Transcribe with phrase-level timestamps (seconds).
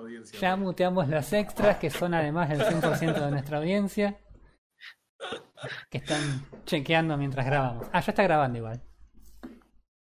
[0.00, 0.40] nuestra audiencia.
[0.40, 4.18] Ya muteamos los extras, que son además el 100% de nuestra audiencia.
[5.90, 6.20] Que están
[6.64, 7.86] chequeando mientras grabamos.
[7.92, 8.80] Ah, ya está grabando igual.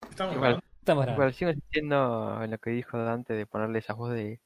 [0.10, 0.52] Estamos Igual.
[0.52, 0.66] grabando.
[0.80, 1.14] Estamos grabando.
[1.24, 4.40] Igual sigo insistiendo en lo que dijo Dante de ponerle esa voz de.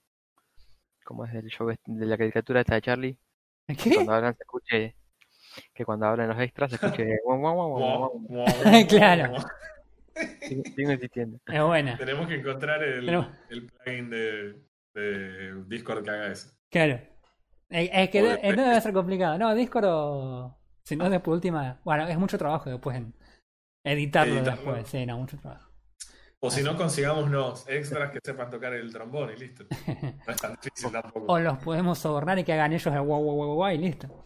[1.05, 3.19] ¿Cómo es del show este- de la caricatura esta de Charlie?
[3.67, 3.95] Que ¿Qué?
[3.95, 4.95] cuando hablan se escuche.
[5.73, 7.07] Que cuando hablan los extras se escuche.
[8.87, 9.35] Claro.
[10.41, 11.39] Sigo, sigo insistiendo.
[11.47, 11.97] Es buena.
[11.97, 14.55] Tenemos que encontrar el, Tenemos- el plugin de,
[14.93, 16.49] de Discord que haga eso.
[16.69, 16.99] Claro.
[17.69, 19.37] Es, que de- no debe ser complicado.
[19.37, 20.57] No, Discord o.
[20.83, 21.79] Si no, después última.
[21.83, 23.13] Bueno, es mucho trabajo después en
[23.83, 24.61] editarlo, Editarlo.
[24.73, 24.87] después.
[24.89, 25.69] Sí, no, mucho trabajo.
[26.39, 29.63] O si no, consigámonos extras que sepan tocar el trombón y listo.
[30.27, 31.25] No es tan difícil tampoco.
[31.31, 34.25] O los podemos sobornar y que hagan ellos el guau guau guau guau y listo.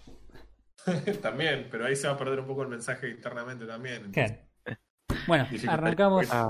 [1.22, 4.06] también, pero ahí se va a perder un poco el mensaje internamente también.
[4.06, 4.40] entonces.
[5.28, 6.28] Bueno, arrancamos.
[6.32, 6.50] Ah.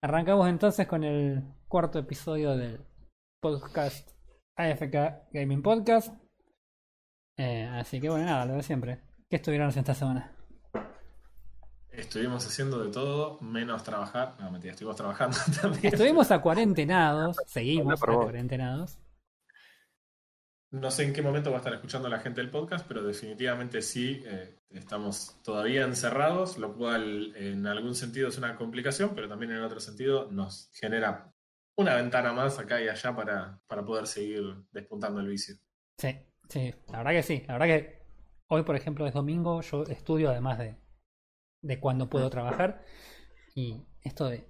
[0.00, 2.80] Arrancamos entonces con el cuarto episodio del
[3.42, 4.08] podcast
[4.56, 6.14] AFK Gaming Podcast.
[7.36, 9.00] Eh, así que bueno, nada, lo de siempre.
[9.28, 10.32] ¿Qué estuvieron haciendo esta semana?
[11.90, 14.36] Estuvimos haciendo de todo menos trabajar.
[14.38, 15.92] No, mentira, estuvimos trabajando también.
[15.92, 18.98] Estuvimos a cuarentenados, seguimos a cuarentenados.
[20.70, 23.82] No sé en qué momento va a estar escuchando la gente del podcast, pero definitivamente
[23.82, 29.50] sí, eh, estamos todavía encerrados, lo cual en algún sentido es una complicación, pero también
[29.50, 31.31] en otro sentido nos genera
[31.82, 35.56] una ventana más acá y allá para, para poder seguir despuntando el vicio.
[35.98, 36.16] Sí,
[36.48, 37.44] sí, la verdad que sí.
[37.46, 38.02] La verdad que
[38.48, 40.76] hoy, por ejemplo, es domingo, yo estudio además de,
[41.62, 42.84] de cuando puedo trabajar.
[43.54, 44.48] Y esto de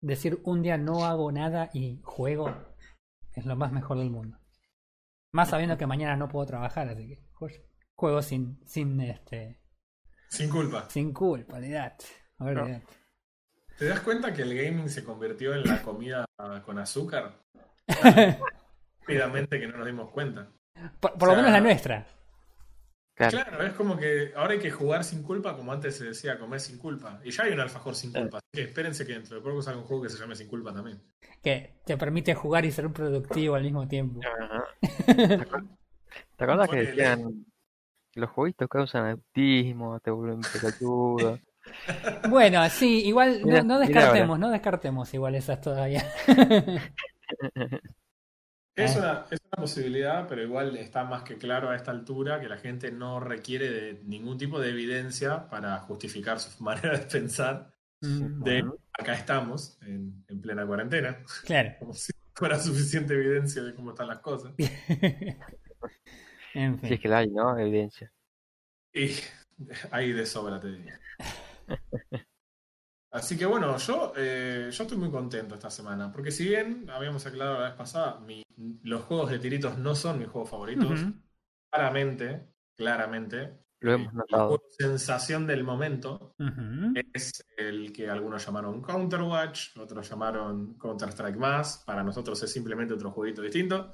[0.00, 2.54] decir un día no hago nada y juego
[3.34, 4.38] es lo más mejor del mundo.
[5.32, 7.62] Más sabiendo que mañana no puedo trabajar, así que jue-
[7.94, 9.60] juego sin, sin este
[10.30, 10.88] Sin culpa.
[10.88, 12.06] sin culpa, olvidate.
[12.38, 12.82] olvidate.
[13.78, 16.24] ¿Te das cuenta que el gaming se convirtió en la comida
[16.64, 17.38] con azúcar?
[19.00, 20.48] Rápidamente que no nos dimos cuenta.
[21.00, 22.06] Por, por O lo menos la nuestra.
[23.14, 23.38] Claro.
[23.38, 26.60] Claro, es como que ahora hay que jugar sin culpa, como antes se decía, comer
[26.60, 27.20] sin culpa.
[27.24, 28.38] Y ya hay un alfajor sin culpa.
[28.38, 30.72] Así que espérense que dentro de poco salga un juego que se llame sin culpa
[30.72, 31.02] también.
[31.42, 34.20] Que te permite jugar y ser productivo al mismo tiempo.
[34.24, 34.64] Ajá.
[34.80, 34.86] ¿Te
[35.38, 35.68] acuer-
[36.36, 37.44] ¿Te acuerdas que decían
[38.12, 41.38] que los jueguitos causan autismo, te vuelven pelotudo?
[42.30, 46.04] Bueno, sí, igual no, Mira- no mira descartemos, no descartemos igual esas todavía.
[48.76, 48.98] Es Eh.
[48.98, 52.58] una, es una posibilidad, pero igual está más que claro a esta altura que la
[52.58, 57.74] gente no requiere de ningún tipo de evidencia para justificar su manera de pensar.
[58.00, 61.74] Mm, De acá estamos, en, en plena cuarentena, claro.
[61.80, 64.52] como si fuera suficiente evidencia de cómo están las cosas.
[66.54, 66.98] en es fin.
[67.00, 67.58] que la hay, ¿no?
[67.58, 68.12] Evidencia.
[68.92, 69.10] Y
[69.90, 71.00] ahí de sobra te diría.
[73.10, 77.24] Así que bueno, yo, eh, yo estoy muy contento esta semana, porque si bien habíamos
[77.24, 78.42] aclarado la vez pasada, mi-
[78.82, 81.00] los juegos de tiritos no son mis juegos favoritos,
[81.70, 84.48] claramente, claramente, Lo eh, hemos notado.
[84.48, 86.34] juego sensación del momento
[87.14, 93.10] es el que algunos llamaron Counterwatch, otros llamaron Counter-Strike más, para nosotros es simplemente otro
[93.10, 93.90] jueguito distinto.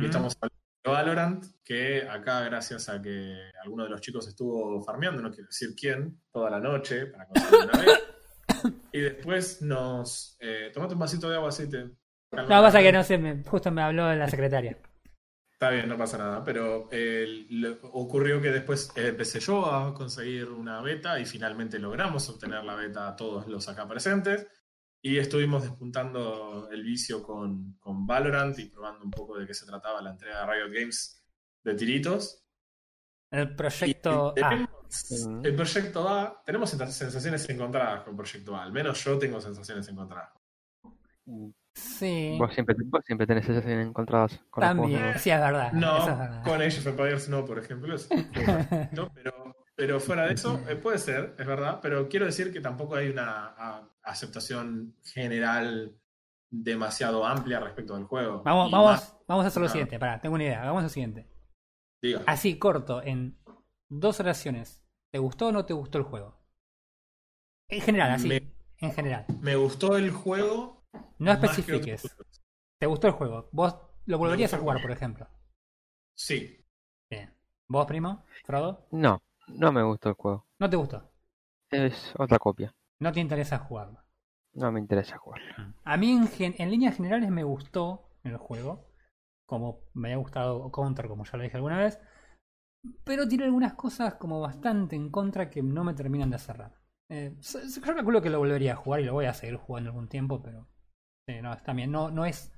[0.00, 0.57] Y estamos hablando
[0.92, 5.70] Valorant, que acá, gracias a que alguno de los chicos estuvo farmeando, no quiero decir
[5.78, 7.98] quién, toda la noche para conseguir una vez.
[8.92, 10.36] Y después nos.
[10.40, 11.84] Eh, tomate un vasito de agua así te.
[11.84, 14.76] No, pasa que no sé, me- justo me habló la secretaria.
[15.52, 16.42] Está bien, no pasa nada.
[16.42, 17.46] Pero eh,
[17.92, 22.74] ocurrió que después eh, empecé yo a conseguir una beta y finalmente logramos obtener la
[22.74, 24.46] beta a todos los acá presentes.
[25.08, 29.64] Y estuvimos despuntando el vicio con, con Valorant y probando un poco de qué se
[29.64, 31.24] trataba la entrega de Riot Games
[31.64, 32.44] de tiritos.
[33.30, 34.48] El proyecto Y A.
[34.50, 35.44] tenemos-.
[35.44, 38.64] El proyecto A, tenemos sens- sensaciones encontradas con proyecto A.
[38.64, 40.30] Al menos yo tengo sensaciones encontradas.
[41.74, 42.36] Sí.
[42.38, 45.22] Vos siempre, vos siempre tenés sensaciones encontradas con los juegos También, nuevos.
[45.22, 45.72] sí, es verdad.
[45.72, 46.44] No, eso es verdad.
[46.44, 47.94] con Age of Empires no, por ejemplo.
[47.94, 48.08] es-
[48.92, 51.78] no, pero, pero fuera de eso, eh, puede ser, es verdad.
[51.80, 55.96] Pero quiero decir que tampoco hay una a- aceptación general
[56.50, 58.42] demasiado amplia respecto del juego.
[58.42, 59.70] Vamos, vamos, más- vamos a hacer lo Ah.
[59.70, 59.98] siguiente.
[60.00, 60.62] Pará, tengo una idea.
[60.62, 61.26] Hagamos lo siguiente.
[62.02, 62.22] diga.
[62.26, 63.38] Así, corto, en
[63.88, 64.84] dos oraciones.
[65.12, 66.36] ¿Te gustó o no te gustó el juego?
[67.68, 68.28] En general, así.
[68.28, 69.26] Me- En general.
[69.40, 70.84] Me gustó el juego.
[71.18, 72.02] No especifiques.
[72.80, 73.48] ¿Te gustó el juego?
[73.52, 73.76] ¿Vos
[74.06, 75.28] lo volverías a jugar, por ejemplo?
[76.16, 76.64] Sí.
[77.10, 77.34] Bien.
[77.68, 78.24] ¿Vos, primo?
[78.44, 78.86] ¿Frodo?
[78.92, 79.20] No,
[79.54, 80.46] no me gustó el juego.
[80.58, 81.10] ¿No te gustó?
[81.70, 82.74] Es otra copia.
[83.00, 84.04] No te interesa jugarlo.
[84.54, 85.40] No me interesa jugar.
[85.84, 88.86] A mí, en, gen- en líneas generales, me gustó el juego.
[89.46, 91.98] Como me había gustado Counter, como ya lo dije alguna vez.
[93.04, 96.74] Pero tiene algunas cosas como bastante en contra que no me terminan de cerrar.
[97.08, 100.08] Eh, yo calculo que lo volvería a jugar y lo voy a seguir jugando algún
[100.08, 100.68] tiempo, pero.
[101.26, 102.52] sí, no, también no, no es.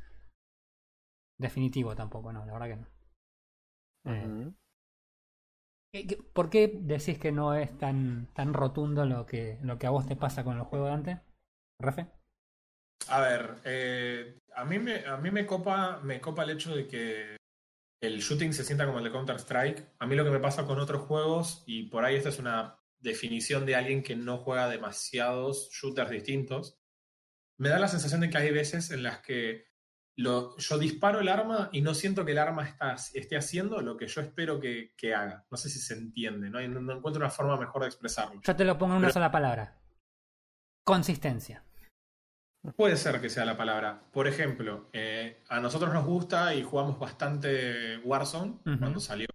[1.39, 2.87] definitivo tampoco, no, la verdad que no.
[4.05, 4.37] Eh, Ujú.
[4.37, 4.70] ¿qué- qué-
[6.33, 10.07] ¿Por qué decís que no es tan, tan rotundo lo que, lo que a vos
[10.07, 11.19] te pasa con el juego de antes?
[11.81, 12.07] Rafe.
[13.09, 16.87] A ver, eh, a, mí me, a mí me copa, me copa el hecho de
[16.87, 17.37] que
[18.01, 19.95] el shooting se sienta como el de Counter-Strike.
[19.99, 22.79] A mí lo que me pasa con otros juegos, y por ahí esta es una
[23.01, 26.79] definición de alguien que no juega demasiados shooters distintos,
[27.59, 29.70] me da la sensación de que hay veces en las que
[30.21, 33.97] lo, yo disparo el arma y no siento que el arma está, esté haciendo lo
[33.97, 35.45] que yo espero que, que haga.
[35.51, 36.59] No sé si se entiende, ¿no?
[36.59, 38.41] Hay- no- no encuentro una forma mejor de expresarlo.
[38.43, 39.77] Yo te lo pongo en una Pero- sola palabra.
[40.85, 41.65] Consistencia.
[42.77, 44.03] Puede ser que sea la palabra.
[44.13, 49.27] Por ejemplo, eh, a nosotros nos gusta y jugamos bastante Warzone cuando salió.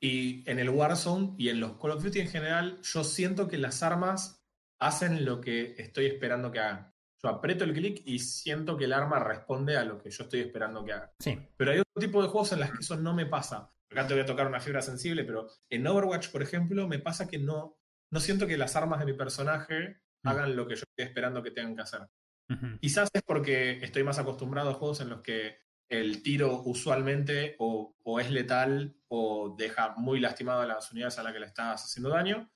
[0.00, 3.58] Y en el Warzone y en los Call of Duty en general, yo siento que
[3.58, 4.44] las armas
[4.80, 6.92] hacen lo que estoy esperando que hagan.
[7.22, 10.40] Yo aprieto el clic y siento que el arma responde a lo que yo estoy
[10.40, 11.12] esperando que haga.
[11.18, 11.38] Sí.
[11.56, 13.72] Pero hay otro tipo de juegos en las que eso no me pasa.
[13.90, 17.26] Acá te voy a tocar una fibra sensible, pero en Overwatch, por ejemplo, me pasa
[17.26, 17.78] que no,
[18.12, 20.28] no siento que las armas de mi personaje Mm.
[20.28, 22.00] hagan lo que yo estoy esperando que tengan que hacer.
[22.80, 27.94] Quizás es porque estoy más acostumbrado a juegos en los que el tiro usualmente o,
[28.02, 31.84] o es letal o deja muy lastimado a las unidades a las que le estás
[31.84, 32.50] haciendo daño.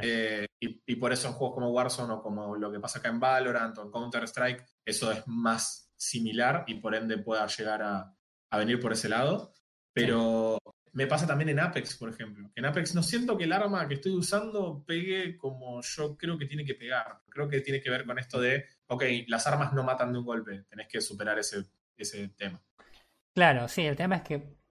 [0.00, 0.08] Claro.
[0.08, 3.08] Eh, y, y por eso en juegos como Warzone o como lo que pasa acá
[3.08, 8.14] en Valorant o en Counter-Strike, eso es más similar y por ende pueda llegar a,
[8.50, 9.54] a venir por ese lado.
[9.92, 10.58] Pero
[10.92, 12.50] me pasa también en Apex, por ejemplo.
[12.54, 16.46] En Apex no siento que el arma que estoy usando pegue como yo creo que
[16.46, 17.20] tiene que pegar.
[17.28, 20.24] Creo que tiene que ver con esto de, ok, las armas no matan de un
[20.24, 21.64] golpe, tenés que superar ese,
[21.96, 22.62] ese tema.
[23.34, 24.63] Claro, sí, el tema es que.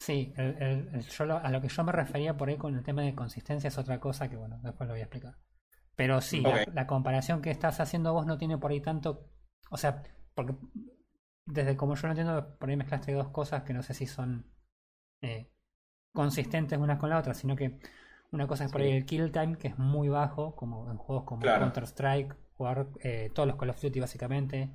[0.00, 2.74] Sí, el- el- el- yo lo- a lo que yo me refería por ahí con
[2.74, 5.36] el tema de consistencia es otra cosa que, bueno, después lo voy a explicar.
[5.94, 6.42] Pero sí,
[6.72, 9.28] la- comparación que estás haciendo vos no tiene por ahí tanto.
[9.70, 10.02] O sea,
[10.34, 10.54] porque
[11.44, 14.46] desde como yo lo entiendo, por ahí mezclaste dos cosas que no sé si son
[15.22, 15.52] eh,
[16.14, 17.78] consistentes unas con la otra, sino que
[18.32, 18.86] una cosa es por Sí.
[18.86, 21.60] ahí el kill time, que es muy bajo, como en juegos como Claro.
[21.60, 24.70] Counter-Strike, jugar eh, todos los Call of Duty básicamente.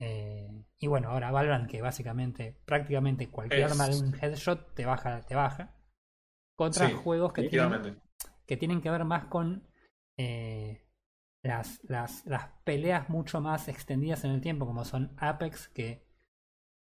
[0.00, 4.86] Eh, y bueno, ahora Valorant, que básicamente, prácticamente cualquier Es- arma de un headshot te
[4.86, 5.74] baja, te baja.
[6.56, 8.02] Contra Sí, juegos que tienen,
[8.46, 9.68] que tienen que ver más con
[10.18, 10.86] eh,
[11.42, 16.04] las, las, las peleas mucho más extendidas en el tiempo, como son Apex, que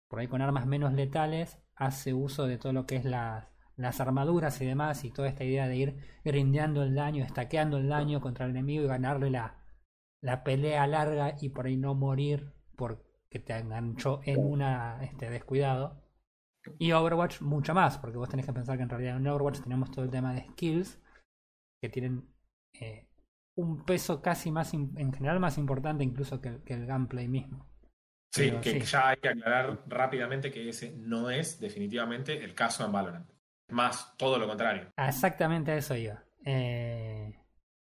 [0.09, 3.47] por ahí con armas menos letales hace uso de todo lo que es las,
[3.77, 7.89] las armaduras y demás, y toda esta idea de ir grindeando el daño, estaqueando el
[7.89, 9.59] daño contra el enemigo y ganarle la,
[10.23, 16.03] la pelea larga y por ahí no morir porque te enganchó en una este, descuidado.
[16.79, 19.91] Y Overwatch mucho más, porque vos tenés que pensar que en realidad en Overwatch tenemos
[19.91, 21.01] todo el tema de skills
[21.81, 22.29] que tienen
[22.75, 23.09] eh,
[23.57, 27.67] un peso casi más, en general más importante incluso que, el- que el gameplay mismo.
[28.31, 28.81] Sí, Pero que sí.
[28.81, 33.31] ya hay que aclarar rápidamente que ese no es definitivamente el caso en Valorant.
[33.69, 34.93] Más todo lo contrario.
[34.97, 36.25] Ah, Exactamente a eso iba.
[36.45, 37.35] Eh,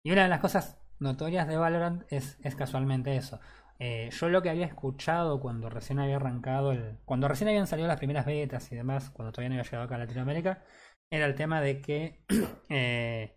[0.03, 3.41] y una de las cosas notorias de Valorant es, es casualmente eso.
[3.81, 6.99] Eh, yo lo que había escuchado cuando recién había arrancado el.
[7.05, 9.95] Cuando recién habían salido las primeras betas y demás, cuando todavía no había llegado acá
[9.95, 10.65] a Latinoamérica,
[11.11, 12.25] era el tema de que.
[12.69, 13.35] eh,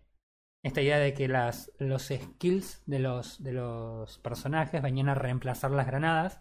[0.64, 5.70] esta idea de que las, los skills de los, de los personajes venían a reemplazar
[5.72, 6.40] las granadas.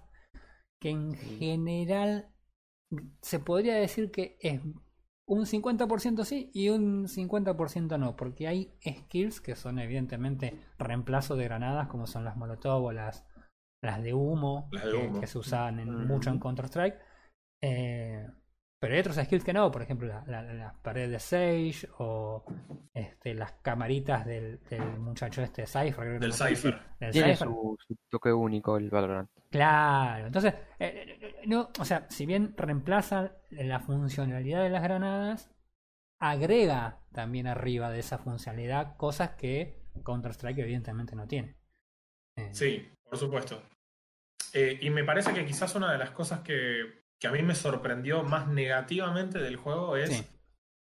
[0.79, 2.33] Que en general
[3.21, 4.61] se podría decir que es
[5.27, 11.45] un 50% sí y un 50% no, porque hay skills que son evidentemente reemplazo de
[11.45, 13.25] granadas, como son las molotov o las,
[13.81, 15.19] las de humo, Las de que, humo.
[15.19, 16.97] que se usaban en- mucho en Counter-Strike.
[17.63, 18.27] Eh,
[18.79, 22.43] pero hay otros skills que no, por ejemplo, la, la, la pared de Sage o
[22.93, 25.93] este, las camaritas del, del muchacho este Cypher.
[25.95, 26.33] creo que Del.
[26.33, 26.79] Cypher.
[26.99, 27.47] Del Tiene Cypher.
[27.47, 29.29] su, su toque único el Valorant.
[29.51, 35.51] Claro, entonces, eh, eh, no, o sea, si bien reemplaza la funcionalidad de las granadas,
[36.19, 41.57] agrega también arriba de esa funcionalidad cosas que Counter-Strike evidentemente no tiene.
[42.37, 43.61] Eh, Sí, por supuesto.
[44.53, 47.55] Eh, y me parece que quizás una de las cosas que, que a mí me
[47.55, 50.25] sorprendió más negativamente del juego es Sí.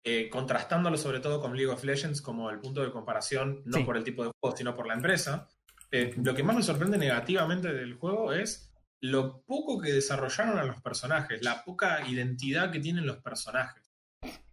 [0.04, 3.84] eh, contrastándolo sobre todo con League of Legends como el punto de comparación, no Sí.
[3.84, 5.48] por el tipo de juego, sino por la empresa.
[5.92, 10.64] Eh, lo que más me sorprende negativamente del juego es lo poco que desarrollaron a
[10.64, 13.84] los personajes, la poca identidad que tienen los personajes.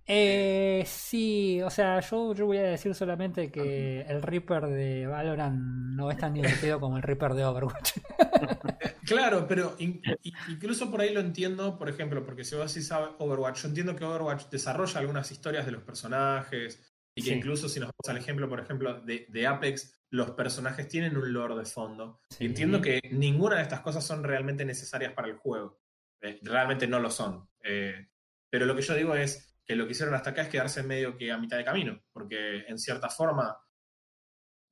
[0.07, 5.57] Eh, sí, o sea, yo, yo voy a decir solamente que el Reaper de Valorant
[5.57, 7.93] no es tan divertido como el Reaper de Overwatch.
[9.07, 13.11] Claro, pero in- in- incluso por ahí lo entiendo, por ejemplo, porque si vos sabes
[13.19, 17.35] Overwatch, yo entiendo que Overwatch desarrolla algunas historias de los personajes y que Sí.
[17.37, 21.33] incluso si nos vamos al ejemplo, por ejemplo, de, de Apex, los personajes tienen un
[21.33, 22.21] lore de fondo.
[22.31, 22.45] Sí.
[22.47, 25.81] Entiendo que ninguna de estas cosas son realmente necesarias para el juego.
[26.25, 27.49] eh, realmente no lo son.
[27.65, 28.09] Eh,
[28.49, 31.17] pero lo que yo digo es que lo que hicieron hasta acá es quedarse medio
[31.17, 33.57] que a mitad de camino, porque en cierta forma,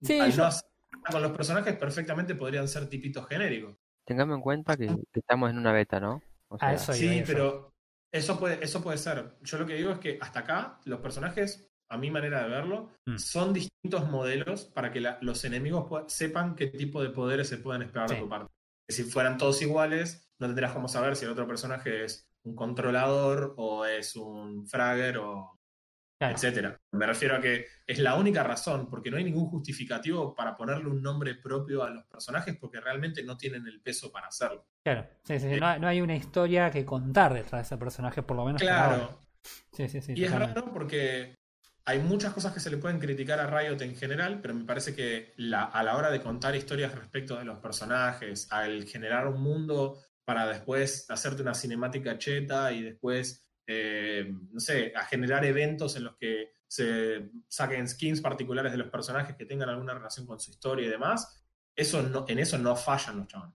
[0.01, 0.65] Sí, al yo- no hacer
[1.11, 3.77] con los personajes perfectamente podrían ser tipitos genéricos.
[4.11, 6.21] Tengamos en cuenta que, que estamos en una beta, ¿no?
[6.49, 7.25] O Ah, sea, eso iba Sí, yo.
[7.29, 7.73] pero
[8.13, 9.37] eso puede, eso puede ser.
[9.43, 12.91] Yo lo que digo es que hasta acá los personajes, a mi manera de verlo,
[13.07, 13.19] Mm.
[13.19, 17.83] son distintos modelos para que la- los enemigos sepan qué tipo de poderes se pueden
[17.83, 18.17] esperar Sí.
[18.17, 18.53] de tu parte.
[18.89, 22.57] Que si fueran todos iguales, no tendrás cómo saber si el otro personaje es un
[22.57, 25.57] controlador o es un fragger o
[26.21, 26.35] Claro.
[26.35, 26.79] etcétera.
[26.93, 30.87] Me refiero a que es la única razón, porque no hay ningún justificativo para ponerle
[30.91, 34.67] un nombre propio a los personajes, porque realmente no tienen el peso para hacerlo.
[34.85, 37.79] Claro, sí, sí, sí, No, hay- no hay una historia que contar detrás de ese
[37.79, 38.61] personaje, por lo menos.
[38.61, 39.19] Claro,
[39.73, 40.13] Sí, sí, sí.
[40.15, 41.35] Y es raro porque
[41.87, 44.95] hay muchas cosas que se le pueden criticar a Riot en general, pero me parece
[44.95, 49.41] que la- a la hora de contar historias respecto de los personajes, al generar un
[49.41, 55.97] mundo para después hacerte una cinemática cheta y después, eh, no sé, a generar eventos
[55.97, 60.39] en los que se saquen skins particulares de los personajes que tengan alguna relación con
[60.41, 63.55] su historia y demás, eso no, en eso no fallan los chavales.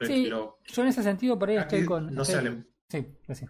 [0.00, 2.14] Sí, pero Yo en ese sentido por ahí estoy con.
[2.14, 3.46] no, estoy- el- Sí, pues sí.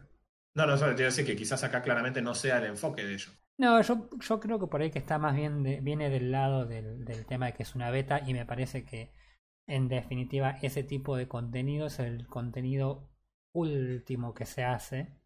[0.55, 3.33] no, no, solo te decir que quizás acá claramente no sea el enfoque de ellos.
[3.59, 6.65] No, yo, yo creo que por ahí que está más bien de- viene del lado
[6.67, 9.13] del, del tema de que es una beta y me parece que
[9.67, 13.11] en definitiva ese tipo de contenido es el contenido
[13.53, 15.18] último que se hace.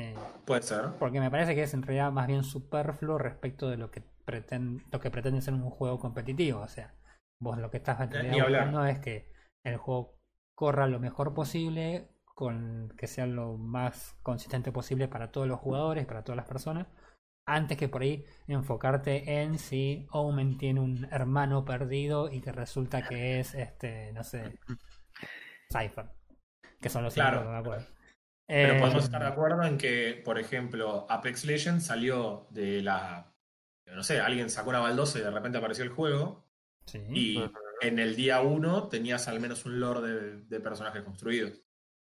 [0.00, 0.14] Eh,
[0.44, 0.90] Puede ser.
[0.98, 4.82] porque me parece que es en realidad más bien superfluo respecto de lo que pretende,
[4.90, 6.60] lo que pretende ser un juego competitivo.
[6.60, 6.94] O sea,
[7.40, 8.30] vos lo que estás hablar.
[8.30, 9.32] buscando es que
[9.64, 10.18] el juego
[10.56, 16.06] corra lo mejor posible, con que sea lo más consistente posible para todos los jugadores,
[16.06, 16.86] para todas las personas,
[17.46, 23.06] antes que por ahí enfocarte en si Omen tiene un hermano perdido y que resulta
[23.06, 24.58] que es este, no sé,
[25.72, 26.10] Cypher,
[26.80, 27.42] que son los Claro.
[27.42, 27.86] que me acuerdo.
[28.58, 33.32] Pero Eh, podemos estar de acuerdo en que, por ejemplo, Apex Legends salió de la.
[33.86, 36.46] No sé, alguien sacó una baldosa y de repente apareció el juego.
[36.86, 36.98] sí.
[37.14, 41.62] Y en el día uno tenías al menos un lore de, de personajes construidos.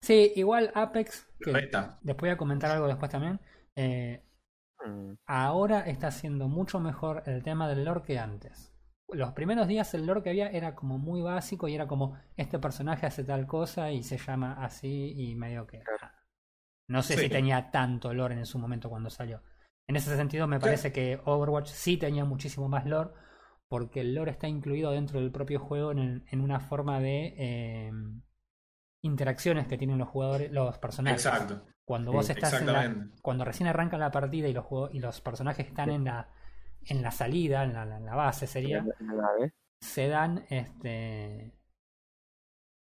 [0.01, 1.51] Sí, igual Apex, que
[2.01, 3.39] después voy a comentar algo después también,
[3.75, 4.23] eh,
[4.85, 8.71] mm, ahora está siendo mucho mejor el tema del lore que antes.
[9.07, 12.59] Los primeros días el lore que había era como muy básico y era como este
[12.59, 15.79] personaje hace tal cosa y se llama así y medio que...
[15.79, 16.13] Claro.
[16.87, 17.21] No sé Sí.
[17.23, 19.41] si tenía tanto lore en su momento cuando salió.
[19.87, 23.11] En ese sentido me parece que Overwatch sí tenía muchísimo más lore
[23.67, 27.33] porque el lore está incluido dentro del propio juego en, el- en una forma de
[27.37, 27.91] eh,
[29.03, 31.25] interacciones que tienen los jugadores, los personajes.
[31.25, 31.61] Exacto.
[31.85, 33.21] Cuando Sí, vos estás en la, Exactamente.
[33.21, 36.29] cuando recién arranca la partida y los juego- y los personajes están en la
[36.87, 39.53] en la salida, en la, en la base sería, en la- en la nave.
[39.81, 41.51] se dan este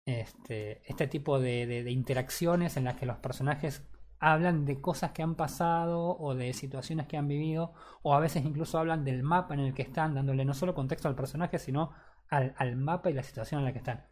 [0.09, 3.87] este este tipo de, interacciones en las que los personajes
[4.19, 8.43] hablan de cosas que han pasado o de situaciones que han vivido o a veces
[8.45, 11.93] incluso hablan del mapa en el que están dándole no solo contexto al personaje sino
[12.27, 14.05] al, mapa y la situación en la que están.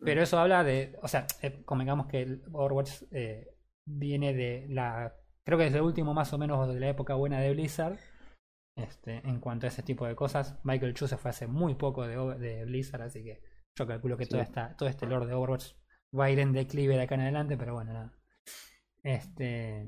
[0.00, 5.14] Pero eso habla de o sea eh, convengamos que el Overwatch eh, viene de la
[5.44, 7.98] creo que es el último más o menos de la época buena de Blizzard
[8.76, 10.58] este, en cuanto a ese tipo de cosas.
[10.64, 14.30] Michael Chu se fue hace muy poco de Blizzard así que yo calculo que Sí.
[14.30, 15.72] toda esta, todo este lore de Overwatch
[16.18, 18.12] va a ir en declive de acá en adelante pero bueno nada
[19.02, 19.86] este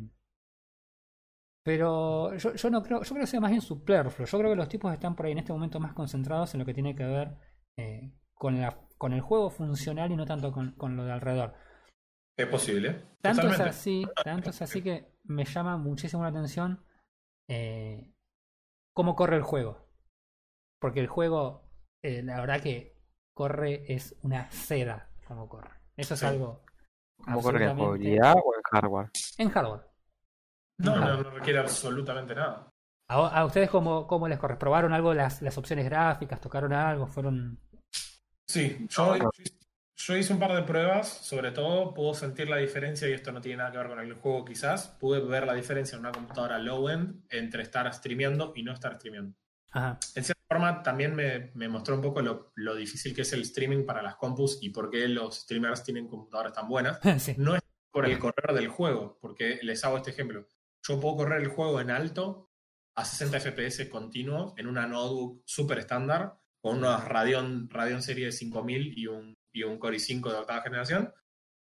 [1.64, 4.56] pero yo, yo no creo yo creo que sea más bien superfluo yo creo que
[4.56, 7.04] los tipos están por ahí en este momento más concentrados en lo que tiene que
[7.04, 7.36] ver
[7.76, 11.54] eh, con la con el juego funcional y no tanto con, con lo de alrededor
[12.38, 13.02] Es posible.
[13.20, 16.82] tanto es así, tanto es así que me llama muchísimo la atención
[17.48, 18.12] eh,
[18.94, 19.86] cómo corre el juego.
[20.80, 21.70] Porque el juego,
[22.02, 22.95] eh, la verdad que
[23.46, 25.70] corre es una seda como corre.
[25.94, 26.26] Eso es Sí.
[26.26, 26.64] algo
[27.22, 29.10] ¿Cómo corre en absolutamente- jugabilidad o en hardware?
[29.38, 29.82] en hardware.
[30.78, 31.06] No, Ajá.
[31.08, 32.70] no, no requiere absolutamente nada.
[33.08, 34.56] ¿A, a ustedes cómo, cómo les corre?
[34.56, 36.40] ¿Probaron algo las, las opciones gráficas?
[36.40, 37.06] ¿Tocaron algo?
[37.06, 37.60] ¿Fueron...?
[38.48, 39.16] Sí, yo,
[39.96, 43.40] yo hice un par de pruebas, sobre todo puedo sentir la diferencia, y esto no
[43.40, 46.58] tiene nada que ver con el juego quizás, pude ver la diferencia en una computadora
[46.58, 49.34] low-end entre estar streameando y no estar streameando.
[49.76, 49.98] Ajá.
[50.14, 53.42] En cierta forma también me, me mostró un poco lo, lo difícil que es el
[53.42, 56.98] streaming para las compus y por qué los streamers tienen computadoras tan buenas.
[57.22, 57.34] sí.
[57.36, 60.46] No es por el correr del juego, porque les hago este ejemplo.
[60.82, 62.50] Yo puedo correr el juego en alto
[62.94, 68.98] a 60 FPS continuos en una notebook super estándar con unos Radeon, Radeon serie 5000
[68.98, 71.12] y un, y un Core i5 de octava generación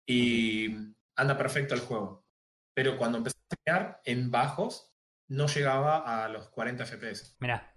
[0.09, 0.69] y
[1.17, 2.25] anda perfecto el juego.
[2.73, 4.93] Pero cuando empecé a streamear en bajos
[5.29, 7.37] no llegaba a los 40 FPS.
[7.41, 7.76] Mirá.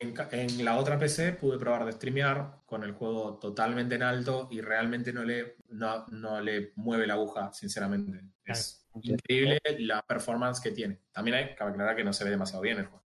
[0.00, 4.60] En, la otra PC pude probar de streamear con el juego totalmente en alto y
[4.60, 8.20] realmente no le, no, no le mueve la aguja, sinceramente.
[8.44, 11.00] Es increíble la performance que tiene.
[11.10, 13.04] También hay que aclarar que no se ve demasiado bien el juego.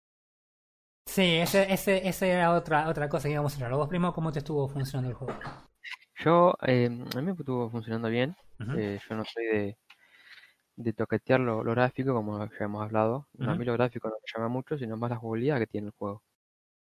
[1.07, 3.73] Sí, ese, ese, esa era otra, otra cosa que íbamos a hablar.
[3.73, 5.39] Vos primero, ¿cómo te estuvo funcionando el juego?
[6.25, 8.37] Yo, eh, a mí me estuvo funcionando bien.
[8.77, 9.79] Eh, yo no soy de,
[10.82, 13.28] de toquetear lo, lo gráfico, como ya hemos hablado.
[13.38, 13.58] No, A Ujú.
[13.58, 16.22] mí lo gráfico no me llama mucho, sino más la jugabilidad que tiene el juego.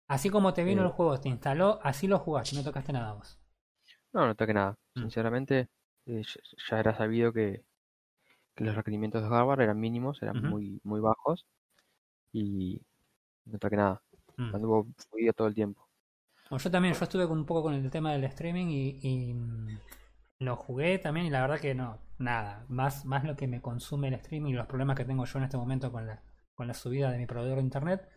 [0.09, 0.85] Así como te vino Eh.
[0.85, 3.39] el juego, te instaló, así lo jugaste, no tocaste nada vos.
[4.13, 4.77] No, no toqué nada.
[4.95, 5.01] Mm.
[5.01, 5.69] Sinceramente,
[6.05, 7.63] eh, ya, ya era sabido que,
[8.55, 11.45] que los requerimientos de hardware eran mínimos, eran muy, muy bajos.
[12.33, 12.81] Y
[13.45, 14.01] no toqué nada.
[14.37, 14.55] Mm.
[14.55, 15.87] Anduvo fluido todo el tiempo.
[16.49, 19.33] Bueno, yo también, yo estuve con un poco con el tema del streaming y, y,
[19.33, 19.79] mm,
[20.39, 22.65] lo jugué también y la verdad que no, nada.
[22.69, 25.45] Más, más lo que me consume el streaming y los problemas que tengo yo en
[25.45, 26.21] este momento con la,
[26.55, 28.09] con la subida de mi proveedor de internet.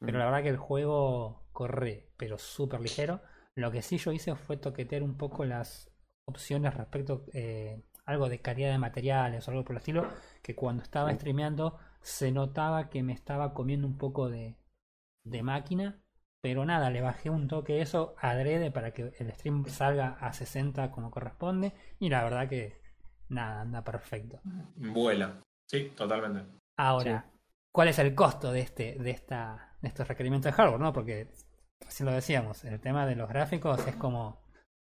[0.00, 3.20] Pero la verdad que el juego corre, pero súper ligero.
[3.56, 5.90] Lo que sí yo hice fue toquetear un poco las
[6.26, 10.06] opciones respecto eh, algo de calidad de materiales o algo por el estilo,
[10.42, 14.56] que cuando estaba streameando se notaba que me estaba comiendo un poco de,
[15.24, 16.00] de máquina,
[16.40, 20.90] pero nada, le bajé un toque eso adrede para que el stream salga a 60
[20.90, 22.80] como corresponde y la verdad que
[23.28, 24.40] nada, anda perfecto.
[24.76, 25.40] Vuela.
[25.66, 26.44] Sí, totalmente.
[26.78, 27.30] Ahora,
[27.72, 30.80] ¿cuál es el costo de este, de esta, de estos requerimientos de hardware?
[30.80, 30.92] ¿no?
[30.92, 31.28] Porque
[31.86, 34.46] así lo decíamos, el tema de los gráficos es como.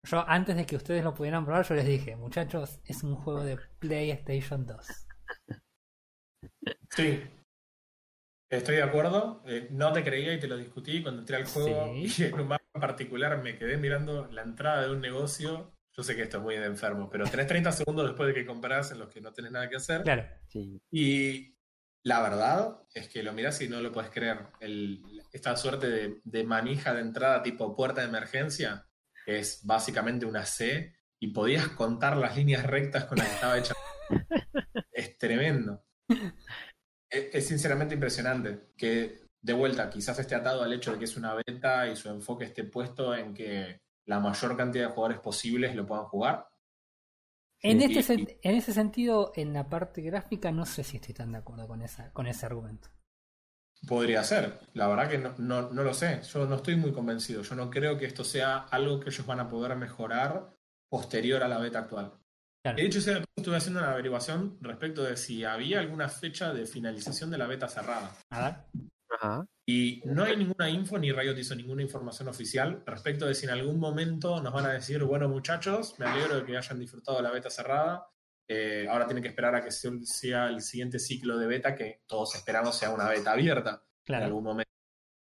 [0.06, 3.42] Yo antes de que ustedes lo pudieran probar, yo les dije, muchachos, es un juego
[3.42, 5.06] de PlayStation 2.
[6.90, 7.22] Sí.
[8.56, 9.42] Estoy de acuerdo.
[9.46, 11.92] Eh, no te creía y te lo discutí cuando entré al juego.
[11.94, 12.14] Sí.
[12.23, 15.73] Y en un mapa en particular me quedé mirando la entrada de un negocio.
[15.96, 18.44] Yo sé que esto es muy de enfermo, pero tenés 30 segundos después de que
[18.44, 20.02] compras en los que no tenés nada que hacer.
[20.02, 21.56] Claro, Sí, Y
[22.02, 24.38] la verdad es que lo mirás y no lo puedes creer.
[24.61, 28.87] El- esta suerte de, de manija de entrada tipo puerta de emergencia
[29.26, 33.75] es básicamente una C y podías contar las líneas rectas con las que estaba hecha.
[34.92, 35.82] es tremendo.
[37.14, 41.16] Es, es sinceramente impresionante que de vuelta quizás esté atado al hecho de que es
[41.16, 45.74] una beta y su enfoque esté puesto en que la mayor cantidad de jugadores posibles
[45.77, 46.46] lo puedan jugar.
[47.62, 51.33] en, este y- en ese sentido, en la parte gráfica, no sé si estoy tan
[51.33, 52.90] de acuerdo con, esa, con ese argumento.
[53.88, 57.42] Podría ser, la verdad que no, no, no lo sé, yo no estoy muy convencido,
[57.42, 60.55] yo no creo que esto sea algo que ellos van a poder mejorar
[60.88, 62.14] posterior a la beta actual.
[62.64, 62.77] Claro.
[62.79, 66.64] De hecho, ese dato estuve haciendo una averiguación respecto de si había alguna fecha de
[66.64, 68.16] finalización de la beta cerrada.
[68.31, 68.57] A ver.
[69.11, 69.46] ajá.
[69.66, 73.53] Y no hay ninguna info, ni Riot hizo ninguna información oficial respecto de si en
[73.53, 77.22] algún momento nos van a decir, bueno muchachos, me alegro de que hayan disfrutado de
[77.22, 78.07] la beta cerrada,
[78.48, 82.35] eh, ahora tienen que esperar a que sea el siguiente ciclo de beta, que todos
[82.35, 84.24] esperamos sea una beta abierta en Claro.
[84.27, 84.70] algún momento,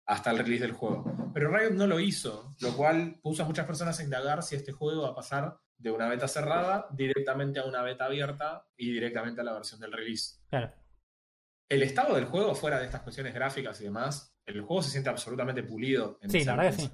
[0.07, 1.31] hasta el release del juego.
[1.33, 4.73] Pero Riot no lo hizo, lo cual puso a muchas personas a indagar si este
[4.73, 9.41] juego va a pasar de una beta cerrada directamente a una beta abierta y directamente
[9.41, 10.37] a la versión del release.
[10.49, 10.73] Claro.
[11.69, 15.11] El estado del juego, fuera de estas cuestiones gráficas y demás, el juego se siente
[15.11, 16.19] absolutamente pulido.
[16.23, 16.91] En Sí, la verdad que sí.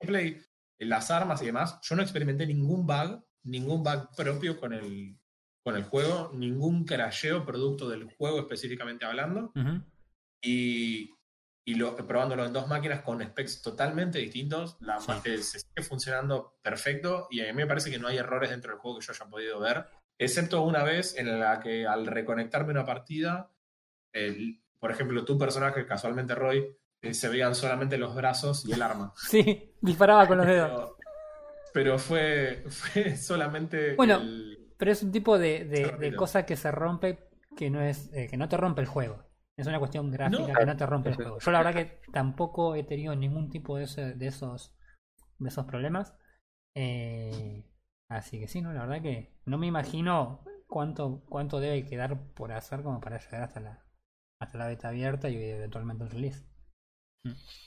[0.00, 0.40] gameplay,
[0.78, 5.18] las armas y demás, yo no experimenté ningún bug, ningún bug propio con el,
[5.64, 9.82] con el juego, ningún crasheo producto del juego específicamente hablando, Ujú.
[10.42, 11.10] y,
[11.64, 15.12] y lo, probándolo en dos máquinas con specs totalmente distintos, la Sí.
[15.42, 18.80] se sigue funcionando perfecto y a mí me parece que no hay errores dentro del
[18.80, 19.86] juego que yo haya podido ver,
[20.18, 23.50] excepto una vez en la que al reconectarme una partida,
[24.12, 28.82] el- por ejemplo, tu personaje, casualmente Roy, eh, se veían solamente los brazos y el
[28.82, 29.12] arma.
[29.30, 30.70] Sí, disparaba con los dedos.
[30.70, 30.96] Pero,
[31.72, 33.94] pero fue, fue solamente.
[33.94, 37.80] Bueno, el- Pero es un tipo de, de, de cosa que se rompe que no
[37.80, 39.22] es eh, que no te rompe el juego.
[39.58, 40.58] Es una cuestión gráfica No.
[40.58, 41.38] que no te rompe el juego.
[41.38, 44.74] Yo la verdad que tampoco he tenido ningún tipo de, ese- de esos
[45.38, 46.14] de esos problemas.
[46.76, 47.64] Eh,
[48.08, 52.52] así que sí, no, la verdad que no me imagino cuánto cuánto debe quedar por
[52.52, 53.84] hacer como para llegar hasta la
[54.40, 56.44] hasta la beta abierta y eventualmente el release.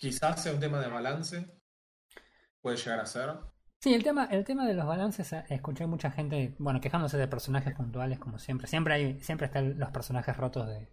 [0.01, 1.59] quizás sea un tema de balance.
[2.61, 3.29] Puede llegar a ser.
[3.81, 7.27] Sí, el tema, el tema de los balances, eh, escuché mucha gente, bueno, quejándose de
[7.27, 8.67] personajes puntuales como siempre.
[8.67, 10.91] Siempre hay, siempre están los personajes rotos de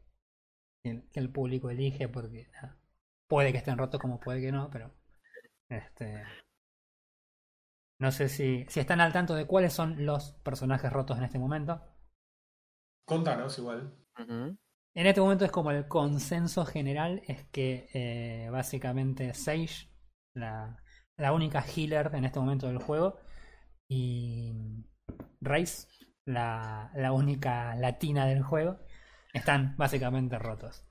[0.85, 2.79] el, que el público elige porque nada,
[3.29, 4.93] puede que estén rotos como puede que no, pero
[5.69, 6.23] este
[8.03, 11.39] no sé si, si están al tanto de cuáles son los personajes rotos en este
[11.39, 11.81] momento.
[13.05, 13.95] Contanos igual.
[14.95, 19.89] En este momento es como el consenso general es que eh, básicamente Sage,
[20.35, 20.83] la,
[21.17, 23.21] la única healer en este momento del juego,
[23.89, 24.53] y
[25.41, 25.87] Raze,
[26.27, 28.81] la, la única latina del juego,
[29.33, 30.85] están básicamente rotos.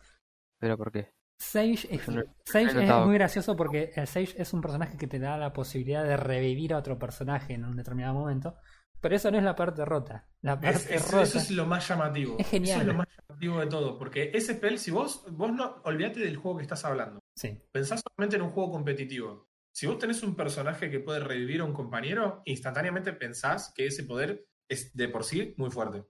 [0.60, 1.14] ¿Pero por qué?
[1.40, 5.38] Sage, es, no- Sage muy gracioso porque el Sage es un personaje que te da
[5.38, 8.56] la posibilidad de revivir a otro personaje en un determinado momento.
[9.00, 10.28] Pero eso no es la parte rota.
[10.42, 11.24] La parte Es- es- rota.
[11.24, 12.36] eso es lo más llamativo.
[12.38, 12.82] Es genial.
[12.82, 13.98] Eso es lo más llamativo de todo.
[13.98, 17.20] Porque ese spell, si vos, vos no, olvídate del juego que estás hablando.
[17.36, 17.60] Sí.
[17.72, 19.48] Pensás solamente en un juego competitivo.
[19.74, 24.04] Si vos tenés un personaje que puede revivir a un compañero, instantáneamente pensás que ese
[24.04, 26.04] poder es de por sí muy fuerte.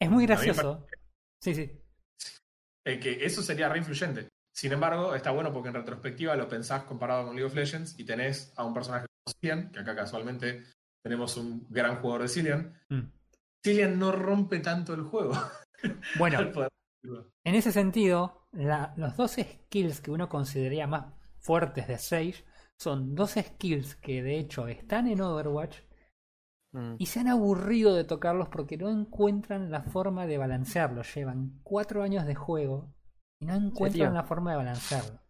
[0.00, 0.86] Es muy gracioso.
[1.40, 1.70] Sí, sí.
[2.84, 4.28] Eh, que eso sería re influyente.
[4.54, 8.04] Sin embargo, está bueno porque en retrospectiva lo pensás comparado con League of Legends y
[8.04, 10.64] tenés a un personaje como Cillian, que acá casualmente
[11.02, 12.78] tenemos un gran jugador de Cillian.
[12.88, 13.00] Mm.
[13.64, 15.32] Cillian no rompe tanto el juego.
[16.18, 16.52] Bueno,
[17.42, 21.06] en ese sentido, la- los dos skills que uno consideraría más
[21.38, 22.44] fuertes de Sage
[22.78, 25.78] son dos skills que de hecho están en Overwatch
[26.72, 31.02] Mm, y se han aburrido de tocarlos porque no encuentran la forma de balancearlo.
[31.02, 32.94] Llevan cuatro años de juego
[33.40, 35.20] y no encuentran la forma de balancearlo.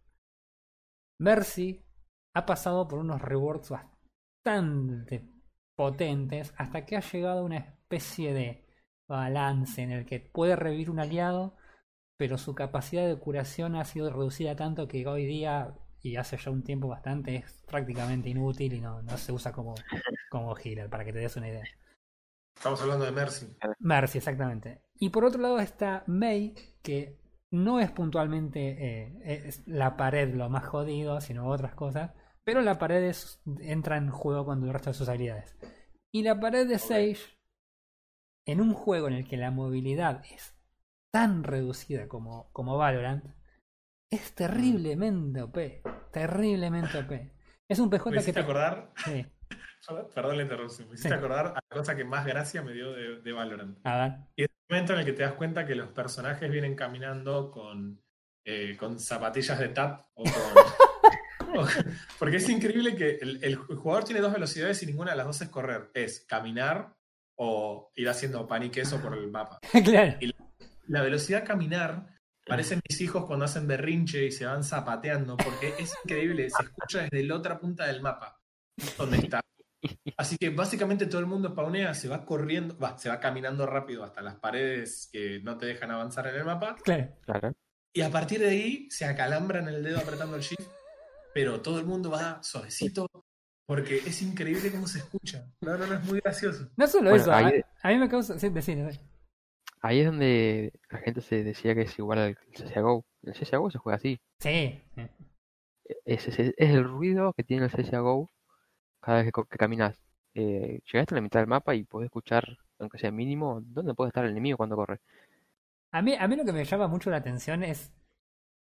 [1.19, 1.83] Mercy
[2.35, 5.29] ha pasado por unos rewards bastante
[5.75, 8.65] potentes hasta que ha llegado a una especie de
[9.07, 11.55] balance en el que puede revivir un aliado,
[12.17, 16.51] pero su capacidad de curación ha sido reducida tanto que hoy día, y hace ya
[16.51, 19.75] un tiempo bastante, es prácticamente inútil y no, no se usa como,
[20.29, 21.63] como healer, para que te des una idea.
[22.55, 23.47] Estamos hablando de Mercy.
[23.79, 24.81] Mercy, exactamente.
[24.95, 27.17] Y por otro lado está May, que
[27.51, 32.11] no es puntualmente eh, es la pared lo más jodido, sino otras cosas.
[32.43, 35.55] Pero la pared es- entra en juego con el resto de sus habilidades.
[36.11, 37.37] Y la pared de Sage,
[38.45, 40.55] en un juego en el que la movilidad es
[41.11, 43.25] tan reducida como, como Valorant,
[44.11, 45.57] es terriblemente OP.
[46.11, 47.11] Terriblemente OP.
[47.67, 48.43] Es un PJ Me que hiciste te...
[48.43, 49.25] acordar, Sí,
[50.13, 51.15] perdón la interrupción, me hiciste Sí.
[51.15, 53.79] acordar a la cosa que más gracia me dio de, de Valorant.
[53.85, 54.11] a ver.
[54.35, 57.49] Y es el momento en el que te das cuenta que los personajes vienen caminando
[57.49, 57.99] con,
[58.45, 60.33] eh, con zapatillas de tap o con...
[61.57, 61.67] o-
[62.19, 65.41] porque es increíble que el, el jugador tiene dos velocidades y ninguna de las dos
[65.41, 65.89] es correr.
[65.93, 66.93] Es caminar
[67.35, 69.59] o ir haciendo pan y queso por el mapa.
[69.83, 70.17] claro.
[70.87, 72.07] La velocidad caminar
[72.45, 77.01] parecen mis hijos cuando hacen berrinche y se van zapateando porque es increíble, se escucha
[77.03, 78.39] desde la otra punta del mapa
[78.97, 79.41] donde está.
[80.17, 84.03] Así que básicamente todo el mundo spawnea, se va corriendo, va, se va caminando rápido
[84.03, 87.09] hasta las paredes que no te dejan avanzar en el mapa Claro.
[87.25, 87.53] claro.
[87.93, 90.69] y a partir de ahí se acalambran el dedo apretando el shift,
[91.33, 93.07] pero todo el mundo va suavecito
[93.65, 95.47] porque es increíble cómo se escucha.
[95.61, 96.69] No, no, no, es muy gracioso.
[96.75, 98.37] No solo Bueno, eso, ahí- a, a mí me causa.
[98.37, 99.01] Sí, decir, decir.
[99.81, 103.05] Ahí es donde la gente se decía que es igual al CSGO.
[103.23, 104.19] El CSGO se juega así.
[104.39, 104.81] Sí.
[104.95, 108.29] eh, Es, es, es el ruido que tiene el CSGO
[109.01, 109.99] cada vez que, que caminas.
[110.35, 112.45] Eh, llegaste a la mitad del mapa y podés escuchar,
[112.79, 114.99] aunque sea mínimo, dónde puede estar el enemigo cuando corre.
[115.91, 117.91] A mí, a mí lo que me llama mucho la atención es.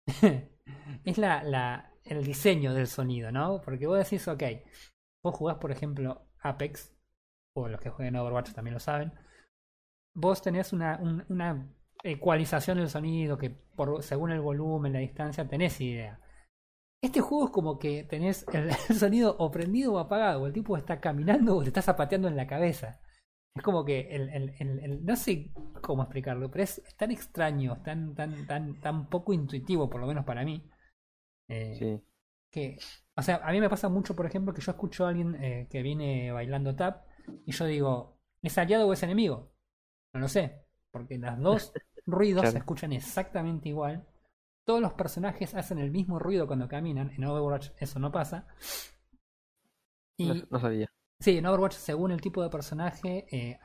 [1.05, 3.61] es la, la, el diseño del sonido, ¿no?
[3.61, 4.43] Porque vos decís, ok,
[5.23, 6.93] vos jugás, por ejemplo, Apex,
[7.53, 9.13] o los que juegan Overwatch también lo saben.
[10.19, 11.67] Vos tenés una, un- una
[12.03, 16.19] ecualización del sonido que, por, según el volumen, la distancia, tenés idea.
[17.01, 20.53] Este juego es como que tenés el, el sonido o prendido o apagado, o el
[20.53, 22.99] tipo está caminando o te está zapateando en la cabeza.
[23.55, 25.51] Es como que el, el- el- no sé
[25.81, 30.25] cómo explicarlo, pero es tan extraño, tan, tan, tan, tan poco intuitivo, por lo menos
[30.25, 30.63] para mí.
[31.49, 32.01] eh, Sí.
[32.51, 32.77] que,
[33.15, 35.67] o sea, a mí me pasa mucho, por ejemplo, que yo escucho a alguien eh,
[35.69, 37.05] que viene bailando tap
[37.45, 39.51] y yo digo, ¿es aliado o es enemigo?
[40.13, 41.73] No lo sé, porque los dos
[42.05, 42.51] ruidos Claro.
[42.51, 44.05] se escuchan exactamente igual.
[44.65, 47.11] Todos los personajes hacen el mismo ruido cuando caminan.
[47.11, 48.47] En Overwatch eso no pasa.
[50.17, 50.87] Y No, no sabía.
[51.19, 53.59] Sí, en Overwatch, según el tipo de personaje, eh,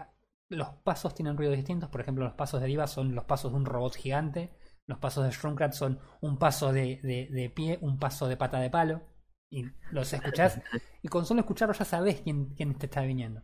[0.48, 1.88] los pasos tienen ruidos distintos.
[1.90, 4.52] Por ejemplo, los pasos de Diva son los pasos de un robot gigante.
[4.86, 8.58] Los pasos de Shroomcat son un paso de, de- de pie, un paso de pata
[8.60, 9.02] de palo.
[9.50, 10.60] Y los escuchás.
[11.02, 13.42] y con solo escucharlos ya sabés quién, quién te está viniendo.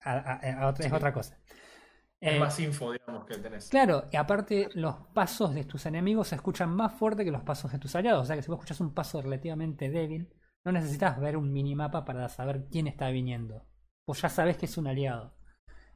[0.00, 1.38] A- a- a otra- es otra cosa.
[2.22, 3.68] Es Eh, más info, digamos, que tenés.
[3.68, 7.72] Claro, y aparte los pasos de tus enemigos se escuchan más fuerte que los pasos
[7.72, 8.22] de tus aliados.
[8.22, 10.32] O sea que si vos escuchas un paso relativamente débil,
[10.64, 13.66] no necesitas ver un minimapa para saber quién está viniendo.
[14.04, 15.34] Pues ya sabes que es un aliado.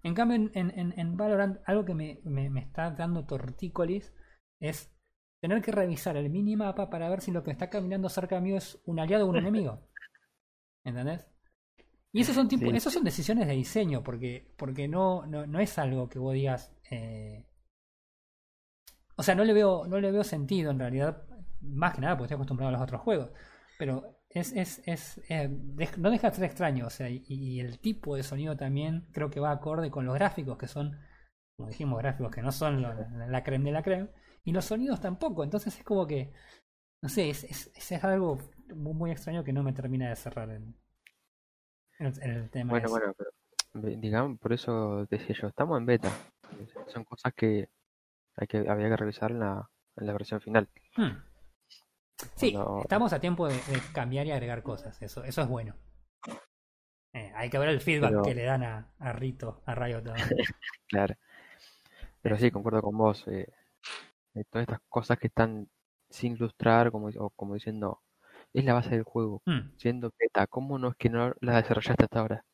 [0.03, 4.15] En cambio, en, en- en- Valorant, algo que me, me- me está dando tortícolis
[4.61, 4.93] es
[5.41, 8.81] tener que revisar el minimapa para ver si lo que está caminando cerca mío es
[8.87, 9.89] un aliado o un enemigo.
[10.85, 11.27] ¿Entendés?
[12.17, 12.77] Y esos son, tipo, Sí.
[12.77, 16.73] esos son decisiones de diseño, porque, porque no, no, no es algo que vos digas.
[16.91, 17.45] eh,
[19.17, 21.23] O sea, no le veo, no le veo sentido en realidad,
[21.61, 23.31] más que nada porque estoy acostumbrado a los otros juegos.
[23.79, 25.49] Pero es, es, es eh,
[25.99, 29.31] no deja de ser extraño, o sea, y, y el tipo de sonido también creo
[29.31, 30.99] que va acorde con los gráficos, que son,
[31.57, 32.95] como dijimos, gráficos que no son lo-
[33.29, 34.09] la creme de la creme.
[34.45, 35.43] Y los sonidos tampoco.
[35.45, 36.33] Entonces es como que.
[37.03, 38.39] No sé, es, es, es algo
[38.75, 40.77] muy, muy extraño que no me termina de cerrar en
[41.99, 42.71] el, en el tema.
[42.71, 43.31] Bueno, bueno, pero
[43.99, 46.11] digamos, por eso decía yo, estamos en beta.
[46.89, 47.69] Son cosas que
[48.37, 50.69] hay que había que revisar en la, en la versión final.
[50.97, 51.11] Hmm.
[52.37, 55.01] Sí, Cuando- estamos a tiempo de, de cambiar y agregar cosas.
[55.03, 55.75] Eso, eso es bueno.
[57.13, 60.07] Eh, hay que ver el feedback Pero- que le dan a, a Rito, a Riot.
[60.07, 60.15] ahora.
[60.89, 61.15] Claro.
[62.23, 63.27] Pero sí, concuerdo con vos.
[63.29, 63.49] eh,
[64.35, 65.69] eh, todas estas cosas que están
[66.11, 68.03] sin ilustrar, como, o como diciendo,
[68.57, 69.43] es la base del juego.
[69.45, 69.71] Hmm.
[69.77, 72.45] Siendo beta, ¿cómo no es que no la desarrollaste hasta ahora?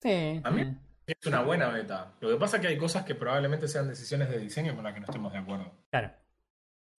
[0.00, 0.76] Sí, A mí-.
[1.06, 2.14] Es una buena beta.
[2.20, 4.94] Lo que pasa es que hay cosas que probablemente sean decisiones de diseño con las
[4.94, 5.72] que no estemos de acuerdo.
[5.90, 6.12] claro.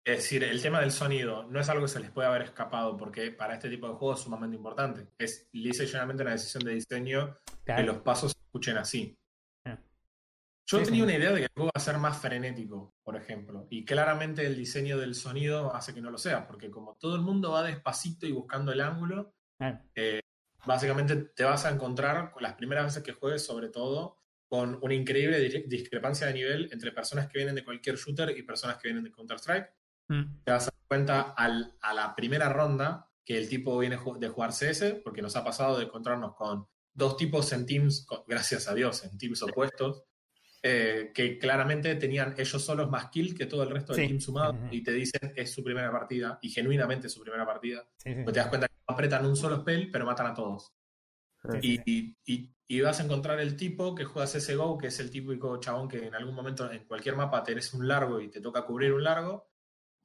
[0.06, 2.94] Es decir, el tema del sonido no es algo que se les puede haber escapado
[2.94, 5.06] porque para este tipo de juegos es sumamente importante.
[5.16, 7.80] Es lisa y llanamente una decisión de diseño claro.
[7.80, 9.16] que los pasos se escuchen así.
[10.66, 11.02] Yo Sí, tenía sí.
[11.04, 14.46] una idea de que el juego va a ser más frenético, por ejemplo, y claramente
[14.46, 17.62] el diseño del sonido hace que no lo sea, porque como todo el mundo va
[17.62, 19.80] despacito y buscando el ángulo, Claro.
[20.66, 24.94] básicamente te vas a encontrar con las primeras veces que juegues, sobre todo, con una
[24.94, 28.88] increíble di- discrepancia de nivel entre personas que vienen de cualquier shooter y personas que
[28.88, 29.70] vienen de Counter-Strike.
[30.08, 30.42] Hmm.
[30.44, 34.28] Te vas a dar cuenta al- a la primera ronda que el tipo viene de
[34.28, 38.74] jugar CS, porque nos ha pasado de encontrarnos con dos tipos en teams, gracias a
[38.74, 40.04] Dios, en teams opuestos,
[40.66, 44.08] eh, que claramente tenían ellos solos más kill que todo el resto del Sí.
[44.08, 47.86] team sumado, y te dicen es su primera partida, y genuinamente es su primera partida.
[47.98, 48.20] Sí, sí.
[48.24, 50.72] Pues te das cuenta que no apretan un solo spell, pero matan a todos.
[51.60, 55.10] Y, y- y- y vas a encontrar el tipo que juega CSGO, que es el
[55.10, 58.64] típico chabón que en algún momento en cualquier mapa tenés un largo y te toca
[58.64, 59.50] cubrir un largo.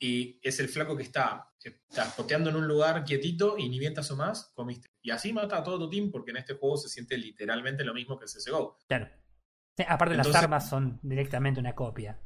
[0.01, 3.93] Y es el flaco que está, está spoteando en un lugar quietito y ni bien
[3.93, 4.89] te asomás, comiste.
[5.01, 7.93] Y así mata a todo tu team porque en este juego se siente literalmente lo
[7.93, 8.77] mismo que CSGO.
[8.87, 9.09] Claro.
[9.79, 12.19] Sí, aparte, las armas son directamente una copia.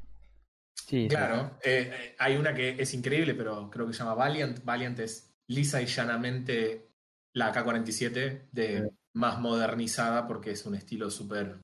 [0.76, 1.08] Sí, sí.
[1.08, 4.64] Claro, eh, eh, hay una que es increíble, pero creo que se llama Valiant.
[4.64, 6.90] Valiant es lisa y llanamente
[7.34, 11.60] la AK-47 de más modernizada porque es un estilo súper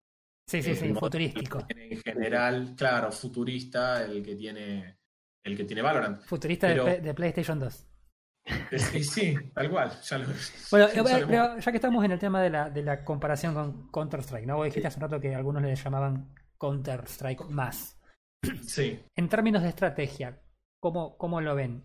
[0.49, 1.65] Sí, sí, Eh, sí, futurístico.
[1.69, 4.97] En general, claro, futurista, el que tiene
[5.45, 6.23] el que tiene Valorant.
[6.23, 7.87] Futurista Pero- de, de PlayStation 2.
[8.73, 9.91] Y sí, tal cual.
[10.03, 10.27] Ya lo,
[10.71, 13.55] Bueno, ya eh, pero ya que estamos en el tema de la, de la comparación
[13.55, 14.57] con Counter-Strike, ¿no?
[14.57, 17.97] Vos dijiste hace un rato que algunos le llamaban Counter-Strike más.
[18.63, 19.05] Sí.
[19.17, 20.41] En términos de estrategia,
[20.81, 21.85] ¿cómo, cómo lo ven?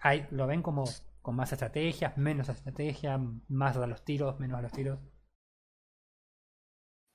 [0.00, 0.84] ¿Hay, ¿Lo ven como
[1.22, 4.98] con más estrategias, menos estrategia, más a los tiros, menos a los tiros?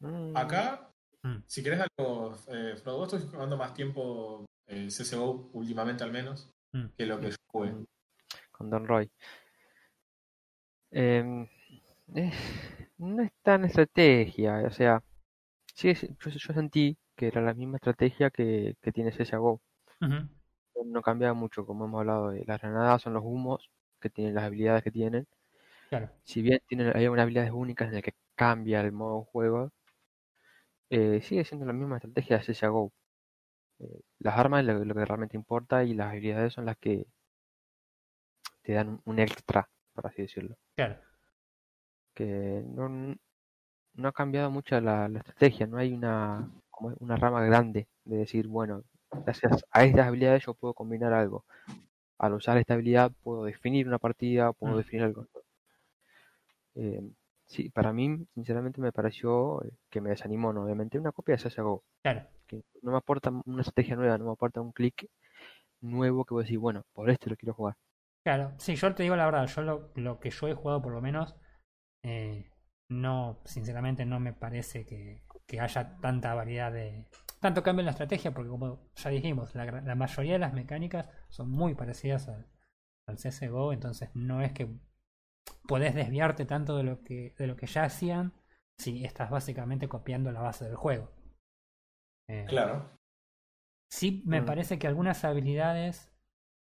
[0.01, 0.91] Mm, Acá,
[1.23, 1.43] Mm.
[1.47, 6.51] si querés algo, eh, Frodo, vos estás jugando más tiempo eh, CSGO últimamente al menos
[6.73, 6.85] Mm.
[6.95, 7.73] que lo que yo jugué.
[8.57, 9.09] Con Don Roy.
[10.91, 11.47] Em,
[12.15, 12.31] eh,
[12.97, 15.03] no es tan estrategia, o sea,
[15.73, 19.61] sí, yo, yo sentí que era la misma estrategia que, que tiene CSGO.
[20.01, 20.29] Ujú.
[20.85, 24.45] No cambia mucho, como hemos hablado de las granadas, son los humos que tienen las
[24.45, 25.27] habilidades que tienen.
[25.89, 26.09] Claro.
[26.23, 29.71] Si bien tienen, hay algunas habilidades únicas en las que cambia el modo juego,
[30.89, 32.91] eh, sigue siendo la misma estrategia de CSGO.
[33.79, 37.05] Eh, las armas es lo, lo que realmente importa y las habilidades son las que
[38.65, 40.55] te dan un, extra, por así decirlo.
[40.75, 40.97] Claro.
[42.13, 43.15] Que no,
[43.93, 48.17] no ha cambiado mucho la, la estrategia, no hay una, como una rama grande de
[48.17, 51.45] decir, bueno, gracias a estas habilidades yo puedo combinar algo.
[52.17, 54.77] Al usar esta habilidad puedo definir una partida, puedo Mm.
[54.77, 55.27] definir algo.
[56.75, 57.01] Eh,
[57.45, 60.63] sí, para mí, sinceramente, me pareció eh, que me desanimó, ¿no?
[60.63, 62.25] Obviamente, una copia de CSGO, Claro.
[62.47, 65.07] que no me aporta una estrategia nueva, no me aporta un clic
[65.81, 67.75] nuevo que voy a decir, bueno, por este lo quiero jugar.
[68.25, 70.91] Claro, sí, yo te digo la verdad, yo lo, lo que yo he jugado por
[70.91, 71.35] lo menos,
[72.03, 72.49] eh,
[72.89, 77.05] no, sinceramente no me parece que, que haya tanta variedad de...
[77.39, 81.51] Tanto cambio en la estrategia, porque como ya dijimos, la, mayoría de las mecánicas son
[81.51, 82.47] muy parecidas al,
[83.07, 84.69] al CSGO, entonces no es que
[85.67, 88.33] podés desviarte tanto de lo que, de lo que ya hacían
[88.79, 91.11] si estás básicamente copiando la base del juego.
[92.27, 92.89] Eh, Claro.
[93.89, 94.45] Sí, me Mm.
[94.45, 96.11] parece que algunas habilidades,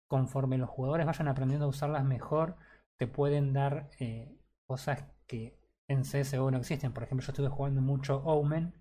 [0.08, 2.58] conforme los jugadores vayan aprendiendo a usarlas mejor,
[2.98, 4.38] te pueden dar eh,
[4.68, 6.94] cosas que en CSGO no existen.
[6.94, 8.74] Por ejemplo, yo estuve jugando mucho Omen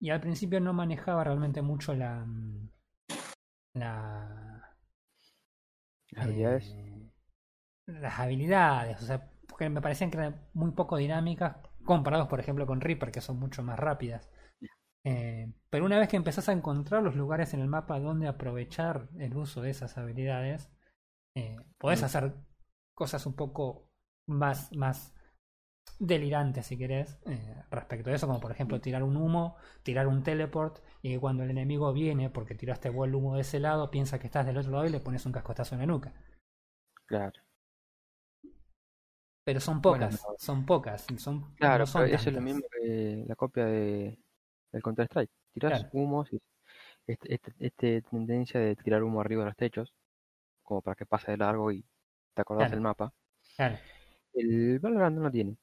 [0.00, 2.24] y al principio no manejaba realmente mucho la.
[2.26, 2.68] mm,
[3.74, 4.76] la
[6.10, 6.76] Las habilidades.
[6.76, 7.10] eh,
[7.86, 12.66] las habilidades, o sea, porque me parecían que eran muy poco dinámicas comparados, por ejemplo,
[12.66, 14.28] con Reaper, que son mucho más rápidas.
[15.06, 19.08] Eh, pero una vez que empezás a encontrar los lugares en el mapa donde aprovechar
[19.18, 20.70] el uso de esas habilidades,
[21.36, 22.04] eh, podés Mm.
[22.04, 22.34] hacer
[22.94, 23.90] cosas un poco
[24.28, 25.14] más, más
[26.00, 30.22] delirantes, si querés, eh, respecto a eso, como por ejemplo tirar un humo, tirar un
[30.24, 33.90] teleport, y que cuando el enemigo viene, porque tiraste vos el humo de ese lado,
[33.90, 36.14] piensa que estás del otro lado y le pones un cascotazo en la nuca.
[37.06, 37.40] Claro.
[39.44, 40.36] Pero son Bueno, pocas, no.
[40.38, 42.42] son pocas, son, Claro, no son pero eso es lo tantas.
[42.42, 44.18] mismo que la copia de
[44.76, 45.30] del Counter Strike.
[45.54, 45.90] Tirás Claro.
[45.92, 46.40] humos y
[47.06, 49.94] este, este, este tendencia de tirar humo arriba de los techos,
[50.62, 51.84] como para que pase de largo y
[52.34, 52.70] te acordás Claro.
[52.70, 53.12] del mapa.
[53.56, 53.78] Claro.
[54.34, 55.56] El Valorant no lo tiene.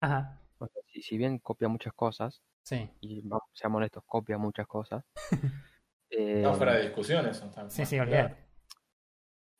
[0.00, 4.38] Ajá, O sea, si, si bien copia muchas cosas, sí, y vamos, seamos honestos, copia
[4.38, 5.30] muchas cosas, No,
[6.10, 7.50] eh, fuera de discusión eso.
[7.68, 8.36] sí, sí, claro.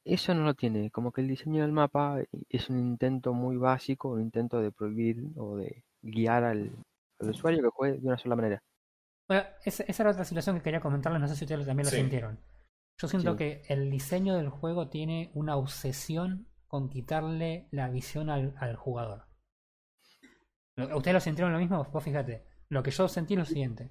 [0.05, 0.91] eso no lo tiene.
[0.91, 5.23] Como que el diseño del mapa es un intento muy básico, un intento de prohibir
[5.37, 6.73] o de guiar al,
[7.21, 8.63] al usuario que juegue de una sola manera.
[9.29, 11.91] Bueno, esa, esa era otra situación que quería comentarles, no sé si ustedes también lo
[11.91, 11.97] Sí.
[11.97, 12.41] sintieron.
[12.99, 13.39] Yo siento Sí.
[13.39, 19.27] que el diseño del juego tiene una obsesión con quitarle la visión al, al jugador.
[20.77, 21.83] ¿Ustedes lo sintieron lo mismo?
[21.85, 23.91] Vos fíjate, lo que yo sentí es lo siguiente.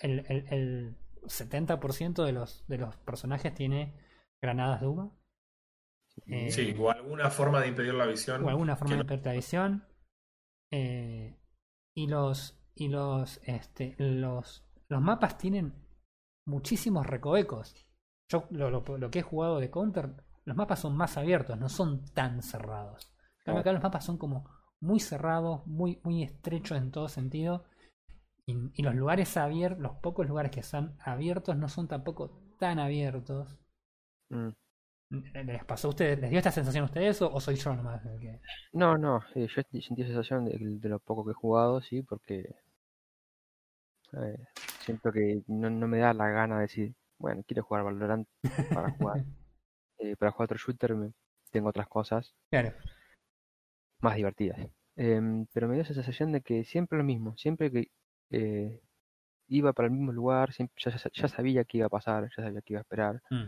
[0.00, 3.94] El, el, el 70% de los, de los personajes tiene
[4.40, 5.20] granadas de humo.
[6.26, 8.44] Eh, Sí, o alguna forma de impedir la visión.
[8.44, 9.86] o alguna forma de impedir la visión.
[10.70, 11.36] Eh,
[11.94, 15.74] y los y los este los los mapas tienen
[16.46, 17.74] muchísimos recovecos.
[18.28, 20.10] Yo lo, lo- lo que he jugado de Counter,
[20.44, 23.12] los mapas son más abiertos, no son tan cerrados.
[23.44, 24.48] Cambio, acá los mapas son como
[24.80, 27.64] muy cerrados, muy, muy estrechos en todo sentido.
[28.46, 32.78] Y, y los lugares abiertos, los pocos lugares que son abiertos no son tampoco tan
[32.78, 33.48] abiertos.
[34.30, 34.50] Mm.
[35.10, 36.18] ¿Les pasó a ustedes?
[36.18, 38.02] ¿Les dio esta sensación a ustedes o, o soy yo nomás?
[38.20, 38.40] que-
[38.72, 42.02] No, no, eh, yo sentí esa sensación de, de lo poco que he jugado, sí,
[42.02, 42.54] porque
[44.12, 44.46] eh,
[44.80, 48.28] siento que no, no me da la gana de decir, bueno, quiero jugar Valorant
[48.72, 49.24] para jugar.
[49.98, 51.12] Eh, para jugar otro shooter me-
[51.52, 52.72] tengo otras cosas Claro.
[54.00, 54.58] más divertidas.
[54.96, 57.92] Em, pero me dio esa sensación de que siempre lo mismo, siempre que
[58.30, 58.80] eh,
[59.46, 60.74] iba para el mismo lugar, siempre,
[61.14, 63.44] ya, sabía que iba a pasar, ya sabía que iba a esperar, Mm.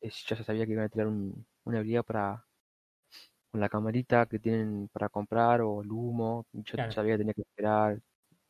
[0.00, 2.46] Eh, ya sabía que iban a tirar un- una habilidad para
[3.50, 6.92] con la camarita que tienen para comprar o el humo, yo Claro.
[6.92, 8.00] sabía que tenía que esperar,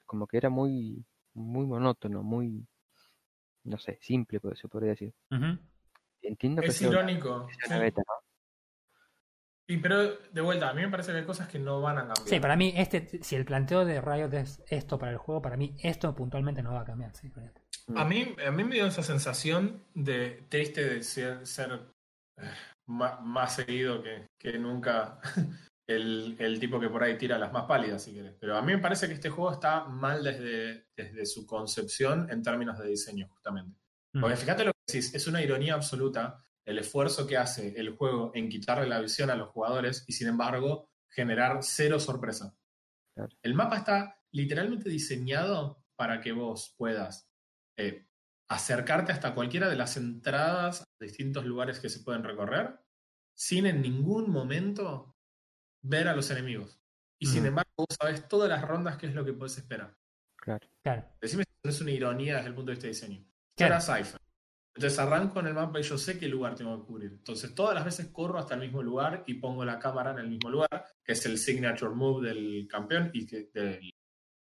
[0.06, 1.04] como que era muy
[1.34, 2.66] muy monótono, muy
[3.64, 5.12] no sé, simple pues, se podría decir.
[6.22, 7.46] Entiendo que Es una, irónico.
[7.48, 7.80] que sea una sí.
[7.84, 8.14] beta, ¿no?
[9.68, 12.06] Sí, pero de vuelta, a mí me parece que hay cosas que no van a
[12.06, 12.28] cambiar.
[12.28, 15.56] Sí, para mí, este, si el planteo de Riot es esto para el juego, para
[15.56, 17.14] mí esto puntualmente no va a cambiar.
[17.16, 17.32] Sí.
[17.88, 17.96] Mm.
[17.98, 21.80] A mí, a mí me dio esa sensación de triste de ser, ser
[22.38, 22.50] eh,
[22.86, 25.20] ma- más, seguido que, que nunca
[25.88, 28.34] el, el tipo que por ahí tira las más pálidas, si querés.
[28.40, 32.42] Pero a mí me parece que este juego está mal desde, desde su concepción en
[32.42, 33.78] términos de diseño, justamente.
[34.14, 34.20] Mm.
[34.20, 38.32] Porque fíjate lo que decís, es una ironía absoluta el esfuerzo que hace el juego
[38.34, 42.56] en quitarle la visión a los jugadores y sin embargo generar cero sorpresa.
[43.14, 43.30] Claro.
[43.42, 47.28] El mapa está literalmente diseñado para que vos puedas
[47.76, 48.06] eh,
[48.48, 52.78] acercarte hasta cualquiera de las entradas a distintos lugares que se pueden recorrer
[53.36, 55.14] sin en ningún momento
[55.82, 56.80] ver a los enemigos.
[57.18, 59.96] Y sin embargo, vos sabés todas las rondas qué es lo que podés esperar.
[60.36, 60.66] Claro.
[60.82, 61.04] Claro.
[61.20, 63.24] Decime si no es una ironía desde el punto de vista de diseño.
[63.54, 63.74] Claro.
[63.74, 64.20] era Cypher.
[64.74, 67.12] Entonces arranco en el mapa y yo sé qué lugar tengo que cubrir.
[67.12, 70.28] Entonces todas las veces corro hasta el mismo lugar y pongo la cámara en el
[70.28, 73.90] mismo lugar, que es el signature move del campeón y que, del,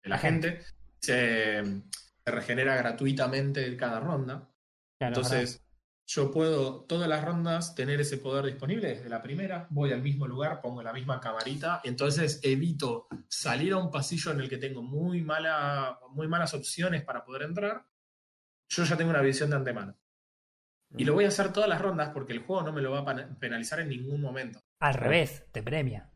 [0.03, 0.61] de la gente.
[0.99, 1.63] Se,
[2.23, 4.49] se regenera gratuitamente cada ronda.
[4.99, 5.63] Claro, Entonces
[6.13, 10.27] yo puedo todas las rondas tener ese poder disponible desde la primera, voy al mismo
[10.27, 14.81] lugar, pongo la misma camarita, entonces evito salir a un pasillo en el que tengo
[14.81, 17.85] muy, mala, muy malas opciones para poder entrar.
[18.69, 19.97] Yo ya tengo una visión de antemano.
[20.97, 23.09] Y lo voy a hacer todas las rondas porque el juego no me lo va
[23.09, 24.61] a penalizar en ningún momento.
[24.79, 26.10] Al revés, te premia.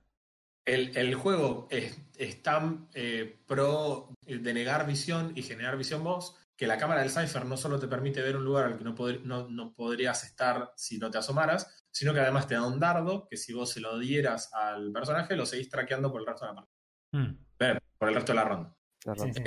[0.66, 6.36] El, el juego es, es tan eh, pro de negar visión y generar visión vos
[6.58, 8.96] que la cámara del Cypher no solo te permite ver un lugar al que no,
[8.96, 12.80] pod- no, no podrías estar si no te asomaras, sino que además te da un
[12.80, 16.46] dardo que si vos se lo dieras al personaje lo seguís traqueando por el resto
[16.46, 16.76] de la partida,
[17.12, 17.38] Mm.
[17.60, 18.76] Eh, por el resto de la ronda.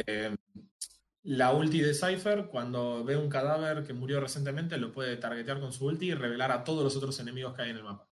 [0.06, 0.36] Eh,
[1.24, 5.72] la ulti de Cypher, cuando ve un cadáver que murió recientemente, lo puede targetear con
[5.72, 8.08] su ulti y revelar a todos los otros enemigos que hay en el mapa.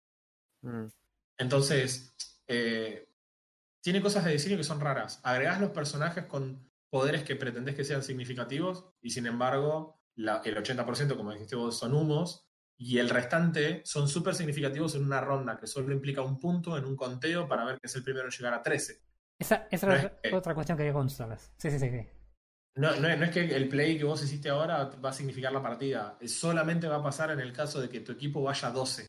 [0.62, 0.86] Mm,
[1.38, 2.14] Entonces,
[2.48, 3.08] eh,
[3.80, 5.20] tiene cosas de diseño que son raras.
[5.22, 10.56] Agregás los personajes con poderes que pretendés que sean significativos y sin embargo la- el
[10.56, 12.46] 80%, como dijiste vos, son humos
[12.78, 16.84] y el restante son súper significativos en una ronda que solo implica un punto en
[16.84, 19.00] un conteo para ver que es el primero en llegar a 13.
[19.38, 21.52] Esa, esa No es otra, que- otra cuestión que quería consultarles.
[21.58, 21.90] Sí, sí, sí.
[21.90, 22.06] sí.
[22.76, 25.62] No, no, no es que el play que vos hiciste ahora va a significar la
[25.62, 29.06] partida, solamente va a pasar en el caso de que tu equipo vaya a 12.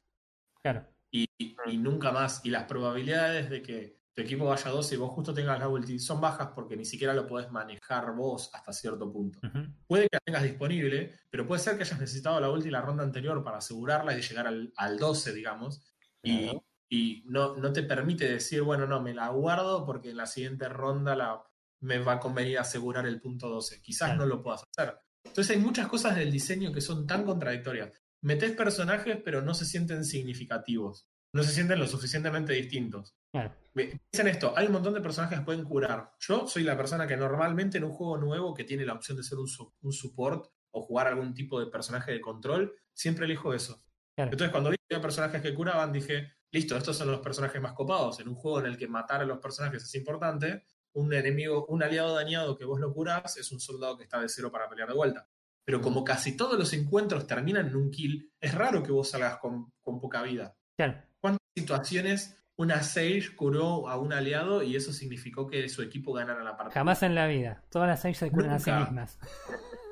[0.62, 0.86] Claro.
[1.12, 2.42] Y, y- y nunca más.
[2.46, 6.00] Y las probabilidades de que tu equipo vaya 12 y vos justo tengas la ulti,
[6.00, 9.40] son bajas porque ni siquiera lo podés manejar vos hasta cierto punto.
[9.44, 9.60] Ujú.
[9.86, 13.04] Puede que la tengas disponible, pero puede ser que hayas necesitado la ulti la ronda
[13.04, 15.84] anterior para asegurarla y llegar al, al 12, digamos.
[16.24, 16.52] Y,
[16.90, 20.68] y no, no te permite decir, bueno, no, me la guardo porque en la siguiente
[20.68, 21.44] ronda la,
[21.82, 23.82] me va a convenir asegurar el punto 12.
[23.84, 24.22] Quizás Claro.
[24.22, 24.98] no lo puedas hacer.
[25.26, 27.92] Entonces hay muchas cosas del diseño que son tan contradictorias.
[28.22, 31.08] Metés personajes, pero no se sienten significativos.
[31.34, 33.16] No se sienten lo suficientemente distintos.
[33.32, 33.54] Claro.
[33.74, 36.14] Piensen esto, hay un montón de personajes que pueden curar.
[36.20, 39.24] Yo soy la persona que normalmente en un juego nuevo que tiene la opción de
[39.24, 43.54] ser un, su- un support o jugar algún tipo de personaje de control, siempre elijo
[43.54, 43.84] eso.
[44.16, 44.32] Claro.
[44.32, 47.74] Entonces cuando vi que había personajes que curaban, dije, listo, estos son los personajes más
[47.74, 48.20] copados.
[48.20, 50.64] En un juego en el que matar a los personajes es importante,
[50.94, 54.30] un enemigo, un aliado dañado que vos lo curás es un soldado que está de
[54.30, 55.30] cero para pelear de vuelta.
[55.68, 59.36] Pero como casi todos los encuentros terminan en un kill, es raro que vos salgas
[59.38, 60.56] con, con poca vida.
[60.78, 61.04] Claro.
[61.20, 66.42] ¿Cuántas situaciones una Sage curó a un aliado y eso significó que su equipo ganara
[66.42, 66.80] la partida?
[66.80, 67.64] Jamás en la vida.
[67.70, 69.20] Todas las seis se curan a sí mismas.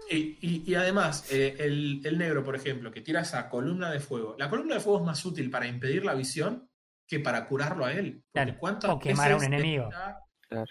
[0.08, 4.00] Y, y- y además, eh, el, el negro, por ejemplo, que tira esa columna de
[4.00, 4.36] fuego.
[4.38, 6.70] La columna de fuego es más útil para impedir la visión
[7.08, 8.24] que para curarlo a él.
[8.32, 8.56] Claro.
[8.60, 9.90] ¿cuántas O quemar a un enemigo.
[10.48, 10.68] Claro.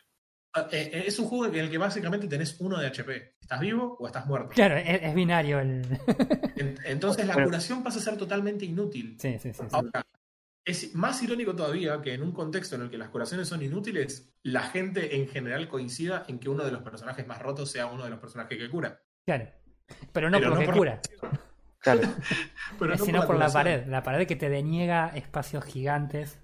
[0.57, 3.34] Ah, eh, eh, es un juego en el que básicamente tenés uno de HP.
[3.40, 4.50] ¿Estás vivo o estás muerto?
[4.50, 5.82] Claro, es, es binario el.
[6.57, 7.48] En- Entonces la Bueno.
[7.48, 9.16] curación pasa a ser totalmente inútil.
[9.18, 9.62] sí, sí, sí.
[9.62, 9.68] sí.
[9.72, 10.07] Ahora,
[10.64, 14.32] es más irónico todavía que en un contexto en el que las curaciones son inútiles,
[14.44, 18.05] la gente en general coincida en que uno de los personajes más rotos sea uno
[18.05, 19.02] de los personajes que cura.
[19.26, 19.48] Claro.
[20.12, 21.00] Pero no Pero porque no por- cura,
[21.80, 22.00] Claro.
[22.78, 23.86] Pero no sino por la pared.
[23.88, 26.38] La pared que te deniega espacios gigantes.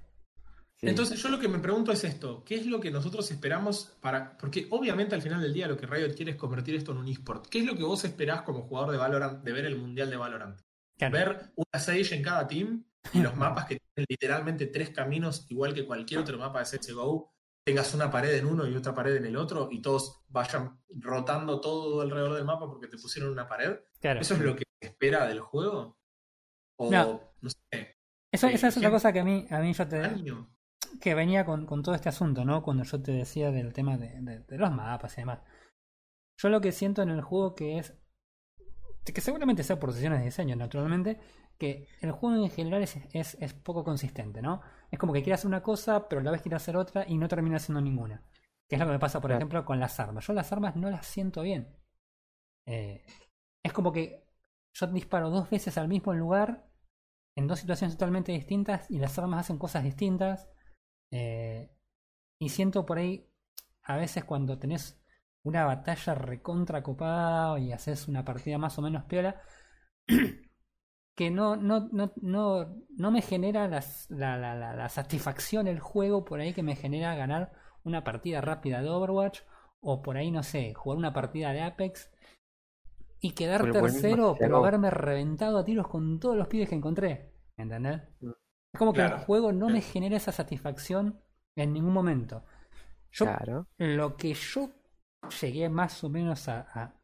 [0.80, 0.88] Sí.
[0.88, 4.36] Entonces yo lo que me pregunto es esto, ¿qué es lo que nosotros esperamos para...
[4.38, 7.08] Porque obviamente al final del día lo que Riot quiere es convertir esto en un
[7.08, 7.46] eSport.
[7.48, 10.16] ¿Qué es lo que vos esperás como jugador de Valorant de ver el Mundial de
[10.16, 10.60] Valorant?
[10.98, 11.12] Claro.
[11.12, 15.72] Ver una Sage en cada team y los mapas que tienen literalmente tres caminos, igual
[15.74, 17.32] que cualquier otro mapa de CSGO,
[17.64, 21.60] tengas una pared en uno y otra pared en el otro y todos vayan rotando
[21.60, 23.78] todo alrededor del mapa porque te pusieron una pared.
[24.00, 24.20] Claro.
[24.20, 25.98] ¿Eso es lo que se espera del juego?
[26.76, 27.34] O No.
[27.40, 27.96] no, sé,
[28.32, 30.02] Eso, eh, esa es otra cosa que a mí, a mí yo te.
[31.00, 32.62] Que venía con, con todo este asunto, ¿no?
[32.62, 35.40] Cuando yo te decía del tema de, de- de los mapas y demás.
[36.38, 37.94] Yo lo que siento en el juego que es,
[39.04, 41.18] que seguramente sea por decisiones de diseño, naturalmente,
[41.58, 44.60] que el juego en general es, es, es poco consistente, ¿no?
[44.90, 47.18] Es como que quiere hacer una cosa, pero a la vez quiere hacer otra y
[47.18, 48.22] no termina haciendo ninguna.
[48.68, 50.26] Que es lo que me pasa, por ejemplo, con las armas.
[50.26, 51.76] Yo las armas no las siento bien.
[52.66, 53.04] Eh,
[53.64, 54.24] es como que
[54.74, 56.68] yo disparo dos veces al mismo lugar,
[57.36, 60.48] en dos situaciones totalmente distintas, y las armas hacen cosas distintas.
[61.10, 61.70] Eh,
[62.38, 63.28] y siento por ahí,
[63.84, 65.00] a veces cuando tenés
[65.44, 69.42] una batalla recontra copada y haces una partida más o menos piola,
[71.16, 75.80] que no, no, no, no, no me genera las- la, la, la, la satisfacción el
[75.80, 77.52] juego por ahí que me genera ganar
[77.84, 79.40] una partida rápida de Overwatch
[79.80, 82.10] o por ahí, no sé, jugar una partida de Apex
[83.20, 87.32] y quedar Pero tercero, pero haberme reventado a tiros con todos los pibes que encontré.
[87.56, 88.02] ¿Entendés?
[88.20, 88.30] Mm.
[88.72, 89.16] Es como que Claro.
[89.16, 91.20] el juego no me genera esa satisfacción
[91.56, 92.44] en ningún momento.
[93.12, 93.66] Yo Claro.
[93.78, 94.70] lo que yo
[95.40, 96.94] llegué más o menos a, a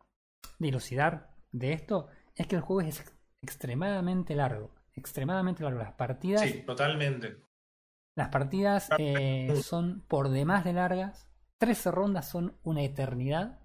[0.58, 4.70] dilucidar de esto es que el juego es ex- extremadamente largo.
[4.94, 5.78] Extremadamente largo.
[5.80, 7.36] Las partidas, Sí, totalmente.
[8.16, 11.28] las partidas eh, son por demás de largas.
[11.58, 13.58] 13 rondas son una eternidad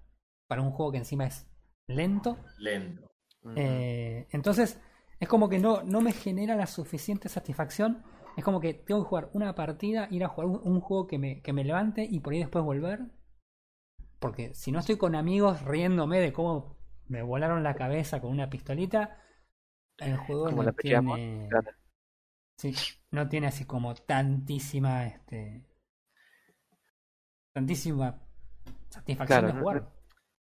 [0.48, 1.46] para un juego que encima es
[1.86, 2.38] lento.
[2.58, 3.10] Lento.
[3.56, 4.80] Eh, entonces,
[5.22, 8.02] es como que no, no me genera la suficiente satisfacción.
[8.36, 11.18] Es como que tengo que jugar una partida, ir a jugar un, un juego que
[11.18, 13.00] me, que me levante y por ahí después volver.
[14.18, 16.76] Porque si no estoy con amigos riéndome de cómo
[17.08, 19.18] me volaron la cabeza con una pistolita,
[19.98, 21.48] el juego Como no tiene,
[22.56, 22.74] sí,
[23.10, 25.64] no tiene así como tantísima, este,
[27.54, 28.20] tantísima
[28.90, 29.92] satisfacción Claro, de jugar.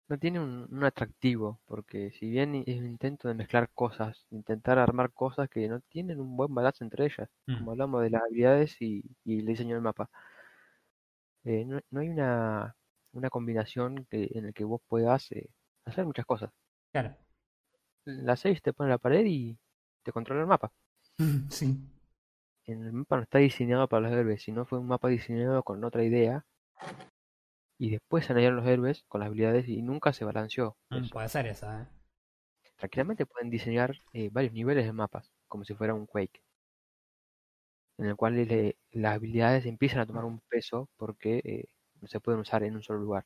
[0.08, 4.78] No tiene un, un atractivo, porque si bien es un intento de mezclar cosas, intentar
[4.78, 7.58] armar cosas que no tienen un buen balance entre ellas, Mm.
[7.58, 10.10] como hablamos de las habilidades y, y el diseño del mapa,
[11.44, 12.76] eh, no, no hay una,
[13.12, 15.50] una combinación que, en la que vos puedas eh,
[15.84, 16.50] hacer muchas cosas.
[16.92, 17.16] Claro.
[18.04, 19.58] La 6 te pone en la pared y
[20.04, 20.72] te controla el mapa.
[21.50, 21.78] Sí.
[22.66, 25.84] En el mapa no está diseñado para los héroes, sino fue un mapa diseñado con
[25.84, 26.44] otra idea.
[27.82, 30.78] Y después se añadieron los héroes con las habilidades y nunca se balanceó.
[30.90, 31.08] Mm.
[31.08, 31.86] Puede ser esa, ¿eh?
[32.76, 36.42] Tranquilamente pueden diseñar eh, varios niveles de mapas, como si fuera un Quake,
[37.96, 41.64] en el cual le- las habilidades empiezan a tomar un peso porque eh,
[42.02, 43.24] no se pueden usar en un solo lugar.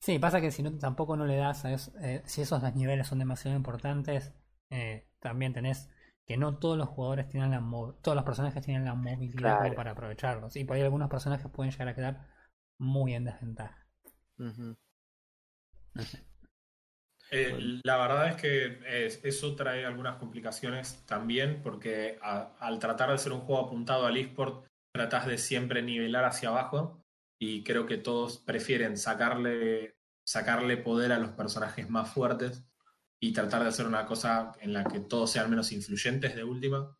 [0.00, 2.74] Sí, pasa que si no tampoco no le das a eso, eh, si esos dos
[2.74, 4.32] niveles son demasiado importantes,
[4.70, 5.88] eh, también tenés
[6.26, 7.60] que no todos los jugadores tienen la
[8.02, 9.74] todos los personajes tienen la movilidad Claro.
[9.74, 10.56] para aprovecharlos.
[10.56, 12.26] Y por ahí algunos personajes pueden llegar a quedar
[12.78, 13.86] muy en desventaja.
[17.30, 17.80] Eh, Bueno.
[17.84, 23.18] la verdad es que eh, eso trae algunas complicaciones también, porque a- al tratar de
[23.18, 27.02] ser un juego apuntado al eSport, tratas de siempre nivelar hacia abajo
[27.40, 32.64] y creo que todos prefieren sacarle, sacarle poder a los personajes más fuertes
[33.20, 36.96] y tratar de hacer una cosa en la que todos sean menos influyentes de última,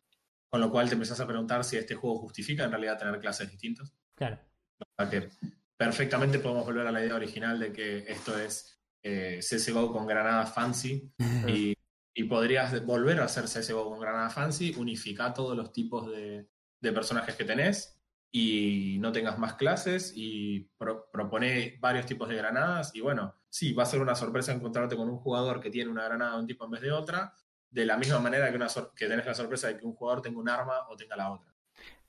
[0.49, 3.49] con lo cual te empezás a preguntar si este juego justifica en realidad tener clases
[3.51, 3.93] distintas.
[4.15, 4.39] Claro.
[4.79, 5.29] O sea que
[5.77, 10.53] perfectamente podemos volver a la idea original de que esto es eh, CSGO con granadas
[10.53, 11.11] fancy
[11.47, 11.73] y,
[12.13, 16.47] y podrías volver a hacer CSGO con granadas fancy, unificar todos los tipos de,
[16.81, 17.99] de personajes que tenés
[18.31, 23.71] y no tengas más clases y pro- proponer varios tipos de granadas y bueno, sí,
[23.73, 26.47] va a ser una sorpresa encontrarte con un jugador que tiene una granada de un
[26.47, 27.33] tipo en vez de otra,
[27.69, 30.39] de la misma manera que, una que tenés la sorpresa de que un jugador tenga
[30.39, 31.54] un arma o tenga la otra.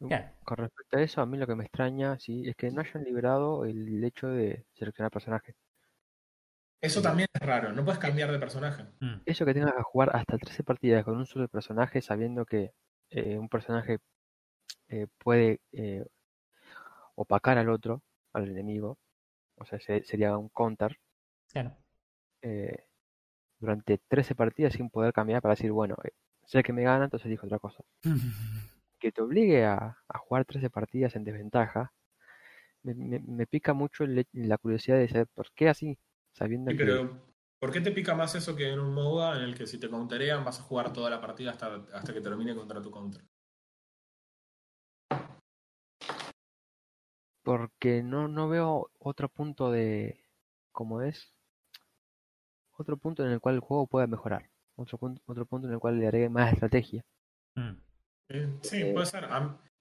[0.00, 0.32] Claro.
[0.44, 3.02] Con respecto a eso, a mí lo que me extraña, sí, es que no hayan
[3.04, 5.56] liberado el hecho de seleccionar personajes.
[6.80, 8.84] Eso también es raro, no puedes cambiar de personaje.
[9.00, 9.22] Mm.
[9.24, 12.72] Eso que tengas que jugar hasta 13 partidas con un solo personaje, sabiendo que
[13.10, 13.98] eh, un personaje
[14.88, 16.04] eh, puede eh,
[17.14, 18.02] opacar al otro,
[18.32, 18.98] al enemigo,
[19.56, 20.98] o sea, se- sería un counter,
[21.52, 21.76] Claro.
[22.42, 22.84] eh,
[23.60, 26.10] durante 13 partidas sin poder cambiar para decir, bueno, eh,
[26.44, 27.84] sé que me gana, entonces dijo otra cosa.
[29.06, 31.92] Que te obligue a, a jugar 13 partidas en desventaja,
[32.82, 35.98] me, me- me pica mucho el la curiosidad de saber por qué así,
[36.32, 36.84] sabiendo Sí, que...
[36.84, 37.22] pero
[37.60, 39.88] ¿por qué te pica más eso que en un MOBA en el que si te
[39.88, 43.22] counterean vas a jugar toda la partida hasta, hasta que termine contra tu counter?
[47.42, 50.20] porque no, no veo otro punto de,
[50.72, 51.32] ¿cómo es?
[52.78, 54.48] Otro punto en el cual el juego pueda mejorar.
[54.76, 57.04] Otro punto, otro punto en el cual le agregue más estrategia.
[57.56, 57.85] Mm.
[58.28, 59.28] Sí, Eh, puede ser.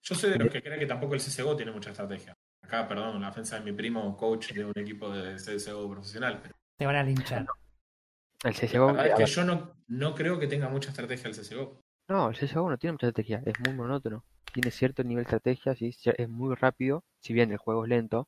[0.02, 2.34] Yo soy de los que cree que tampoco el CSGO tiene mucha estrategia.
[2.62, 6.40] Acá, perdón, la ofensa de mi primo, coach de un equipo de CSGO profesional.
[6.42, 7.46] Pero Te van a linchar.
[8.44, 11.82] El CSGO, la es que yo no, no creo que tenga mucha estrategia el CSGO.
[12.08, 14.24] no, el CSGO no tiene mucha estrategia, es muy monótono.
[14.54, 18.28] Tiene cierto nivel de estrategia, sí, es muy rápido, si bien el juego es lento.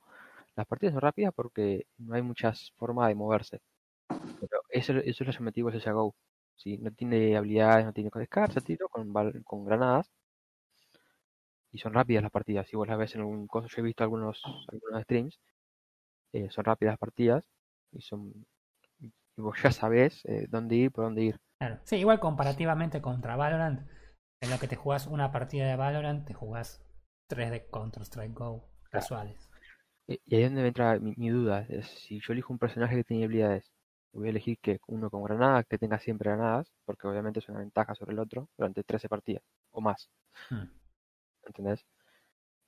[0.55, 3.61] Las partidas son rápidas porque no hay muchas formas de moverse.
[4.07, 6.15] Pero eso, eso es lo llamativo del CSGO.
[6.58, 6.78] ¿Sí?
[6.80, 10.12] No tiene habilidades, no tiene con descarga, tiro, con, con granadas.
[11.72, 12.68] Y son rápidas las partidas.
[12.68, 15.39] Si vos las ves en algún coso, yo he visto algunos, algunos streams,
[16.34, 17.45] eh, son rápidas las partidas.
[17.91, 18.45] Y son
[18.99, 21.39] y vos ya sabés eh, dónde ir, por dónde ir.
[21.60, 21.80] Claro.
[21.84, 23.88] Sí, igual comparativamente contra Valorant,
[24.41, 26.84] en lo que te jugás una partida de Valorant, te jugás
[27.28, 29.49] tres de Counter-Strike Go casuales.
[30.08, 31.66] Y y ahí es donde me entra mi, mi duda.
[31.70, 33.72] Es si yo elijo un personaje que tiene habilidades,
[34.20, 37.59] voy a elegir que uno con granadas, que tenga siempre granadas, porque obviamente es una
[37.59, 40.09] ventaja sobre el otro durante 13 partidas o más.
[40.49, 40.63] Mm.
[41.45, 41.86] ¿Entendés?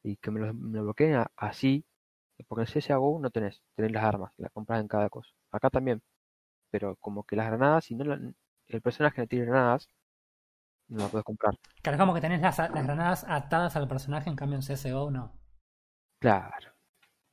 [0.04, 1.86] Y que me lo, me lo bloqueen así,
[2.48, 5.32] porque en CSGO no tenés, tenés las armas, las compras en cada cosa.
[5.52, 6.02] Acá también,
[6.72, 8.20] pero como que las granadas, si no la-
[8.68, 9.90] el personaje no tiene granadas,
[10.90, 11.56] no la puedes comprar.
[11.82, 15.34] Claro, como que tenés las, las granadas atadas al personaje, en cambio en CSGO no.
[16.20, 16.74] Claro.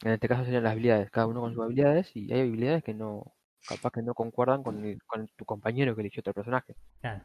[0.02, 2.94] En este caso serían las habilidades, cada uno con sus habilidades, y hay habilidades que
[2.94, 3.35] no,
[3.66, 6.74] capaz que no concuerdan con, el- con tu compañero que eligió otro personaje.
[7.00, 7.18] Claro.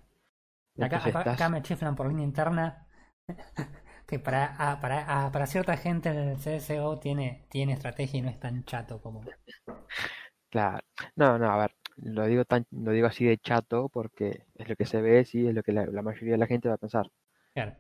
[0.80, 2.88] Acá, Entonces acá- estás- acá me chiflan por línea interna
[4.08, 8.30] que para, ah, para, ah, para cierta gente el CSGO tiene, tiene estrategia y no
[8.30, 9.22] es tan chato como...
[10.50, 10.80] Claro.
[11.16, 14.76] No, no, a ver, lo digo tan, lo digo así de chato porque es lo
[14.76, 16.80] que se ve, sí, es lo que la, la mayoría de la gente va a
[16.80, 17.10] pensar.
[17.54, 17.74] Claro.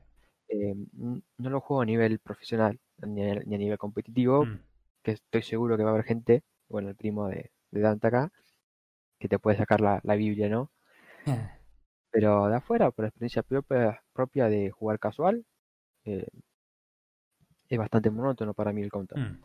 [0.47, 4.59] Eh, no lo juego a nivel profesional ni a, ni a nivel competitivo, Mm.
[5.03, 8.31] que estoy seguro que va a haber gente, bueno, el primo de, de Dante acá,
[9.21, 10.71] que te puede sacar la, la Biblia, ¿no?
[12.09, 15.45] Pero de afuera, por experiencia propia, propia de jugar casual,
[16.03, 16.27] eh,
[17.69, 19.41] es bastante monótono para mí el counter, Mm.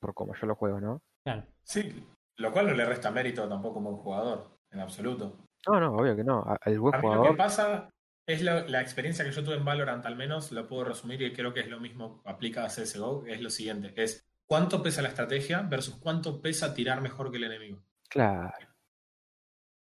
[0.00, 1.02] por como yo lo juego, ¿no?
[1.24, 1.44] Claro.
[1.62, 2.04] Sí,
[2.36, 5.38] lo cual no le resta mérito tampoco como un jugador, en absoluto.
[5.66, 6.44] No, no, obvio que no.
[6.64, 7.90] El buen A mí lo que jugador, pasa
[8.26, 11.32] es la, la experiencia que yo tuve en Valorant, al menos, lo puedo resumir y
[11.32, 15.08] creo que es lo mismo, aplica a CSGO, es lo siguiente, es cuánto pesa la
[15.08, 17.82] estrategia versus cuánto pesa tirar mejor que el enemigo.
[18.08, 18.68] Claro.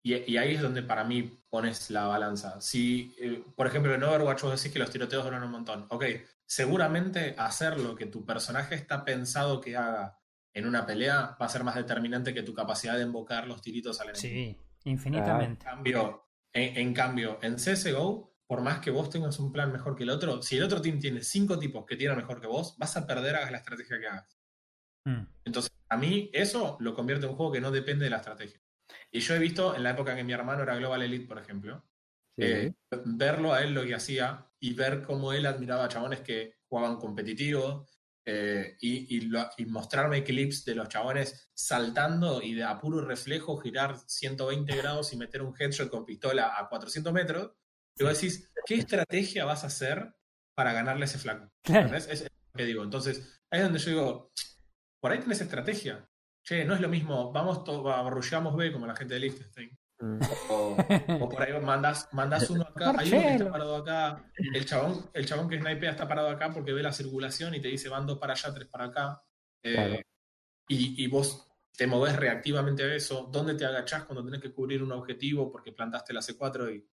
[0.02, 2.60] Y, y ahí es donde para mí pones la balanza.
[2.60, 5.86] Si, eh, por ejemplo, en Overwatch vos decís que los tiroteos duran un montón.
[5.90, 6.04] Ok,
[6.44, 10.20] seguramente hacer lo que tu personaje está pensado que haga
[10.54, 14.00] en una pelea va a ser más determinante que tu capacidad de invocar los tiritos
[14.00, 14.20] al enemigo.
[14.20, 15.66] Sí, infinitamente.
[15.66, 19.96] En cambio, en, en cambio, en CSGO, por más que vos tengas un plan mejor
[19.96, 22.76] que el otro, si el otro team tiene cinco tipos que tiran mejor que vos,
[22.78, 24.38] vas a perder hagas la estrategia que hagas.
[25.06, 25.26] Mm.
[25.44, 28.60] Entonces, a mí eso lo convierte en un juego que no depende de la estrategia.
[29.10, 31.84] Y yo he visto en la época que mi hermano era Global Elite, por ejemplo,
[32.38, 32.44] Sí.
[32.44, 32.74] Eh,
[33.06, 36.96] verlo a él lo que hacía y ver cómo él admiraba a chabones que jugaban
[36.98, 37.86] competitivo
[38.26, 43.00] eh, y, y lo- y mostrarme clips de los chabones saltando y de a puro
[43.00, 47.52] reflejo girar 120 grados y meter un headshot con pistola a 400 metros.
[47.96, 50.14] Y vos decís, ¿qué estrategia vas a hacer
[50.54, 51.50] para ganarle a ese flaco?
[51.62, 51.96] Claro.
[51.96, 52.28] Es lo
[52.58, 52.82] que digo.
[52.84, 54.32] Entonces, ahí es donde yo digo,
[55.00, 56.08] por ahí tenés estrategia.
[56.42, 59.76] Che, no es lo mismo, vamos, to- arrullamos B como la gente de Liechtenstein.
[59.98, 60.18] Mm,
[60.50, 60.76] O,
[61.20, 64.24] o por ahí mandás, mandás uno acá, hay uno que está parado acá,
[64.54, 67.68] el chabón, el chabón que snipea está parado acá porque ve la circulación y te
[67.68, 69.22] dice van dos para allá, tres para acá.
[69.62, 69.94] Eh, Claro.
[70.68, 74.82] y, y vos te movés reactivamente a eso, dónde te agachás cuando tenés que cubrir
[74.82, 76.88] un objetivo porque plantaste la C4 y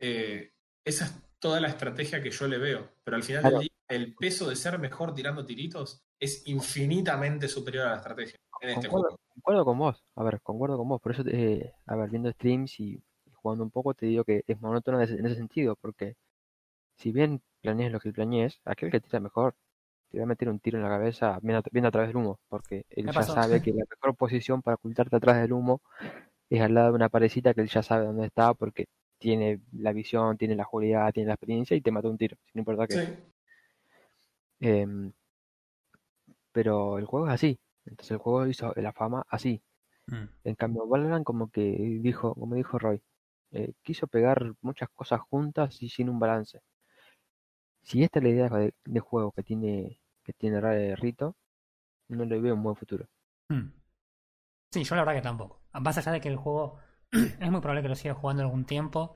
[0.00, 0.52] eh,
[0.84, 2.90] esa es toda la estrategia que yo le veo.
[3.04, 3.58] Pero al final Claro.
[3.58, 8.36] del día, el peso de ser mejor tirando tiritos es infinitamente superior a la estrategia
[8.60, 9.16] en este Concuerdo, juego.
[9.34, 12.80] concuerdo con vos, a ver, concuerdo con vos, por eso, eh, a ver, viendo streams
[12.80, 13.02] y,
[13.34, 16.16] jugando un poco, te digo que es monótono en ese, en ese sentido, porque
[16.96, 19.56] si bien planees lo que planees, aquel que tira mejor
[20.10, 22.18] te va a meter un tiro en la cabeza viendo, a- viendo a través del
[22.18, 23.34] humo, porque él ya pasó.
[23.34, 25.82] sabe que la mejor posición para ocultarte atrás del humo
[26.50, 28.86] es al lado de una parecita que él ya sabe dónde está, porque
[29.18, 32.60] tiene la visión, tiene la agilidad, tiene la experiencia y te mata un tiro, sin
[32.60, 32.96] importar qué.
[32.96, 33.00] Sí.
[34.64, 35.12] Em,
[36.52, 39.62] pero el juego es así, entonces el juego hizo la fama así.
[40.06, 40.24] Mm.
[40.44, 41.62] En cambio, Valorant como que
[42.02, 43.02] dijo, como dijo Roy,
[43.52, 46.60] eh, quiso pegar muchas cosas juntas y sin un balance.
[47.82, 51.36] Si esta es la idea de, de juego que tiene que tiene Rito,
[52.08, 53.06] no le veo un buen futuro.
[53.50, 53.68] Mm.
[54.70, 55.60] Sí, yo la verdad que tampoco.
[55.74, 56.78] Más allá de que el juego
[57.12, 59.14] es muy probable que lo siga jugando algún tiempo,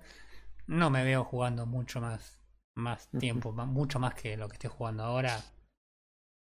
[0.66, 2.37] no me veo jugando mucho más,
[2.78, 5.38] más tiempo, mucho más que lo que estoy jugando ahora.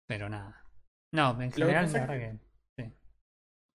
[0.08, 0.64] Pero nada.
[1.14, 2.48] No, en general la verdad que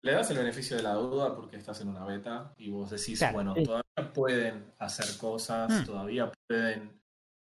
[0.05, 3.19] Le das el beneficio de la duda porque estás en una beta y vos decís,
[3.21, 3.35] Claro.
[3.35, 3.63] bueno, Sí.
[3.63, 5.85] todavía pueden hacer cosas, Mm.
[5.87, 7.01] todavía pueden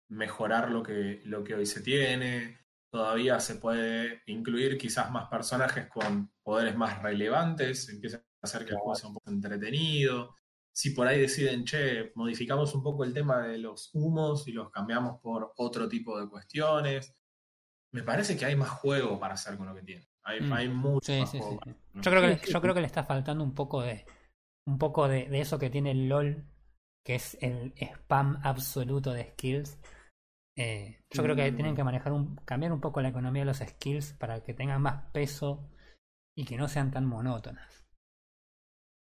[0.09, 2.57] mejorar lo que, lo que hoy se tiene,
[2.91, 8.72] todavía se puede incluir quizás más personajes con poderes más relevantes, empieza a hacer que
[8.72, 10.36] el juego sea un poco entretenido.
[10.78, 14.69] Si por ahí deciden, che, modificamos un poco el tema de los humos y los
[14.69, 17.15] cambiamos por otro tipo de cuestiones,
[17.93, 20.07] me parece que hay más juego para hacer con lo que tiene.
[20.23, 20.53] Hay, Mm.
[20.53, 21.53] hay mucho Sí, más sí, juego.
[21.53, 21.80] sí, para sí.
[21.89, 22.01] hacer.
[22.03, 24.05] Yo creo que, yo creo que le está faltando un poco de
[24.67, 26.45] un poco de, de eso que tiene el LOL,
[27.05, 29.80] que es el spam absoluto de skills.
[30.57, 31.55] Eh, yo creo que Mm.
[31.55, 34.82] tienen que manejar un, cambiar un poco la economía de los skills para que tengan
[34.82, 35.71] más peso
[36.36, 37.86] y que no sean tan monótonas.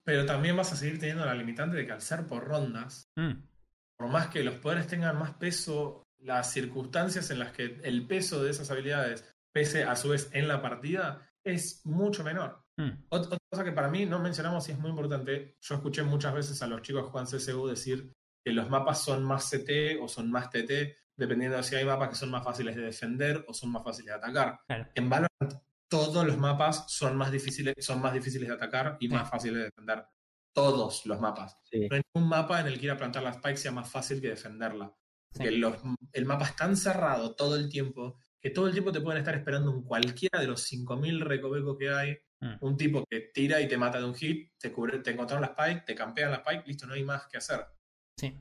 [0.05, 3.43] Pero también vas a seguir teniendo la limitante de que al ser por rondas, Mm,
[3.99, 8.43] por más que los poderes tengan más peso, las circunstancias en las que el peso
[8.43, 12.65] de esas habilidades pese a su vez en la partida es mucho menor.
[12.79, 16.03] mm, Ot- Otra cosa que para mí no mencionamos y es muy importante, yo escuché
[16.03, 18.13] muchas veces a los chicos que juegan CSU decir
[18.45, 22.09] que los mapas son más CT o son más TT, dependiendo de si hay mapas
[22.09, 24.59] que son más fáciles de defender o son más fáciles de atacar.
[24.67, 24.89] claro.
[24.95, 29.15] En Valorant todos los mapas son más difíciles, son más difíciles de atacar y Sí.
[29.15, 30.05] más fáciles de defender.
[30.55, 31.59] Todos los mapas.
[31.71, 33.89] Sí, No hay ningún mapa en el que ir a plantar la spike sea más
[33.91, 34.87] fácil que defenderla.
[35.33, 35.39] Sí.
[35.39, 35.77] Porque los-
[36.13, 39.35] el mapa es tan cerrado todo el tiempo que todo el tiempo te pueden estar
[39.37, 42.19] esperando en cualquiera de los 5.000 recovecos que hay.
[42.41, 42.55] Mm.
[42.61, 45.55] Un tipo que tira y te mata de un hit, te, cubre, te encontraron la
[45.57, 47.65] spike, te campean la spike, listo, no hay más que hacer.
[48.19, 48.37] Sí.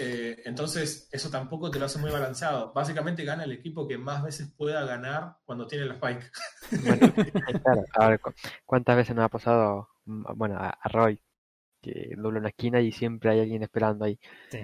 [0.00, 2.72] Eh, entonces, eso tampoco te lo hace muy balanceado.
[2.72, 6.30] Básicamente gana el equipo que más veces pueda ganar cuando tiene la spike.
[6.70, 7.02] Bueno,
[7.62, 8.32] claro, a ver, cu-
[8.64, 11.20] ¿cuántas veces nos ha pasado, mm, bueno, a, a Roy,
[11.82, 14.18] que dobla una esquina y siempre hay alguien esperando ahí?
[14.50, 14.58] Sí.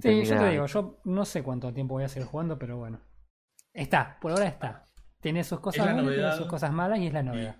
[0.00, 3.00] Sí, yo te digo, yo no sé cuánto tiempo voy a seguir jugando, pero bueno.
[3.72, 4.84] Está, por ahora está.
[5.20, 6.38] Tiene sus cosas buenas, tiene novedad.
[6.38, 7.56] sus cosas malas y es la novedad.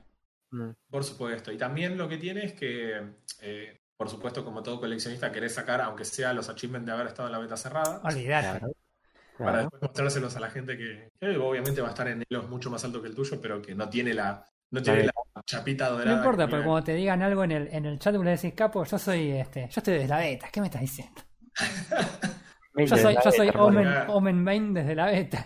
[0.50, 1.52] Mm, Por supuesto.
[1.52, 5.80] Y también lo que tiene es que, eh, por supuesto, como todo coleccionista, querés sacar,
[5.80, 8.60] aunque sea los achievements de haber estado en la beta cerrada, Olvidate.
[8.60, 8.72] claro,
[9.36, 9.58] para claro.
[9.58, 12.84] después mostrárselos a la gente que, que obviamente va a estar en hilos mucho más
[12.84, 15.12] alto que el tuyo, pero que no tiene la, no tiene la
[15.44, 16.10] chapita dorada.
[16.10, 18.54] No importa, pero cuando te digan algo en el, en el chat, vos le decís,
[18.54, 21.20] capo, yo soy este, yo estoy desde la beta, ¿qué me estás diciendo?
[22.76, 23.88] Yo soy, yo soy Omen.
[24.06, 25.44] Omen Main desde la beta.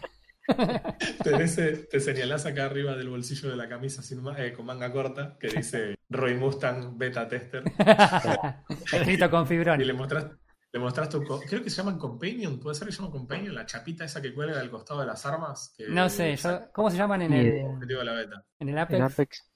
[1.22, 1.56] Tenés,
[1.88, 5.48] te señalás acá arriba del bolsillo de la camisa sin eh, con manga corta que
[5.48, 7.62] dice Roy Mustang Beta Tester
[8.92, 9.86] Escrito con y fibrón.
[9.86, 10.26] le mostrás,
[10.72, 11.22] le mostrás tu.
[11.22, 14.34] Creo que se llaman Companion, puede ser que se llaman Companion, la chapita esa que
[14.34, 15.72] cuelga al costado de las armas.
[15.76, 17.66] que- No sé, yo, ¿cómo se llaman en el, idea.
[17.66, 18.44] Objetivo de la beta.
[18.58, 19.00] en el En Apex?
[19.02, 19.52] Apex.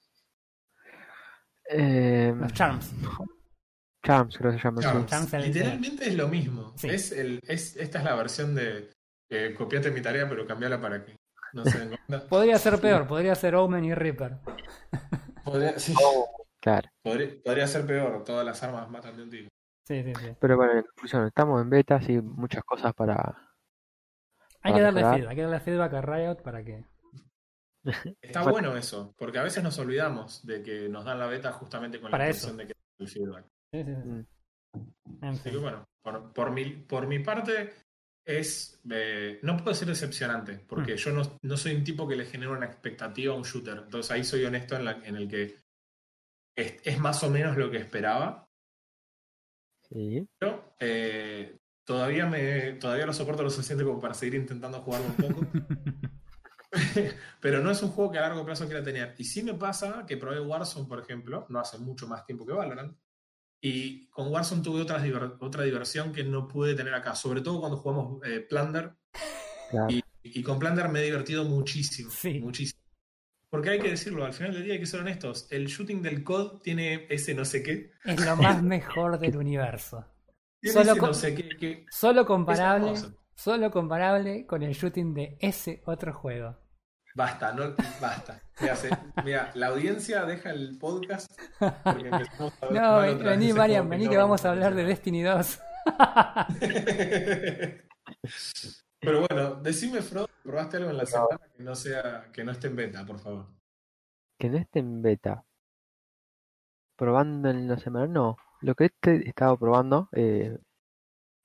[1.69, 2.91] Eh, Los Charms.
[4.05, 4.81] Charms, creo que se llama.
[4.81, 4.87] sí.
[5.05, 5.33] Charms.
[5.33, 6.73] Literalmente es lo mismo.
[6.77, 6.87] Sí.
[6.89, 8.89] Es el, es, esta es la versión de
[9.29, 11.15] eh, copiate mi tarea, pero cambiala para que
[11.53, 12.27] no se den cuenta.
[12.29, 14.37] Podría ser peor, podría ser Omen y Reaper.
[15.43, 15.93] Podría, sí,
[16.59, 16.89] Claro.
[17.01, 19.49] podría, podría ser peor, todas las armas matan de un tiro.
[19.87, 20.35] Sí, sí, sí.
[20.39, 23.15] Pero bueno, en conclusión, estamos en beta, sí, muchas cosas para...
[24.61, 26.83] Hay Para que darle feedback, hay que darle feedback a Riot para que.
[28.21, 28.69] Está Bueno.
[28.69, 32.11] bueno eso, porque a veces nos olvidamos de que nos dan la beta justamente con
[32.11, 33.45] Para la intención de que el feedback.
[33.71, 34.09] Sí, sí, sí.
[34.09, 34.25] Mm.
[35.23, 37.73] En Así que bueno, por, por mi, por mi parte
[38.27, 40.97] es eh, no puedo ser decepcionante, porque Mm.
[40.97, 43.77] yo no, no soy un tipo que le genera una expectativa a un shooter.
[43.85, 45.57] Entonces ahí soy honesto en, la- en el que
[46.55, 48.45] es, es más o menos lo que esperaba,
[49.89, 50.27] Sí.
[50.37, 55.15] pero eh, todavía me todavía lo soporto lo suficiente como para seguir intentando jugarlo un
[55.15, 55.47] poco.
[57.41, 59.15] pero no es un juego que a largo plazo quiera tener.
[59.17, 62.51] Y sí me pasa que probé Warzone, por ejemplo, no hace mucho más tiempo que
[62.53, 62.97] Valorant.
[63.61, 67.59] Y con Warzone tuve otra, diver- otra diversión que no pude tener acá, sobre todo
[67.59, 68.93] cuando jugamos eh, Plunder.
[69.71, 69.87] Claro.
[69.89, 72.09] Y, y con Plunder me he divertido muchísimo.
[72.11, 72.39] Sí.
[72.39, 72.79] Muchísimo.
[73.49, 75.47] Porque hay que decirlo, al final del día hay que ser honestos.
[75.51, 77.91] El shooting del COD tiene ese no sé qué.
[78.03, 80.05] Es lo más mejor del universo.
[80.59, 81.49] Tiene Solo ese no sé qué.
[81.57, 82.93] que Solo comparable,
[83.35, 86.57] solo comparable con el shooting de ese otro juego.
[87.17, 88.39] Basta, no, basta.
[88.61, 88.95] Mira, se-
[89.25, 91.27] mira, la audiencia deja el podcast
[91.83, 94.83] porque empezamos a hablar No, vení, ese Marian, vení no que vamos a hablar de.
[94.83, 95.59] Destiny 2.
[98.99, 102.67] Pero bueno, decime, Frodo, ¿probaste algo en la semana que no sea, que no esté
[102.67, 103.47] en beta, por favor?
[104.37, 105.43] Que no esté en beta.
[106.95, 108.37] Probando en la semana, no.
[108.61, 110.57] Lo que este he estado probando, eh,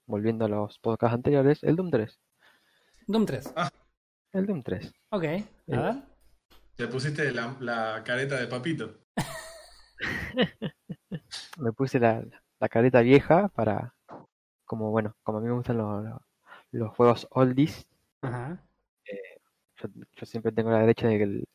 [0.07, 2.19] volviendo a los podcasts anteriores, el Doom 3.
[3.07, 3.55] Doom 3.
[4.33, 4.93] El Doom 3.
[5.11, 5.25] Ok,
[5.71, 5.79] a Eh.
[5.83, 5.95] ver.
[6.77, 8.99] Te pusiste la, la careta de papito.
[11.59, 12.25] Me puse la,
[12.59, 13.95] la careta vieja para,
[14.65, 16.21] como bueno, como a mí me gustan los, los,
[16.73, 17.87] los juegos oldies,
[18.23, 18.59] Ajá.
[19.77, 21.49] yo, yo siempre tengo la derecha de que el-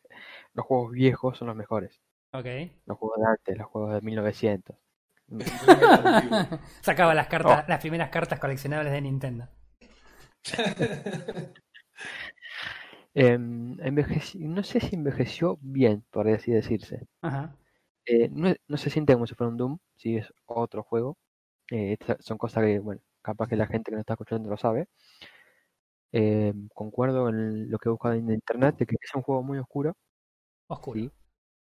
[0.53, 2.01] los juegos viejos son los mejores.
[2.34, 2.45] Ok.
[2.86, 4.76] Los juegos de antes, los juegos de 1900.
[6.82, 7.70] Sacaba las cartas, Oh.
[7.70, 9.47] las primeras cartas coleccionables de Nintendo.
[13.20, 17.07] Em, envejeci- no sé si envejeció bien, por así decirse.
[17.24, 17.55] Ajá.
[18.05, 21.18] Eh, no, no se siente como si fuera un Doom, si es otro juego.
[21.72, 24.88] Eh, son cosas que, bueno, capaz que la gente que nos está escuchando lo sabe.
[26.11, 29.57] Eh, concuerdo en lo que he buscado en internet, de que es un juego muy
[29.57, 29.95] oscuro,
[30.68, 30.99] Oscuro.
[30.99, 31.11] sí,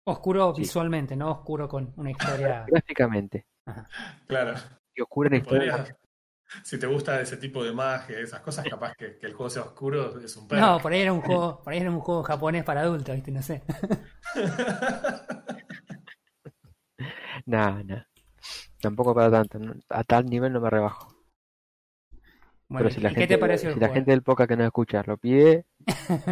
[0.06, 0.62] Oscuro Sí.
[0.62, 2.10] visualmente, no oscuro con una
[2.52, 2.66] historia.
[2.68, 3.46] gráficamente.
[3.66, 3.88] Ajá.
[4.28, 4.56] Claro.
[4.96, 5.98] Y oscuro en la historia.
[6.64, 9.64] Si te gusta ese tipo de magia, esas cosas, capaz que, que el juego sea
[9.64, 10.62] oscuro es un perro.
[10.62, 13.32] No, por ahí era un juego, por ahí era un juego japonés para adultos, ¿viste?
[13.32, 13.62] No sé.
[17.46, 18.08] Nada, nada.
[18.82, 19.60] Tampoco para tanto.
[19.60, 21.16] no- A tal nivel no me rebajo.
[22.68, 23.90] Bueno, Pero si la ¿y gente, qué te pareció el si la juego?
[23.90, 25.66] gente del poca que no escucha lo pide,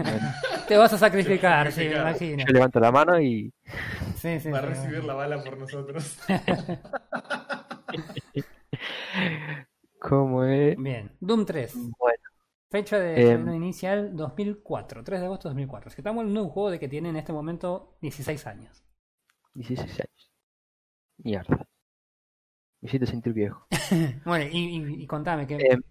[0.01, 0.33] bueno,
[0.67, 2.45] Te vas a sacrificar, sí, me imagino.
[2.45, 3.53] yo levanto la mano y
[4.15, 6.17] Sí, sí, Va a recibir la bala por nosotros.
[10.01, 10.75] como es.
[10.77, 11.73] Bien, Doom 3.
[11.75, 12.17] Bueno,
[12.69, 15.87] Fecha de estreno inicial 2004, 3 de agosto de 2004.
[15.89, 18.83] Así que estamos de un juego de que tiene en este momento 16 años.
[19.53, 20.31] 16 años.
[21.17, 21.67] Mierda.
[22.81, 23.67] Me hiciste sentir viejo.
[24.25, 25.55] Bueno, y, y- y contame que...
[25.57, 25.81] Em,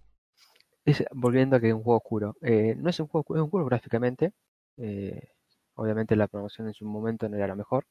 [0.84, 2.36] es- volviendo a que es un juego oscuro.
[2.40, 4.32] Eh, no es un juego, oscuro, es un juego gráficamente.
[4.78, 5.28] Eh,
[5.74, 7.86] obviamente la promoción en su momento no era la mejor.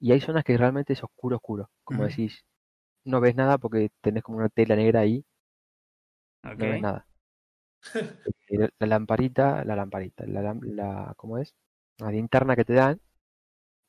[0.00, 1.70] Y hay zonas que realmente es oscuro, oscuro.
[1.84, 2.42] Como decís,
[3.04, 5.24] no ves nada porque tenés como una tela negra ahí,
[6.56, 7.06] no ves nada.
[8.48, 11.54] Eh, la, la lamparita, la lamparita, la, la, ¿cómo es?
[11.98, 13.00] La linterna que te dan.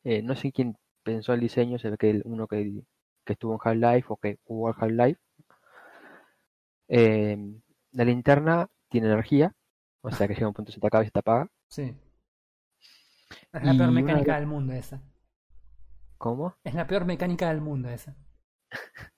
[0.05, 2.83] eh, no sé quién pensó el diseño, se ve que el- uno que,
[3.25, 5.19] que estuvo en Half-Life o que jugó al Half-Life.
[6.89, 7.37] Eh,
[7.93, 9.55] la linterna tiene energía,
[10.01, 11.47] o sea que llega un punto se te acaba y se te apaga.
[11.67, 11.95] Sí.
[13.53, 15.01] Es la Y peor mecánica del mundo esa.
[16.17, 16.55] ¿Cómo?
[16.63, 18.15] Es la peor mecánica del mundo esa.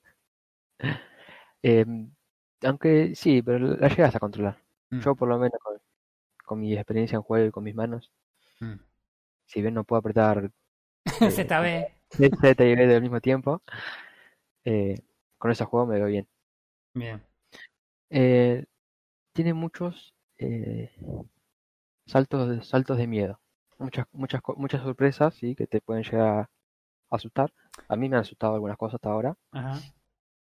[1.64, 1.86] Eh,
[2.64, 4.58] aunque sí, pero la llegas a controlar.
[4.92, 5.00] Mm.
[5.02, 5.78] Yo por lo menos con,
[6.46, 8.12] con mi experiencia en juego y con mis manos,
[8.62, 8.80] Mm.
[9.46, 10.52] si bien no puedo apretar
[11.22, 11.88] eh, ZB.
[12.10, 13.62] Z y B al mismo tiempo,
[14.66, 14.96] eh,
[15.38, 16.28] con ese juego me veo bien.
[16.96, 17.22] Bien.
[18.10, 18.66] Eh,
[19.34, 20.92] tiene muchos eh,
[22.06, 23.40] saltos, de- saltos de miedo.
[23.78, 26.50] Muchas, muchas, muchas sorpresas, sí, que te pueden llegar
[27.10, 27.54] a asustar.
[27.88, 29.36] A mí me han asustado algunas cosas hasta ahora.
[29.52, 29.80] Ajá.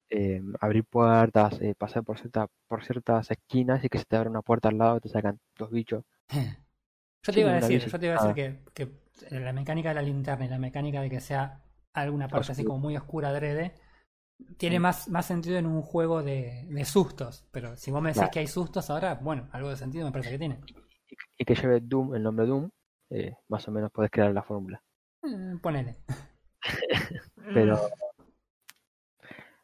[0.10, 4.30] Eh, abrir puertas, eh, pasar por, cierta, por ciertas esquinas y que se te abre
[4.30, 6.04] una puerta al lado y te sacan dos bichos.
[7.24, 8.86] Yo te iba a decir, yo te iba a decir que,
[9.28, 11.62] que la mecánica de la linterna y la mecánica de que sea
[11.94, 13.74] alguna parte así como muy oscura adrede,
[14.56, 17.46] tiene más, más sentido en un juego de, de sustos.
[17.52, 18.32] Pero si vos me decís Claro.
[18.32, 20.62] que hay sustos ahora, bueno, algo de sentido me parece que tiene.
[21.10, 22.70] Y, y que lleve Doom, el nombre Doom,
[23.10, 24.82] eh, más o menos puedes crear la fórmula.
[25.24, 25.98] Eh, ponele.
[27.54, 27.78] Pero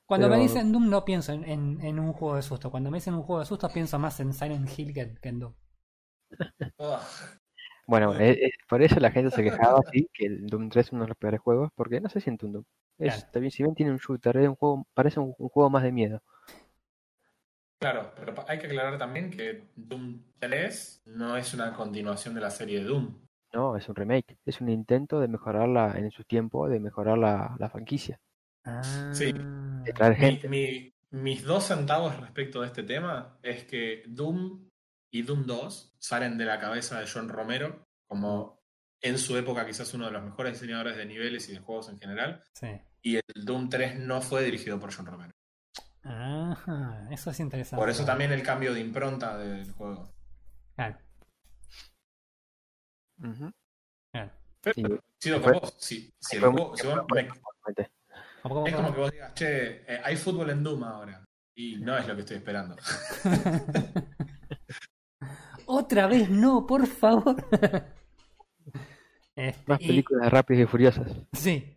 [0.06, 2.72] Cuando me dicen Doom no pienso en, en- en un juego de susto.
[2.72, 5.40] Cuando me dicen un juego de susto pienso más en Silent Hill que, que en
[5.40, 5.54] Doom.
[6.80, 7.34] Ugh.
[7.86, 10.92] Bueno, eh, eh, por eso la gente se quejaba así, que el Doom 3 es
[10.94, 12.66] uno de los peores juegos, porque no se siente un Doom.
[12.98, 13.32] Es, Claro.
[13.32, 15.92] también, si bien tiene un shooter, es un juego, parece un, un juego más de
[15.92, 16.22] miedo.
[17.80, 22.50] Claro, pero hay que aclarar también que Doom 3 no es una continuación de la
[22.50, 23.20] serie de Doom.
[23.54, 27.56] No, es un remake, es un intento de mejorarla en su tiempo, de mejorar la,
[27.60, 28.20] la franquicia,
[29.12, 29.32] Sí.
[29.34, 30.50] de traer Mi- gente.
[30.50, 34.68] mi- mis dos centavos respecto de este tema es que Doom
[35.12, 38.60] y Doom 2 salen de la cabeza de John Romero como
[39.00, 42.00] en su época quizás uno de los mejores diseñadores de niveles y de juegos en
[42.00, 42.42] general.
[42.54, 42.68] Sí.
[43.04, 45.32] Y el Doom 3 no fue dirigido por John Romero.
[46.04, 47.80] Ajá, eso es interesante.
[47.80, 50.10] Por eso también el cambio de impronta del juego.
[50.76, 50.98] Claro,
[55.24, 55.76] Pero con vos.
[55.80, 57.92] Si, si el fue juego- muy- si vos me- Realmente.
[58.42, 58.84] ¿Cómo, cómo, es cómo?
[58.86, 61.24] como que vos digas, che, eh, hay fútbol en Doom ahora.
[61.56, 62.76] Y no es lo que estoy esperando.
[65.66, 67.36] Otra vez no, por favor.
[69.36, 71.12] Este, Más y- películas de Rápidos y Furiosas.
[71.34, 71.70] sí.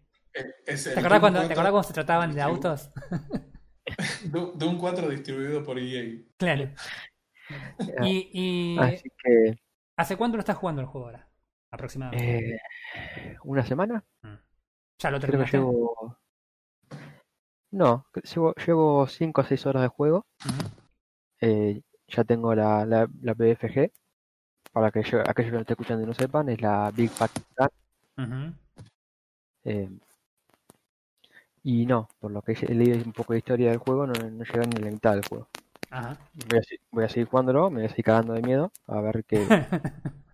[0.66, 2.90] Es ¿Te acordás, cuando, ¿Te 4 acordás cuando se trataban de autos?
[4.30, 6.20] Doom Doom 4 distribuido por EA.
[6.36, 6.70] Claro.
[8.02, 9.58] Y, y Así que,
[9.96, 11.28] ¿hace cuánto lo estás jugando el juego ahora?
[11.70, 12.56] Aproximadamente.
[12.56, 14.04] eh, una semana,
[14.98, 15.56] ya lo creo que terminaste.
[15.58, 16.16] llevo...
[17.72, 20.24] No, llevo, llevo 5 o 6 horas de juego.
[21.40, 23.90] Eh, ya tengo la, la, la BFG.
[24.72, 27.68] Para que yo- aquellos que no estén escuchando y no sepan, es la Big Gun.
[28.24, 28.54] Ujú.
[29.64, 29.90] Eh,
[31.64, 34.44] y no, por lo que he leído un poco de historia del juego, no, no
[34.44, 35.48] llega ni a la mitad del juego.
[35.90, 36.16] Ajá.
[36.34, 39.00] Voy a, se- voy a seguir jugándolo, me voy a seguir cagando de miedo, a
[39.00, 39.52] ver qué.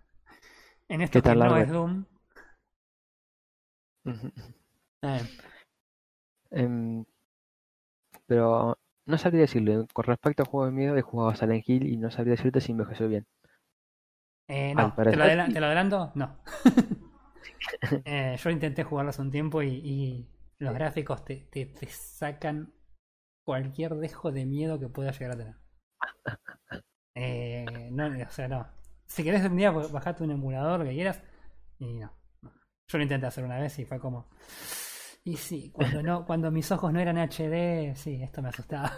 [0.89, 1.69] en esto ¿Qué que no es?
[1.69, 2.05] Doom.
[5.01, 5.27] Eh,
[8.27, 11.87] pero no sabría decirle, con respecto a juegos de miedo, he jugado a Silent Hill
[11.87, 13.25] y no sabría decirte si envejeció bien.
[14.47, 15.51] eh, no, ¿te parecer lo, adela- sí.
[15.51, 16.11] te lo adelanto?
[16.15, 16.37] No.
[18.05, 20.27] Eh, yo intenté jugarlo hace un tiempo y, y
[20.59, 22.73] los gráficos te, te, te sacan
[23.43, 25.55] cualquier dejo de miedo que puedas llegar a tener.
[27.15, 28.67] Eh, no, o sea, no.
[29.07, 31.21] Si querés un día bajate un emulador, lo que quieras.
[31.79, 32.11] Y no.
[32.87, 34.27] Yo lo intenté hacer una vez y fue como.
[35.23, 38.93] Y sí, cuando no, cuando mis ojos no eran HD, sí, esto me asustaba.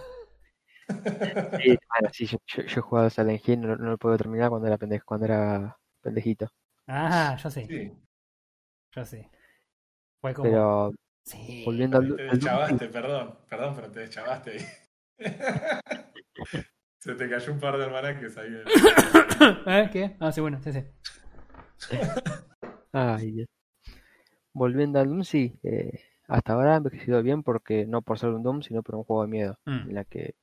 [1.57, 4.17] Sí, bueno, sí, yo, yo- yo he jugado a Silent Hill, no, no lo puedo
[4.17, 6.47] terminar cuando era pendejo, cuando era pendejito.
[6.87, 7.91] Ah, yo sí, Sí.
[8.91, 9.27] yo sí.
[10.21, 10.49] Fue como.
[10.49, 10.91] Pero
[11.25, 11.63] sí.
[11.65, 14.57] volviendo al, Te deschavaste, perdón, perdón, pero te deschavaste.
[16.99, 18.63] Se te cayó un par de almanaques ahí.
[19.67, 19.89] ¿Eh?
[19.91, 20.15] ¿Qué?
[20.19, 20.83] Ah, sí, bueno, sí, sí.
[22.91, 23.47] Ay, Dios.
[24.53, 28.41] Volviendo al Doom, sí, eh, hasta ahora ha envejecido bien porque no por ser un
[28.41, 29.89] Doom, sino por un juego de miedo, Mm.
[29.89, 30.35] en la que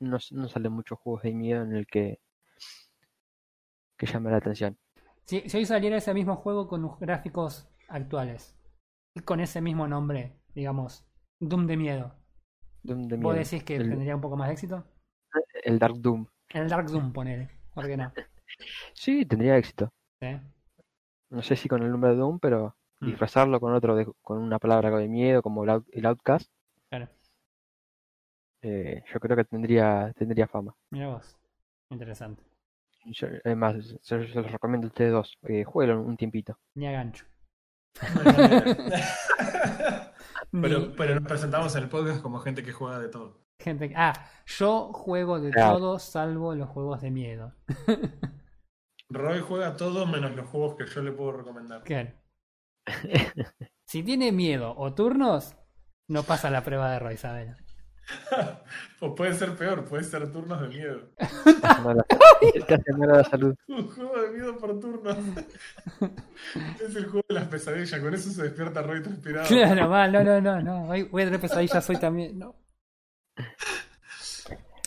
[0.00, 2.20] no, no salen muchos juegos de miedo en el que
[3.96, 4.76] que llame la atención.
[5.24, 8.54] Si, si hoy saliera ese mismo juego con los gráficos actuales,
[9.22, 11.06] con ese mismo nombre, digamos,
[11.40, 12.14] Doom de miedo,
[12.82, 14.84] Doom de ¿vos decís que El, tendría un poco más de éxito?
[15.64, 16.26] el Dark Doom.
[16.48, 17.50] El Dark Doom, ponele.
[17.74, 18.12] ¿Por qué no?
[18.94, 19.92] Sí, tendría éxito.
[20.20, 20.28] ¿Sí?
[21.30, 23.06] No sé si con el nombre de Doom, pero Mm.
[23.06, 26.48] disfrazarlo con otro, de- con una palabra de miedo, como el, Out- el Outcast,
[26.88, 27.08] Claro.
[28.62, 30.74] eh, yo creo que tendría, tendría fama.
[30.90, 31.36] Mira vos.
[31.90, 32.42] Interesante.
[33.06, 35.36] Yo- además, se, se los recomiendo a ustedes dos.
[35.42, 36.58] Eh, jueguenlo un tiempito.
[36.74, 37.26] Ni a gancho.
[40.50, 43.40] pero, nos presentamos en el podcast como gente que juega de todo.
[43.60, 44.12] gente Ah,
[44.46, 45.76] yo juego de Claro.
[45.76, 47.54] todo salvo los juegos de miedo.
[49.10, 51.82] Roy juega todo menos los juegos que yo le puedo recomendar.
[51.84, 52.10] Claro.
[53.86, 55.56] Si tiene miedo o turnos,
[56.08, 57.54] no pasa la prueba de Roy, ¿sabes?
[59.00, 61.00] pues puede ser peor, puede ser turnos de miedo.
[61.16, 62.04] Te hace mal a-
[62.66, 63.54] te hace mal a la salud.
[63.68, 65.16] Un juego de miedo por turnos.
[66.84, 69.46] es el juego de las pesadillas, con eso se despierta Roy transpirado.
[69.48, 70.86] Claro, mal, no, no, no, no.
[70.86, 72.38] Voy a tener pesadillas hoy también.
[72.38, 72.54] No.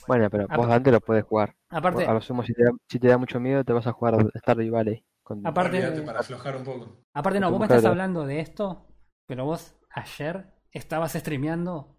[0.08, 1.54] Bueno, pero vos antes lo puedes jugar.
[1.70, 3.92] Aparte, A lo sumo, si te, da, si te da mucho miedo, te vas a
[3.92, 5.04] jugar a Stardew Valley.
[5.22, 5.46] Con...
[5.46, 6.96] Aparte- para aflojar un poco.
[7.14, 8.88] aparte no, vos me estás hablando de esto,
[9.26, 11.97] pero vos ayer estabas streameando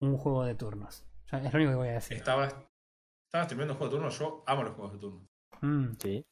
[0.00, 1.04] un juego de turnos.
[1.26, 2.16] O sea, es lo único que voy a decir.
[2.16, 5.28] Estaba, estaba streameando un juego de turnos, yo amo los juegos de turnos.
[5.60, 5.86] Mm.
[6.00, 6.26] Sí.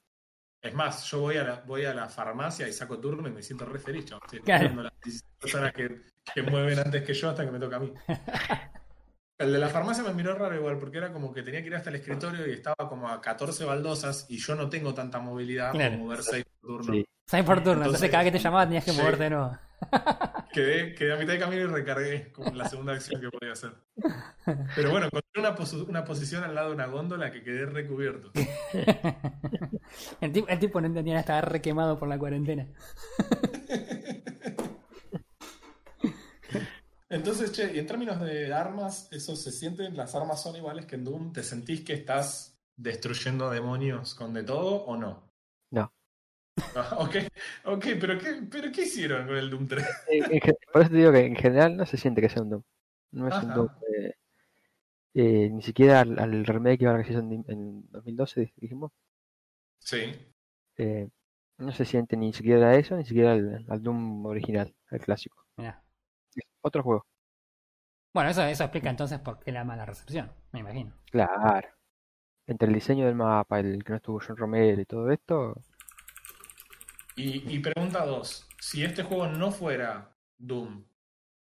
[0.61, 3.43] Es más, yo voy a la, voy a la farmacia y saco turno y me
[3.43, 4.25] siento re feliz, chavos.
[4.25, 4.65] Estoy Claro.
[4.65, 6.01] escuchando las 16 personas que,
[6.35, 7.93] que mueven antes que yo hasta que me toca a mí.
[9.39, 11.77] El de la farmacia me miró raro igual, porque era como que tenía que ir
[11.77, 15.71] hasta el escritorio y estaba como a 14 baldosas y yo no tengo tanta movilidad
[15.71, 15.93] Claro.
[15.93, 16.93] como mover 6 por turno.
[16.95, 17.05] Sí.
[17.29, 19.59] Sai por turno, entonces, Entonces, cada vez que te llamaba tenías que moverte de nuevo.
[20.53, 23.75] Quedé, quedé a mitad de camino y recargué como la segunda acción que podía hacer.
[24.75, 25.55] Pero bueno, encontré una,
[25.87, 28.33] una posición al lado de una góndola que quedé recubierto.
[30.21, 32.67] el, tipo, el tipo no entendía, estaba re quemado por la cuarentena.
[37.11, 39.97] Entonces, che, y en términos de armas, ¿eso se sienten?
[39.97, 41.33] ¿Las armas son iguales que en Doom?
[41.35, 44.97] ¿Te sentís que estás destruyendo demonios con de todo o?
[44.97, 45.28] No.
[46.75, 47.17] Ah, ok,
[47.65, 49.87] ok, pero ¿qué, pero ¿qué hicieron con el Doom 3?
[50.11, 52.43] En- en gen- por eso te digo que en general no se siente que sea
[52.43, 52.63] un Doom.
[53.13, 53.53] No es un.
[53.55, 53.69] Doom.
[53.95, 54.13] eh,
[55.15, 58.93] eh, ni siquiera al, al remake ahora que se hizo en, en 2012, dijimos.
[59.79, 60.15] Sí,
[60.77, 61.09] eh,
[61.59, 65.45] no se siente ni siquiera eso, ni siquiera al, al Doom original, al clásico.
[65.57, 65.83] Mirá.
[66.35, 67.07] Es otro juego.
[68.15, 70.93] Bueno, eso, eso explica entonces por qué la mala recepción, me imagino.
[71.11, 71.69] Claro.
[72.47, 75.55] Entre el diseño del mapa, el que no estuvo John Romero y todo esto,
[77.19, 80.85] Y, y pregunta dos, si este juego no fuera Doom,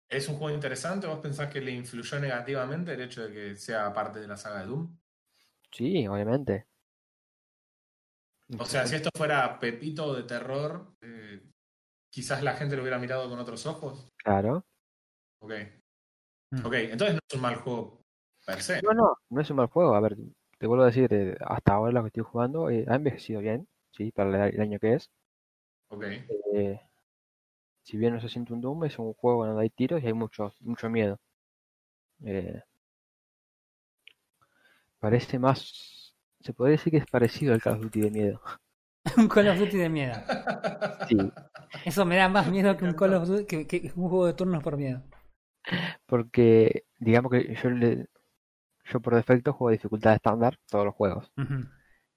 [0.07, 1.07] ¿es un juego interesante?
[1.07, 4.59] ¿Vos pensás que le influyó negativamente el hecho de que sea parte de la saga
[4.59, 4.95] de Doom?
[5.71, 6.67] sí, obviamente.
[8.59, 11.41] O sea, si esto fuera Pepito de terror, eh,
[12.11, 14.07] quizás la gente lo hubiera mirado con otros ojos.
[14.23, 14.63] Claro.
[15.39, 15.53] Ok.
[16.51, 16.65] Mm.
[16.67, 18.01] Ok, entonces no es un mal juego
[18.45, 18.79] per se.
[18.83, 19.95] No, no, no es un mal juego.
[19.95, 20.17] A ver,
[20.59, 23.67] te vuelvo a decir, eh, hasta ahora lo que estoy jugando eh, ha envejecido bien,
[23.91, 25.09] sí, para el, el año que es.
[25.93, 26.03] Ok.
[26.53, 26.79] Eh,
[27.83, 30.13] si bien no se siente un Doom, es un juego donde hay tiros y hay
[30.13, 31.19] mucho, mucho miedo.
[32.25, 32.61] Eh,
[34.99, 38.41] parece más, se podría decir que es parecido al Call of Duty de miedo.
[39.17, 40.13] un Call of Duty de miedo.
[41.07, 41.17] Sí,
[41.85, 44.33] Eso me da más miedo que un Call of Duty, que, que un juego de
[44.33, 45.03] turnos por miedo.
[46.05, 48.07] porque digamos que yo le,
[48.85, 51.31] yo por defecto juego dificultad estándar todos los juegos.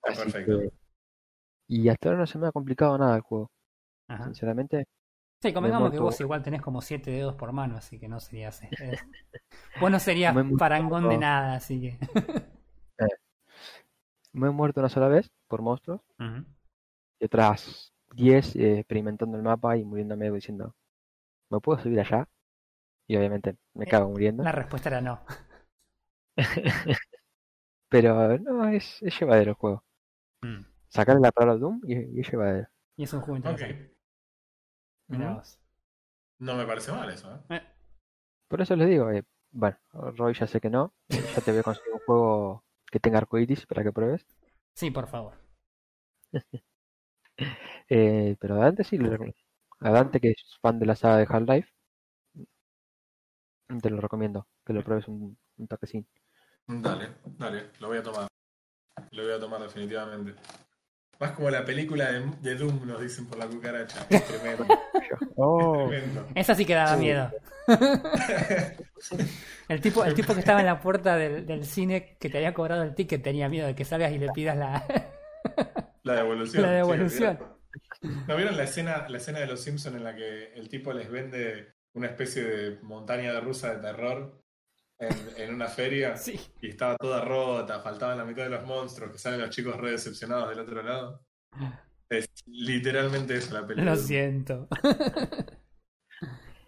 [0.02, 0.58] Así Perfecto.
[0.60, 0.72] que-
[1.68, 3.50] y hasta ahora no se me ha complicado nada el juego,
[4.08, 4.24] Ajá.
[4.24, 4.86] sinceramente.
[5.42, 8.62] Sí, convengamos que vos igual tenés como siete dedos por mano, así que no serías.
[8.62, 8.70] eh,
[9.80, 11.98] vos no serías muerto- parangón de nada, así que.
[14.32, 16.44] Me he muerto una sola vez por monstruos Ujú.
[17.20, 20.74] y otras 10 eh, experimentando el mapa y muriéndome diciendo,
[21.48, 22.28] ¿me puedo subir allá?
[23.06, 24.42] Y obviamente me Eh, cago muriendo.
[24.42, 25.20] La respuesta era no.
[27.88, 29.84] Pero no, es, es llevadero el juego.
[30.42, 30.62] Mm.
[30.88, 32.68] Sacarle la palabra Doom y, y es llevadero.
[32.96, 33.42] Y es un juego.
[35.08, 35.42] Mirá.
[36.38, 37.38] No me parece mal eso, ¿eh?
[37.48, 37.62] Eh,
[38.48, 41.60] Por eso les digo, eh, bueno, Roy ya sé que no, eh, ya te voy
[41.60, 44.26] a conseguir un juego que tenga arcoiris para que pruebes.
[44.74, 45.34] sí, por favor.
[47.88, 48.98] Eh, pero a Dante sí.
[49.80, 51.68] A Dante que es fan de la saga de Half-Life,
[53.80, 56.06] te lo recomiendo, que lo pruebes un, un toquecín.
[56.68, 58.28] Dale, dale, lo voy a tomar.
[59.12, 60.34] Lo voy a tomar definitivamente.
[61.18, 64.06] Más como la película de, de Doom, nos dicen por la cucaracha.
[64.10, 64.66] Es tremendo.
[65.36, 66.26] Oh, tremendo.
[66.34, 67.00] Esa sí que daba Sí.
[67.00, 67.30] miedo.
[69.68, 72.54] El tipo, el tipo que estaba en la puerta del, del cine que te había
[72.54, 74.84] cobrado el ticket tenía miedo de que salgas y le pidas la,
[76.04, 76.62] La devolución.
[76.62, 77.38] la sí, devolución.
[78.02, 78.26] ¿vieron?
[78.28, 81.10] ¿No vieron la escena, la escena de los Simpsons en la que el tipo les
[81.10, 84.40] vende una especie de montaña de rusa de terror
[84.98, 86.16] en, en una feria?
[86.16, 86.38] Sí.
[86.62, 89.92] Y estaba toda rota, faltaban la mitad de los monstruos, que salen los chicos re
[89.92, 91.22] decepcionados del otro lado.
[92.08, 93.92] Es literalmente eso la película.
[93.94, 94.68] Lo siento.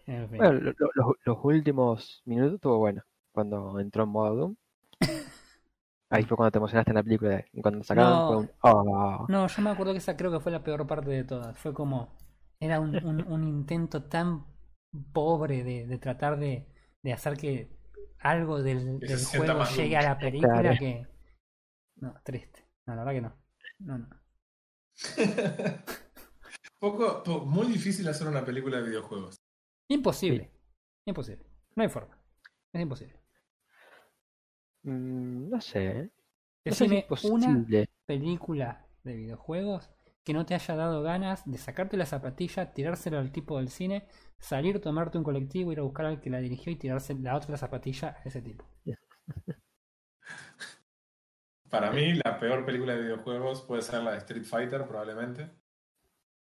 [0.07, 0.39] En fin.
[0.39, 3.03] bueno, lo- lo- los, los últimos minutos estuvo bueno.
[3.33, 4.57] Cuando entró en modo Doom.
[6.11, 7.45] Ahí fue cuando te emocionaste en la película.
[7.53, 8.27] Y cuando sacaron No.
[8.29, 8.51] fue un.
[8.63, 9.27] "Ah".
[9.29, 11.59] No, yo me acuerdo que esa creo que fue la peor parte de todas.
[11.59, 12.17] Fue como.
[12.61, 14.47] Era un, un- un intento tan
[15.13, 16.67] pobre de, de tratar de,
[17.03, 17.78] de hacer que
[18.21, 20.77] algo del, del juego llegue a la película Claro.
[20.79, 21.07] que.
[21.97, 22.65] No, triste.
[22.87, 23.37] No, la verdad que no.
[23.81, 24.09] No, no.
[26.79, 29.37] Poco, po- muy difícil hacer una película de videojuegos.
[29.89, 30.51] Imposible.
[31.07, 31.45] Imposible.
[31.75, 32.17] No hay forma.
[32.73, 33.21] Es imposible.
[34.85, 35.87] Mm, no sé.
[35.87, 36.11] ¿eh?
[36.65, 37.67] No sé si Decime es una
[38.07, 39.91] película de videojuegos
[40.29, 44.07] que no te haya dado ganas de sacarte la zapatilla, tirársela al tipo del cine,
[44.39, 47.57] salir, tomarte un colectivo, ir a buscar al que la dirigió y tirarse la otra
[47.57, 48.67] zapatilla a ese tipo.
[51.71, 55.51] Para mí, la peor película de videojuegos puede ser la de Street Fighter, probablemente.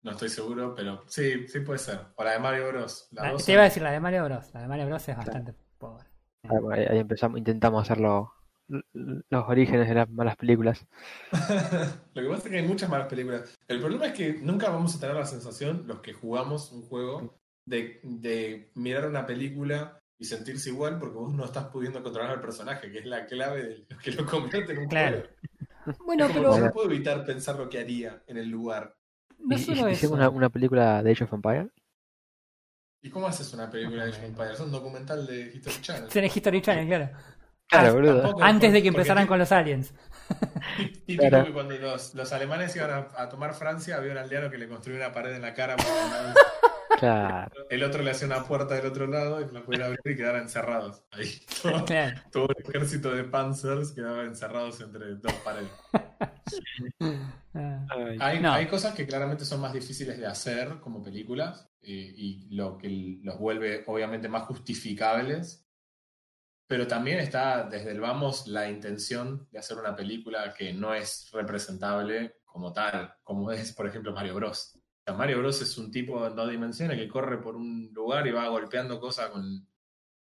[0.04, 2.00] No estoy seguro, pero sí, sí puede ser.
[2.16, 3.08] O la de Mario Bros.
[3.12, 4.54] La La- dos te iba a decir la de Mario Bros.
[4.54, 6.06] La de Mario Bros es bastante pobre.
[6.44, 10.86] Ah, ahí, ahí empezamos, intentamos hacer lo- l- los orígenes de las malas películas.
[12.14, 13.58] Lo que pasa es que hay muchas malas películas.
[13.68, 17.38] El problema es que nunca vamos a tener la sensación, los que jugamos un juego,
[17.66, 22.42] de, de mirar una película y sentirse igual porque vos no estás pudiendo controlar al
[22.42, 25.18] personaje, que es la clave de lo que lo convierte en un Claro.
[25.18, 25.34] juego.
[26.06, 28.96] Bueno, pero no puedo evitar pensar lo que haría en el lugar.
[29.40, 30.14] no ¿Y- y- solo y eso.
[30.14, 31.68] una, una película de Age of Empires?
[33.02, 34.54] ¿Y cómo haces una película de Age of Empires?
[34.54, 36.10] Es un documental de History Channel.
[36.10, 37.10] Tenés History Channel, claro.
[37.74, 38.22] Claro, Ah, boludo.
[38.22, 39.94] tampoco- Antes de que empezaran con los aliens.
[41.06, 41.46] Típico Claro.
[41.46, 44.68] que cuando los, los alemanes iban a, a tomar Francia, había un aldeano que le
[44.68, 45.76] construyó una pared en la cara.
[45.76, 46.34] para
[47.00, 47.52] Claro.
[47.70, 50.36] el otro le hacía una puerta del otro lado y la pudiera abrir y quedar
[50.38, 51.04] encerrados.
[51.12, 51.30] Ahí.
[51.62, 52.22] Todo, Claro.
[52.32, 55.70] todo el ejército de panzers quedaba encerrados entre dos paredes.
[57.56, 58.52] Ah, Ay, Hay, No.
[58.54, 63.20] hay cosas que claramente son más difíciles de hacer como películas eh, y lo que
[63.24, 65.63] los vuelve obviamente más justificables.
[66.74, 71.30] Pero también está desde el vamos la intención de hacer una película que no es
[71.32, 74.74] representable como tal, como es por ejemplo Mario Bros.
[74.76, 78.26] O sea, Mario Bros es un tipo en dos dimensiones que corre por un lugar
[78.26, 79.68] y va golpeando cosas con,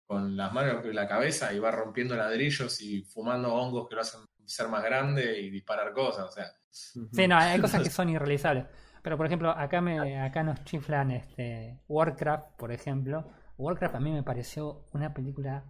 [0.05, 4.01] con las manos y la cabeza y va rompiendo ladrillos y fumando hongos que lo
[4.01, 6.23] hacen ser más grande y disparar cosas.
[6.23, 6.45] O sea.
[6.69, 8.63] Sí, no, hay cosas que son irrealizables.
[9.03, 13.29] Pero por ejemplo, acá me, acá nos chiflan este Warcraft, por ejemplo.
[13.57, 15.65] Warcraft a mí me pareció una película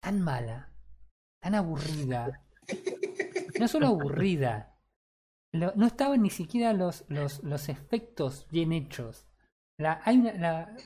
[0.00, 0.72] tan mala,
[1.40, 2.40] tan aburrida.
[3.58, 4.76] No solo aburrida.
[5.52, 9.26] lo- no estaban ni siquiera los, los, los efectos bien hechos.
[9.78, 10.76] La, hay una, la,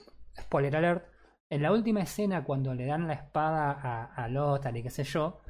[0.41, 1.07] spoiler alert.
[1.51, 5.05] En la última escena, cuando le dan la espada a, a Lothar y qué sé
[5.05, 5.41] yo,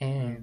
[0.00, 0.40] eh,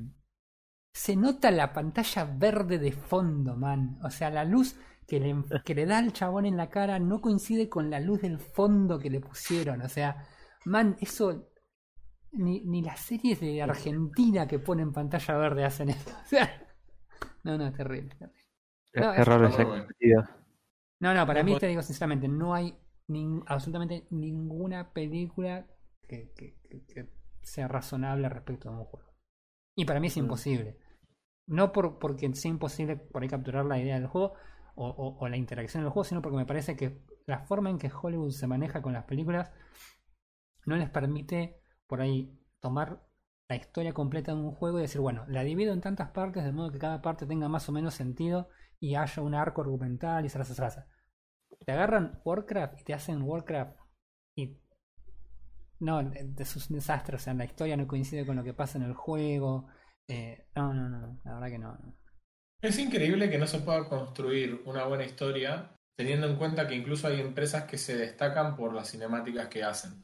[0.93, 3.99] se nota la pantalla verde de fondo, man.
[4.03, 4.75] O sea, la luz
[5.07, 8.21] que le, que le da al chabón en la cara no coincide con la luz
[8.21, 9.81] del fondo que le pusieron.
[9.81, 10.27] O sea,
[10.65, 11.49] man, eso.
[12.31, 16.09] Ni, ni las series de Argentina que ponen pantalla verde hacen eso.
[16.23, 16.67] O sea,
[17.43, 18.15] no, no, terrible.
[18.15, 18.43] terrible.
[18.93, 19.25] No, es-
[19.87, 20.27] sentido.
[20.99, 22.75] No, no, para No mí te digo sinceramente, no hay
[23.07, 25.67] nin- absolutamente ninguna película
[26.07, 27.09] que, que- que- que
[27.43, 29.07] sea razonable respecto a un juego.
[29.75, 30.21] Y para mí es Mm.
[30.21, 30.77] imposible.
[31.47, 34.33] No por, porque sea imposible por ahí capturar la idea del juego
[34.75, 37.77] o, o- o la interacción del juego, sino porque me parece que la forma en
[37.77, 39.51] que Hollywood se maneja con las películas
[40.65, 43.01] no les permite por ahí tomar
[43.49, 46.51] la historia completa de un juego y decir, bueno, la divido en tantas partes de
[46.51, 50.29] modo que cada parte tenga más o menos sentido y haya un arco argumental y
[50.29, 50.87] zaraza, zaraza.
[51.65, 53.77] Te agarran Warcraft y te hacen Warcraft
[54.35, 54.57] y
[55.79, 58.83] no, es un desastre, o sea, la historia no coincide con lo que pasa en
[58.83, 59.67] el juego.
[60.07, 61.77] eh, no, no, no, la verdad que no.
[62.61, 67.07] Es increíble que no se pueda construir una buena historia teniendo en cuenta que incluso
[67.07, 70.03] hay empresas que se destacan por las cinemáticas que hacen.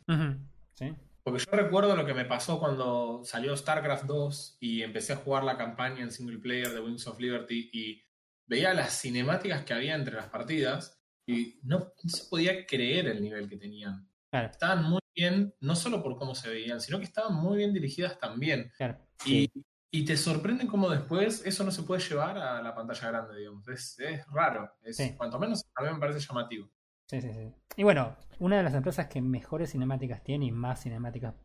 [0.74, 0.96] ¿Sí?
[1.24, 5.44] Porque yo recuerdo lo que me pasó cuando salió StarCraft 2 y empecé a jugar
[5.46, 8.04] la campaña en single player de Wings of Liberty y
[8.46, 13.22] veía las cinemáticas que había entre las partidas y no, no se podía creer el
[13.22, 14.10] nivel que tenían.
[14.30, 17.74] Claro, Estaban muy bien, no solo por cómo se veían, sino que estaban muy bien
[17.74, 18.72] dirigidas también.
[18.76, 18.98] claro.
[19.26, 19.50] Y,
[19.96, 23.68] y te sorprende cómo después eso no se puede llevar a la pantalla grande, digamos.
[23.68, 24.74] Es, es raro.
[24.82, 25.14] Es, Sí.
[25.16, 26.70] Cuanto menos a mí me parece llamativo.
[27.10, 27.54] Sí, sí, sí.
[27.76, 31.36] Y bueno, una de las empresas que mejores cinemáticas tiene y más cinemáticas,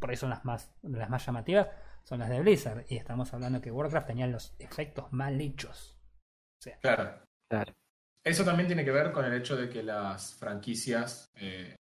[0.00, 1.68] por ahí son las más, las más llamativas,
[2.04, 2.84] son las de Blizzard.
[2.88, 5.98] Y estamos hablando que Warcraft tenía los efectos mal hechos.
[6.80, 7.22] Claro.
[7.50, 7.72] Claro.
[8.24, 11.76] Eso también tiene que ver con el hecho de que las franquicias, eh,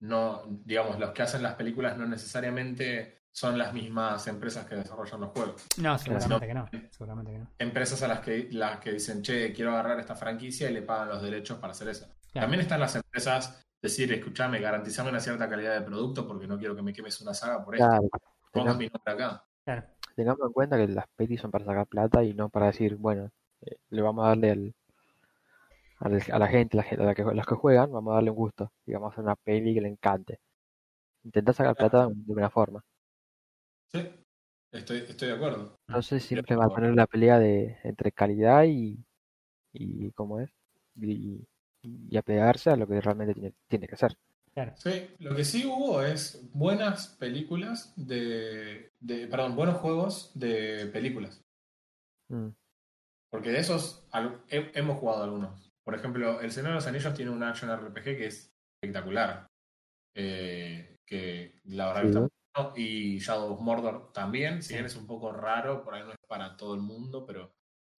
[0.00, 5.20] no, digamos, los que hacen las películas no necesariamente son las mismas empresas que desarrollan
[5.20, 5.66] los juegos.
[5.76, 6.70] No, seguramente no.
[6.70, 6.90] que no.
[6.90, 7.50] Seguramente que no.
[7.58, 11.08] Empresas a las que, las que dicen, che, quiero agarrar esta franquicia y le pagan
[11.08, 12.15] los derechos para hacer eso.
[12.36, 12.44] Claro.
[12.44, 16.76] También están las empresas decir, escúchame, garantizame una cierta calidad de producto porque no quiero
[16.76, 17.86] que me quemes una saga por esto.
[17.88, 18.08] Claro.
[18.52, 19.44] Tengamos, mi nombre acá.
[19.64, 19.86] Claro.
[20.14, 23.30] tengamos en cuenta que las pelis son para sacar plata y no para decir, bueno,
[23.62, 24.74] eh, le vamos a darle al,
[26.00, 28.14] al- a la gente, la gente a la que, a los que juegan, vamos a
[28.16, 30.40] darle un gusto y vamos a hacer una peli que le encante.
[31.24, 32.82] Intentar sacar plata de una forma.
[33.92, 34.08] Sí,
[34.72, 35.76] estoy, estoy de acuerdo.
[35.88, 38.98] Entonces siempre va a tener la pelea de entre calidad y,
[39.72, 40.50] y ¿cómo es?
[41.00, 41.46] Y,
[42.10, 44.16] y apegarse a lo que realmente tiene, tiene que ser.
[44.54, 44.72] Claro.
[44.76, 51.42] Sí, lo que sí hubo es buenas películas de, de perdón, buenos juegos de películas.
[52.28, 52.48] Mm,
[53.30, 55.72] Porque de esos al- he- hemos jugado algunos.
[55.84, 58.50] Por ejemplo, El Señor de los Anillos tiene un action RPG que es
[58.80, 59.46] espectacular.
[60.14, 62.06] Eh, que la verdad Sí.
[62.08, 62.72] está bueno.
[62.76, 64.74] Y Shadow of Mordor también, si Sí.
[64.74, 67.52] bien es un poco raro, por ahí no es para todo el mundo, pero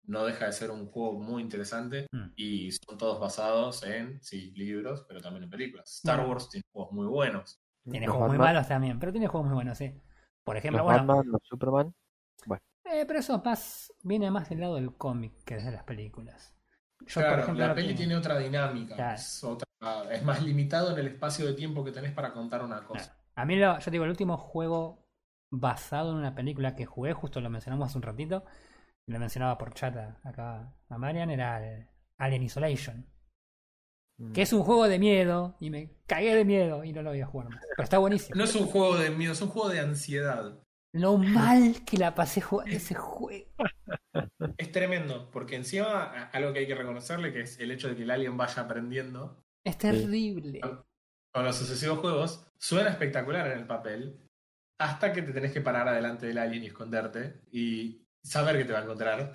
[0.07, 2.07] no deja de ser un juego muy interesante.
[2.11, 2.27] Mm.
[2.35, 5.89] Y son todos basados en, sí, libros, pero también en películas.
[5.97, 6.31] Star Bueno.
[6.31, 7.59] Wars tiene juegos muy buenos.
[7.83, 10.01] Tiene los juegos muy malos también, pero tiene juegos muy buenos, sí.
[10.43, 11.93] Por ejemplo, Los bueno, Batman, los Superman,
[12.89, 16.55] eh, pero eso es más, viene más del lado del cómic que desde las películas.
[17.05, 18.95] Yo, claro, por ejemplo, la peli tiene otra dinámica.
[18.95, 19.15] Claro.
[19.15, 19.67] Es, otra-
[20.11, 23.05] es más limitado en el espacio de tiempo que tenés para contar una cosa.
[23.05, 23.19] Claro.
[23.35, 25.05] A mí, lo, yo te digo, el último juego
[25.49, 28.45] basado en una película que jugué, justo lo mencionamos hace un ratito,
[29.07, 33.05] lo mencionaba por chat a- acá a Marian, era el Alien Isolation.
[34.19, 34.33] Mm.
[34.33, 37.21] Que es un juego de miedo y me cagué de miedo y no lo voy
[37.21, 37.63] a jugar más.
[37.75, 38.35] Pero está buenísimo.
[38.35, 40.59] No es un juego de miedo, es un juego de ansiedad.
[40.93, 43.45] Lo mal que la pasé jugando ese juego.
[44.57, 48.03] Es tremendo, porque encima algo que hay que reconocerle que es el hecho de que
[48.03, 50.59] el alien vaya aprendiendo Es terrible.
[50.61, 54.19] con los sucesivos juegos, suena espectacular en el papel,
[54.79, 58.73] hasta que te tenés que parar adelante del alien y esconderte y saber que te
[58.73, 59.31] va a encontrar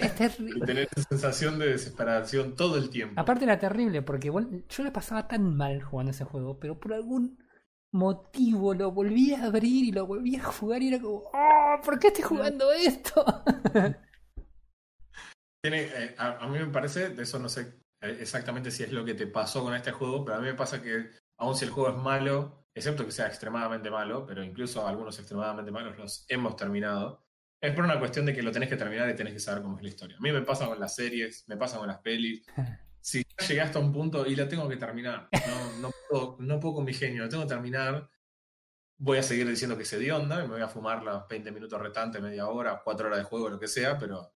[0.00, 0.66] Es y terrible.
[0.66, 3.20] tener esa sensación de desesperación todo el tiempo.
[3.20, 6.94] Aparte era terrible porque bueno, yo la pasaba tan mal jugando ese juego, pero por
[6.94, 7.38] algún
[7.92, 11.80] motivo lo volví a abrir y lo volví a jugar y era como, ¡Oh!
[11.84, 13.24] ¿Por qué estoy jugando esto?
[15.62, 18.92] Tiene, eh, a, a mí me parece, de eso no sé eh, exactamente si es
[18.92, 21.64] lo que te pasó con este juego, pero a mí me pasa que aun si
[21.64, 26.26] el juego es malo, excepto que sea extremadamente malo, pero incluso algunos extremadamente malos los
[26.28, 27.23] hemos terminado,
[27.64, 29.76] es por una cuestión de que lo tenés que terminar y tenés que saber cómo
[29.76, 30.16] es la historia.
[30.16, 32.44] A mí me pasa con las series, me pasa con las pelis.
[33.04, 36.58] Si ya llegué hasta un punto y la tengo que terminar, no, no, puedo, no
[36.58, 38.08] puedo con mi genio, lo tengo que terminar,
[38.96, 41.52] voy a seguir diciendo que se dio onda y me voy a fumar los 20
[41.52, 44.32] minutos restantes, media hora, 4 horas de juego, lo que sea, pero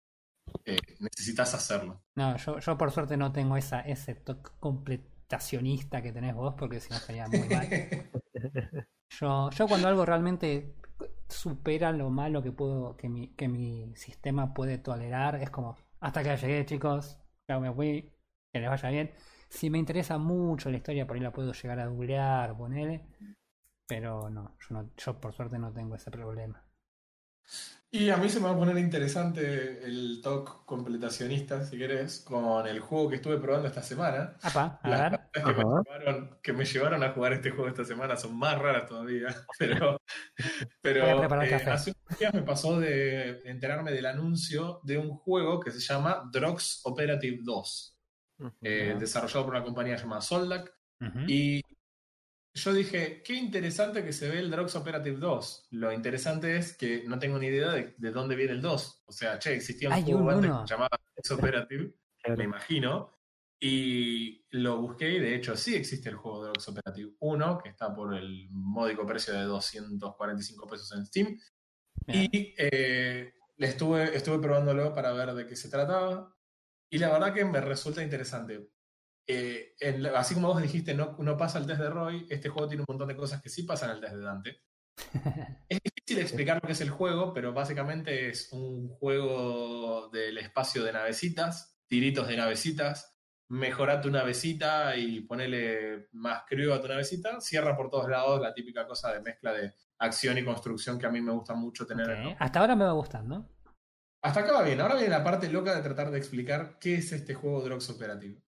[0.65, 2.01] eh, necesitas hacerlo.
[2.15, 6.79] No, yo, yo por suerte no tengo esa, ese toque completacionista que tenés vos, porque
[6.79, 7.69] si no estaría muy mal.
[9.19, 10.75] Yo, yo cuando algo realmente
[11.29, 16.23] supera lo malo que puedo, que mi, que mi sistema puede tolerar, es como, hasta
[16.23, 18.11] que llegué, chicos, ya me fui,
[18.51, 19.11] que les vaya bien.
[19.49, 23.05] Si me interesa mucho la historia, por ahí la puedo llegar a googlear, ponerle.
[23.87, 24.57] Pero no,
[24.97, 26.63] yo por suerte no tengo ese problema.
[27.97, 32.67] Y a mí se me va a poner interesante el talk completacionista, si querés, con
[32.67, 34.35] el juego que estuve probando esta semana.
[34.41, 35.19] Apa, a Las ver.
[35.31, 38.85] que me, llevaron, que me llevaron a jugar este juego esta semana son más raras
[38.85, 39.27] todavía.
[39.57, 39.97] Pero,
[40.81, 45.71] pero eh, hace unos días me pasó de enterarme del anuncio de un juego que
[45.71, 47.99] se llama Drugs Operative 2,
[48.61, 50.75] eh, desarrollado por una compañía llamada Soldac.
[50.99, 51.19] Ujú.
[51.27, 51.61] Y
[52.55, 55.67] yo dije, qué interesante que se ve el Drugs Operative 2.
[55.71, 59.03] Lo interesante es que no tengo ni idea de, de dónde viene el 2.
[59.05, 60.61] O sea, che, existía un Hay juego un antes uno.
[60.61, 62.37] que se llamaba Drugs Operative, Claro.
[62.37, 63.11] me imagino.
[63.59, 67.93] Y lo busqué y de hecho sí existe el juego Drugs Operative 1, que está
[67.93, 71.39] por el módico precio de 245 pesos en Steam.
[72.07, 72.29] Bien.
[72.31, 76.33] Y eh, estuve, estuve probándolo para ver de qué se trataba.
[76.89, 78.69] Y la verdad que me resulta interesante.
[79.27, 79.75] Eh,
[80.15, 82.85] así como vos dijiste, no, no pasa el test de Roy, este juego tiene un
[82.87, 84.61] montón de cosas que sí pasan el test de Dante.
[85.67, 90.83] Es difícil explicar lo que es el juego, pero básicamente es un juego del espacio
[90.83, 93.11] de navecitas, tiritos de navecitas.
[93.47, 97.41] Mejora tu navecita y ponele más crío a tu navecita.
[97.41, 101.11] Cierra por todos lados la típica cosa de mezcla de acción y construcción que a
[101.11, 102.35] mí me gusta mucho tener.
[102.39, 103.47] Hasta ahora me va gustando.
[104.21, 104.81] hasta acá va bien.
[104.81, 108.44] Ahora viene la parte loca de tratar de explicar qué es este juego Drugs Operative.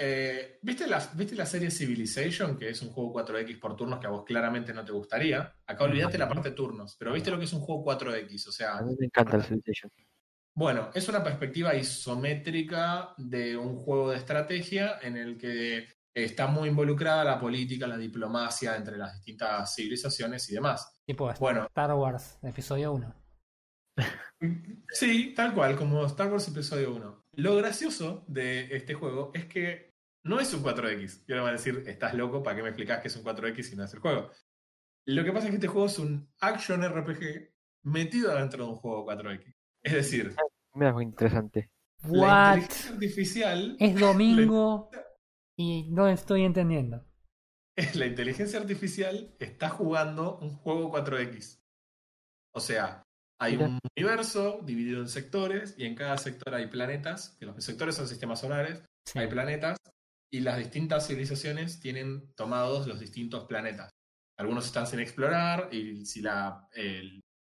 [0.00, 4.06] Eh, ¿viste, la, ¿Viste la serie Civilization, que es un juego 4X por turnos que
[4.06, 5.52] a vos claramente no te gustaría?
[5.66, 8.46] Acá olvidaste la parte de turnos, pero ¿viste lo que es un juego 4X?
[8.46, 9.90] O A sea, mí me encanta el Civilization.
[10.54, 16.68] bueno, es una perspectiva isométrica de un juego de estrategia en el que está muy
[16.68, 21.00] involucrada la política, la diplomacia entre las distintas civilizaciones y demás.
[21.06, 21.64] Tipo Bueno.
[21.66, 23.14] Star Wars, episodio 1.
[24.90, 27.24] Sí, tal cual, como Star Wars Episodio 1.
[27.34, 29.87] Lo gracioso de este juego es que
[30.24, 31.24] no es un 4X.
[31.26, 33.62] Y ahora van a decir, estás loco, ¿para qué me explicás que es un 4X
[33.62, 34.30] si no es el juego?
[35.06, 37.52] Lo que pasa es que este juego es un action RPG
[37.84, 39.54] metido dentro de un juego 4X.
[39.82, 40.34] Es decir,
[40.74, 41.70] Mira, muy interesante.
[42.02, 42.56] la What?
[42.58, 44.90] inteligencia artificial, Es domingo
[45.56, 47.04] y no estoy entendiendo.
[47.94, 51.62] la inteligencia artificial está jugando un juego 4X.
[52.54, 53.02] O sea,
[53.40, 53.68] hay Mira.
[53.68, 58.08] un universo dividido en sectores y en cada sector hay planetas, que los sectores son
[58.08, 59.18] sistemas solares, Sí.
[59.20, 59.78] hay planetas
[60.30, 63.90] y las distintas civilizaciones tienen tomados los distintos planetas.
[64.36, 66.68] Algunos están sin explorar y si, la,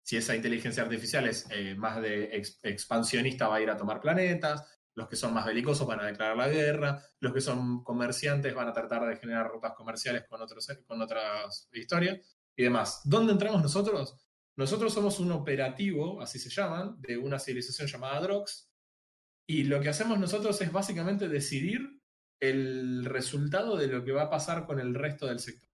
[0.02, 4.00] si esa inteligencia artificial es eh, más de ex- expansionista va a ir a tomar
[4.00, 4.66] planetas,
[4.96, 8.68] los que son más belicosos van a declarar la guerra, los que son comerciantes van
[8.68, 12.20] a tratar de generar rutas comerciales con, otros, con otras historias
[12.58, 13.02] y demás.
[13.06, 14.18] ¿Dónde entramos nosotros?
[14.58, 18.70] Nosotros somos un operativo, así se llaman, de una civilización llamada Drox,
[19.48, 22.01] y lo que hacemos nosotros es básicamente decidir
[22.42, 25.70] el resultado de lo que va a pasar con el resto del sector.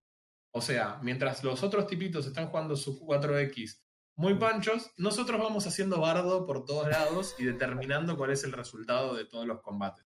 [0.52, 3.82] O sea, mientras los otros tipitos están jugando su 4X
[4.16, 9.16] muy panchos, nosotros vamos haciendo bardo por todos lados y determinando cuál es el resultado
[9.16, 10.06] de todos los combates.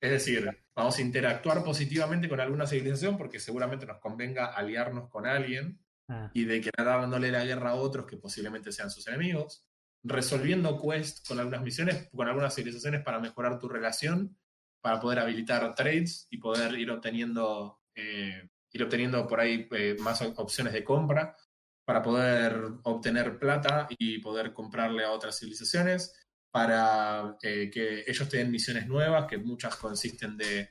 [0.00, 5.26] Es decir, vamos a interactuar positivamente con alguna civilización porque seguramente nos convenga aliarnos con
[5.26, 5.78] alguien
[6.10, 9.64] Ah, y declararle la guerra a otros que posiblemente sean sus enemigos.
[10.02, 14.34] resolviendo quests con algunas misiones, con algunas civilizaciones para mejorar tu relación,
[14.80, 20.22] para poder habilitar trades y poder ir obteniendo, eh, ir obteniendo por ahí eh, más
[20.22, 21.36] opciones de compra,
[21.84, 26.14] para poder obtener plata y poder comprarle a otras civilizaciones,
[26.50, 30.70] para eh, que ellos tengan misiones nuevas, que muchas consisten de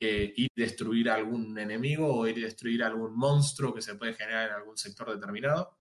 [0.00, 4.48] ir y destruir algún enemigo o ir y destruir algún monstruo que se puede generar
[4.48, 5.76] en algún sector determinado.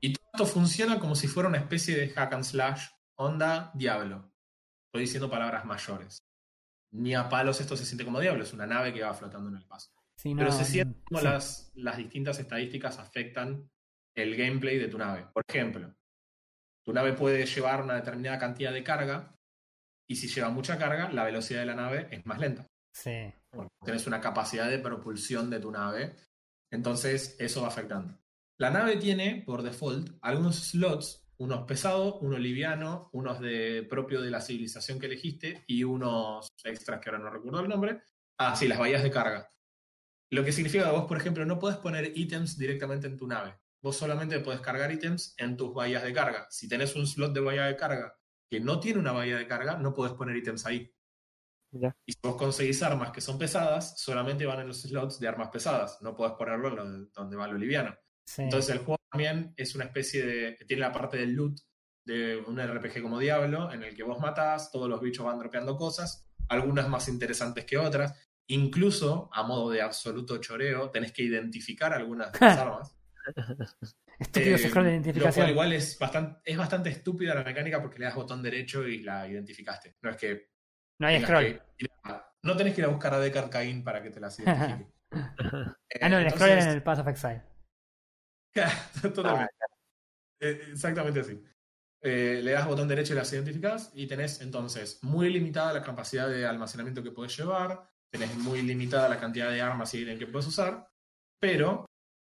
[0.00, 2.86] Y todo esto funciona como si fuera una especie de hack and slash
[3.16, 4.29] onda Diablo.
[4.90, 6.18] Estoy diciendo palabras mayores.
[6.92, 9.56] Ni a palos esto se siente como Diablo, es una nave que va flotando en
[9.56, 9.92] el paso.
[10.20, 13.70] Pero se siente como las, las distintas estadísticas afectan
[14.16, 15.28] el gameplay de tu nave.
[15.32, 15.94] Por ejemplo,
[16.84, 19.36] tu nave puede llevar una determinada cantidad de carga
[20.08, 22.66] y si lleva mucha carga, la velocidad de la nave es más lenta.
[22.92, 23.32] Sí.
[23.84, 26.16] tienes una capacidad de propulsión de tu nave,
[26.72, 28.18] entonces eso va afectando.
[28.58, 34.30] La nave tiene, por default, algunos slots, unos pesados, uno liviano, unos de propio de
[34.30, 38.02] la civilización que elegiste y unos extras que ahora no recuerdo el nombre.
[38.38, 39.50] Ah, sí, las bahías de carga.
[40.30, 43.58] Lo que significa que vos, por ejemplo, no puedes poner ítems directamente en tu nave.
[43.82, 46.46] Vos solamente puedes cargar ítems en tus bahías de carga.
[46.50, 48.14] Si tenés un slot de bahía de carga
[48.50, 50.94] que no tiene una bahía de carga, no puedes poner ítems ahí.
[52.04, 55.48] Y si vos conseguís armas que son pesadas, solamente van en los slots de armas
[55.48, 56.02] pesadas.
[56.02, 56.76] No puedes ponerlo
[57.14, 57.96] donde va lo liviano.
[58.38, 60.56] Entonces el juego también es una especie de.
[60.66, 61.58] tiene la parte del loot
[62.04, 65.76] de un RPG como Diablo, en el que vos matás, todos los bichos van dropeando
[65.76, 68.14] cosas, algunas más interesantes que otras.
[68.48, 72.96] Incluso, a modo de absoluto choreo, tenés que identificar algunas de las armas.
[74.18, 75.46] Estúpido eh, de identificación.
[75.46, 79.02] Lo igual es bastante, es bastante estúpida la mecánica porque le das botón derecho y
[79.02, 79.96] la identificaste.
[80.02, 80.50] No es que.
[80.98, 81.62] No hay scroll.
[82.42, 84.92] no tenés que ir a buscar a Deckard Cain para que te las identifique.
[85.12, 87.49] ah, no, el scroll en el Path of Exile.
[89.14, 89.54] Totalmente.
[90.40, 91.42] Eh, exactamente así.
[92.02, 96.28] Eh, le das botón derecho y las identificas y tenés entonces muy limitada la capacidad
[96.28, 100.48] de almacenamiento que puedes llevar, tenés muy limitada la cantidad de armas y que puedes
[100.48, 100.88] usar,
[101.38, 101.84] pero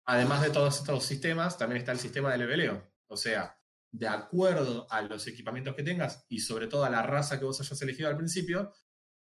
[0.08, 2.92] además de todos estos sistemas, también está el sistema de leveleo.
[3.08, 3.56] O sea,
[3.92, 7.62] de acuerdo a los equipamientos que tengas y sobre todo a la raza que vos
[7.62, 8.74] hayas elegido al principio,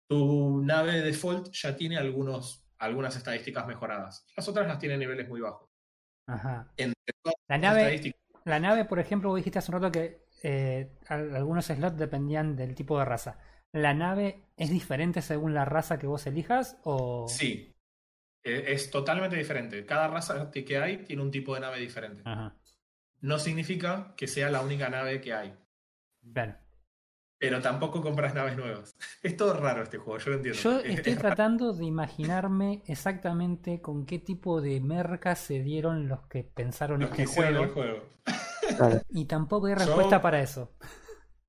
[0.09, 4.27] tu nave default ya tiene algunos, algunas estadísticas mejoradas.
[4.37, 5.70] Las otras las tiene niveles muy bajos.
[6.35, 6.73] Ajá.
[7.49, 11.99] la nave, la nave, por ejemplo, vos dijiste hace un rato que eh, algunos slots
[11.99, 13.39] dependían del tipo de raza.
[13.73, 16.79] ¿La nave es diferente según la raza que vos elijas?
[16.85, 17.27] O...
[17.29, 17.77] Sí,
[18.43, 19.85] e, es totalmente diferente.
[19.87, 22.23] Cada raza que hay tiene un tipo de nave diferente.
[23.21, 25.55] No significa que sea la única nave que hay.
[26.23, 26.57] Bueno
[27.41, 28.95] pero tampoco compras naves nuevas.
[29.23, 30.61] Es todo raro este juego, yo lo entiendo.
[30.61, 36.45] Yo estoy tratando de imaginarme exactamente con qué tipo de mercas se dieron los que
[36.45, 37.65] pensaron este juego.
[37.65, 38.03] El juego.
[39.09, 40.77] Y tampoco hay respuesta para eso.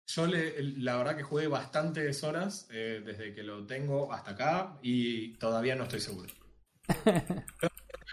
[0.07, 5.33] Yo la verdad que jugué bastantes horas eh, desde que lo tengo hasta acá y
[5.37, 6.33] todavía no estoy seguro.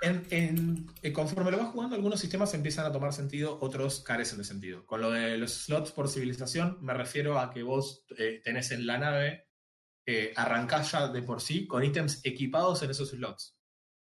[0.01, 4.45] En, eh, conforme lo vas jugando, algunos sistemas empiezan a tomar sentido, otros carecen de
[4.45, 4.87] sentido.
[4.87, 8.87] Con lo de los slots por civilización, me refiero a que vos eh, tenés en
[8.87, 9.49] la nave,
[10.07, 13.57] eh, arrancás ya de por sí con ítems equipados en esos slots,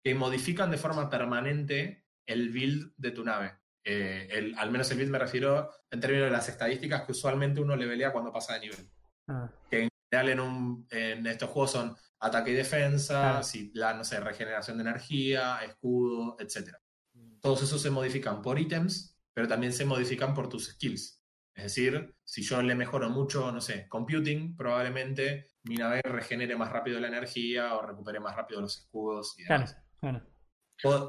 [0.04, 3.58] que modifican de forma permanente el build de tu nave.
[3.82, 7.76] El, al menos el build me refiero en términos de las estadísticas que usualmente uno
[7.76, 8.90] le velea cuando pasa de nivel.
[9.28, 9.48] Ah.
[9.70, 14.04] Que en general en, un, en estos juegos son ataque y defensa, si la, no
[14.04, 16.76] sé, regeneración de energía, escudo, etc.
[17.14, 17.40] Mm.
[17.40, 21.22] Todos esos se modifican por ítems, pero también se modifican por tus skills.
[21.54, 26.70] Es decir, si yo le mejoro mucho, no sé, computing, probablemente mi nave regenere más
[26.70, 29.76] rápido la energía o recupere más rápido los escudos y demás.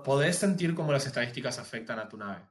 [0.05, 2.47] Podés sentir cómo las estadísticas afectan a tu nave.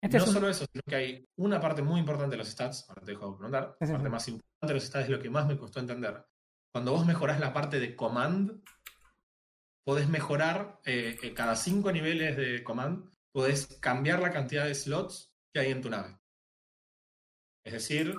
[0.00, 3.02] Este no solo eso, sino que hay una parte muy importante de los stats, ahora
[3.02, 5.58] te dejo preguntar, la parte más importante de los stats es lo que más me
[5.58, 6.24] costó entender,
[6.72, 8.62] cuando vos mejorás la parte de command,
[9.84, 15.32] podés mejorar eh, eh, cada cinco niveles de command, podés cambiar la cantidad de slots
[15.52, 16.18] que hay en tu nave.
[17.64, 18.14] Es decir,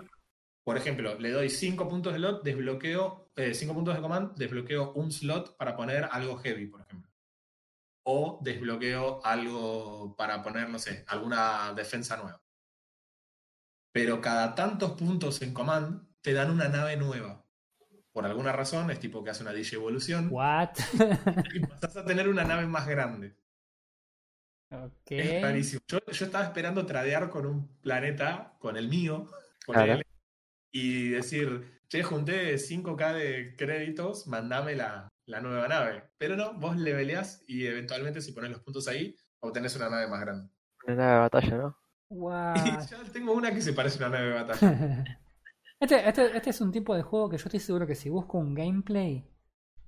[0.64, 4.94] por ejemplo, le doy cinco puntos de slot, desbloqueo eh, cinco puntos de command, desbloqueo
[4.94, 7.12] un slot para poner algo heavy, por ejemplo.
[8.04, 12.42] O desbloqueo algo para poner, no sé, alguna defensa nueva.
[13.92, 17.46] Pero cada tantos puntos en command te dan una nave nueva
[18.12, 20.30] por alguna razón, es tipo que hace una DJ evolución.
[20.32, 20.70] What?
[21.54, 23.36] y pasas a tener una nave más grande.
[24.72, 25.20] Okay.
[25.20, 25.82] Es rarísimo.
[25.88, 29.28] Yo, estaba esperando tradear con un planeta, con el mío,
[30.72, 36.04] y decir, che, junté 5k de créditos, mandame la, la nueva nave.
[36.18, 40.22] Pero no, vos leveleás y eventualmente si pones los puntos ahí, obtenés una nave más
[40.22, 40.52] grande.
[40.86, 41.78] Una nave de batalla, ¿no?
[42.10, 42.56] Guau.
[42.66, 45.20] Y ya tengo una que se parece a una nave de batalla.
[45.82, 48.38] Este, este, este es un tipo de juego que yo estoy seguro que si busco
[48.38, 49.26] un gameplay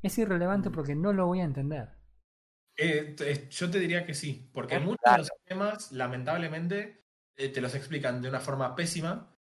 [0.01, 0.71] es irrelevante Mm.
[0.71, 1.89] porque no lo voy a entender.
[2.77, 3.15] Eh,
[3.49, 7.05] yo te diría que sí, porque Es muchos de los temas, lamentablemente,
[7.37, 9.35] eh, te los explican de una forma pésima,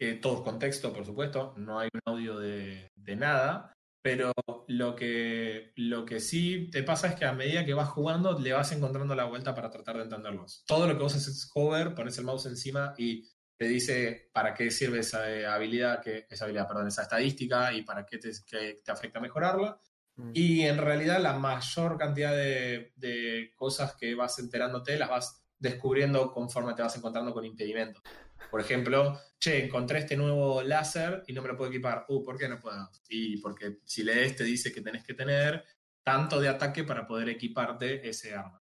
[0.00, 3.72] eh, todo contexto, por supuesto, no hay un audio de, de nada,
[4.02, 4.32] pero
[4.68, 8.52] lo que, lo que sí te pasa es que a medida que vas jugando le
[8.52, 10.64] vas encontrando la vuelta para tratar de entenderlos.
[10.66, 13.24] Todo lo que vos haces es hover, pones el mouse encima y
[13.56, 17.82] te dice para qué sirve esa eh, habilidad, que, esa habilidad, perdón, esa estadística y
[17.82, 19.78] para qué te, que te afecta mejorarla.
[20.16, 20.30] Mm.
[20.34, 26.30] Y en realidad la mayor cantidad de, de cosas que vas enterándote las vas descubriendo
[26.32, 28.02] conforme te vas encontrando con impedimentos.
[28.50, 32.04] Por ejemplo, che, encontré este nuevo láser y no me lo puedo equipar.
[32.08, 32.88] Uh, ¿por qué no puedo?
[33.08, 35.64] Y porque si lees te dice que tenés que tener
[36.02, 38.62] tanto de ataque para poder equiparte ese arma.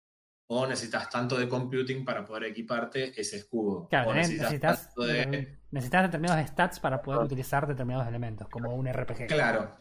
[0.53, 3.87] O necesitas tanto de computing para poder equiparte ese escudo.
[3.89, 8.89] Claro, o necesitas, tanto de- necesitas determinados stats para poder utilizar determinados elementos, como un
[8.93, 9.29] RPG.
[9.29, 9.79] Claro,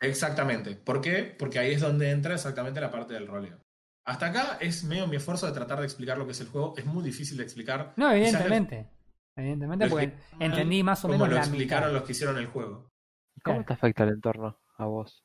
[0.00, 0.74] exactamente.
[0.74, 1.36] ¿Por qué?
[1.38, 3.60] Porque ahí es donde entra exactamente la parte del roleo.
[4.06, 6.74] Hasta acá es medio mi esfuerzo de tratar de explicar lo que es el juego.
[6.76, 7.92] Es muy difícil de explicar.
[7.96, 8.90] No, evidentemente.
[9.36, 11.98] Evidentemente, lo porque entendí más o como menos lo la explicaron mitad.
[12.00, 12.90] los que hicieron el juego.
[13.36, 13.66] ¿Y ¿Cómo Claro.
[13.68, 15.24] te afecta el entorno a vos?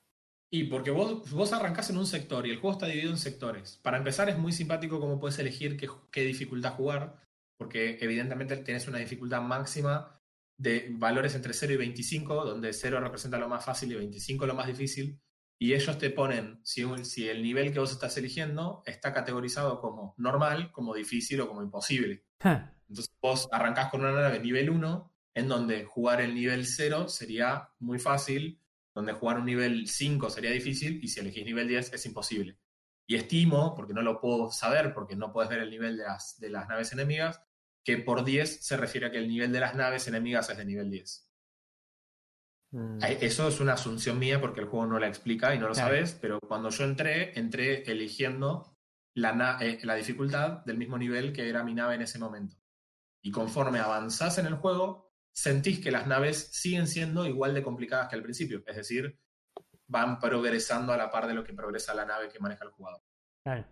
[0.53, 3.79] Y porque vos, vos arrancás en un sector y el juego está dividido en sectores.
[3.81, 7.19] Para empezar es muy simpático cómo puedes elegir qué, qué dificultad jugar,
[7.57, 10.21] porque evidentemente tienes una dificultad máxima
[10.55, 14.53] de valores entre 0 y 25, donde 0 representa lo más fácil y 25 lo
[14.53, 15.19] más difícil.
[15.57, 16.83] Y ellos te ponen, si,
[17.27, 22.25] el nivel que vos estás eligiendo está categorizado como normal, como difícil o como imposible.
[22.87, 27.71] Entonces vos arrancás con una nave nivel 1, en donde jugar el nivel 0 sería
[27.79, 28.59] muy fácil,
[28.93, 32.57] donde jugar un nivel 5 sería difícil, y si elegís nivel 10 es imposible.
[33.07, 36.39] Y estimo, porque no lo puedo saber, porque no puedes ver el nivel de las,
[36.39, 37.41] de las naves enemigas,
[37.83, 40.65] que por 10 se refiere a que el nivel de las naves enemigas es de
[40.65, 41.29] nivel 10.
[42.71, 45.73] Mm, Eso es una asunción mía porque el juego no la explica y no lo
[45.73, 45.89] Claro.
[45.89, 48.77] sabes, pero cuando yo entré, entré eligiendo
[49.15, 52.55] la, eh, la dificultad del mismo nivel que era mi nave en ese momento.
[53.21, 58.07] Y conforme avanzás en el juego, sentís que las naves siguen siendo igual de complicadas
[58.07, 58.63] que al principio.
[58.65, 59.19] Es decir,
[59.87, 63.01] van progresando a la par de lo que progresa la nave que maneja el jugador.
[63.43, 63.65] claro.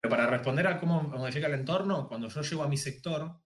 [0.00, 3.40] Pero para responder a cómo modifica el entorno, cuando yo llego a mi sector,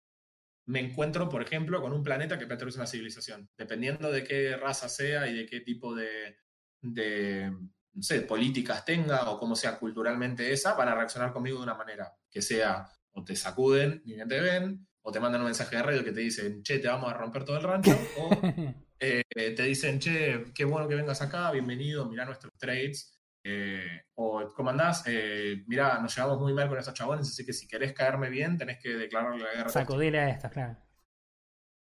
[0.66, 3.48] me encuentro, por ejemplo, con un planeta que pertenece a una civilización.
[3.56, 6.36] Dependiendo de qué raza sea y de qué tipo de,
[6.82, 7.50] de
[7.92, 11.74] no sé, políticas tenga o cómo sea culturalmente esa, van a reaccionar conmigo de una
[11.74, 15.76] manera que sea o te sacuden ni bien te ven, o te mandan un mensaje
[15.76, 18.30] de radio que te dicen, che, te vamos a romper todo el rancho, o
[19.00, 23.16] eh, te dicen, che, qué bueno que vengas acá, bienvenido, mirá nuestros trades.
[23.42, 25.04] eh, o, ¿cómo andás?
[25.06, 28.58] Eh, mirá, nos llevamos muy mal con estos chabones, así que si querés caerme bien,
[28.58, 29.64] tenés que declararle la guerra.
[29.64, 30.76] a estos Sacudirle a estas, claro.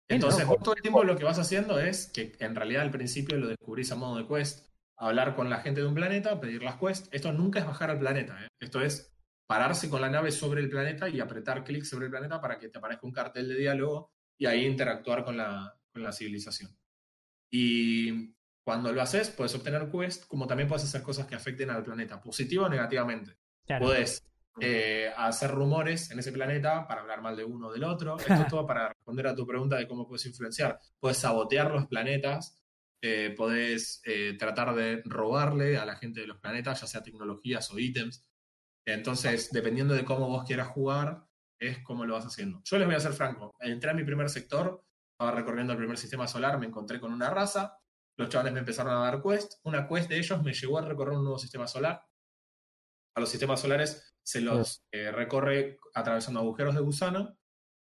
[0.08, 3.36] entonces, vos todo el tiempo lo que vas haciendo es que en realidad al principio
[3.38, 4.66] lo descubrís a modo de quest,
[4.96, 7.08] hablar con la gente de un planeta, pedir las quests.
[7.12, 8.48] Esto nunca es bajar al planeta, ¿eh?
[8.60, 9.12] esto es
[9.50, 12.68] pararse con la nave sobre el planeta y apretar clic sobre el planeta para que
[12.68, 16.70] te aparezca un cartel de diálogo y ahí interactuar con la, con la civilización.
[17.50, 18.32] Y
[18.62, 22.20] cuando lo haces, puedes obtener quests, como también puedes hacer cosas que afecten al planeta,
[22.20, 23.38] positivo o negativamente.
[23.66, 23.86] Claro.
[23.86, 24.22] Puedes
[24.60, 28.18] eh, hacer rumores en ese planeta para hablar mal de uno o del otro.
[28.20, 30.78] Esto es todo para responder a tu pregunta de cómo puedes influenciar.
[31.00, 32.62] Puedes sabotear los planetas,
[33.02, 37.68] eh, puedes eh, tratar de robarle a la gente de los planetas, ya sea tecnologías
[37.72, 38.24] o ítems.
[38.94, 41.24] Entonces, dependiendo de cómo vos quieras jugar,
[41.60, 42.60] es como lo vas haciendo.
[42.64, 43.54] Yo les voy a ser franco.
[43.60, 47.30] Entré a mi primer sector, estaba recorriendo el primer sistema solar, me encontré con una
[47.30, 47.76] raza,
[48.16, 51.16] los chavales me empezaron a dar quest, una quest de ellos me llevó a recorrer
[51.16, 52.02] un nuevo sistema solar.
[53.14, 57.36] A los sistemas solares se los eh, recorre atravesando agujeros de gusano,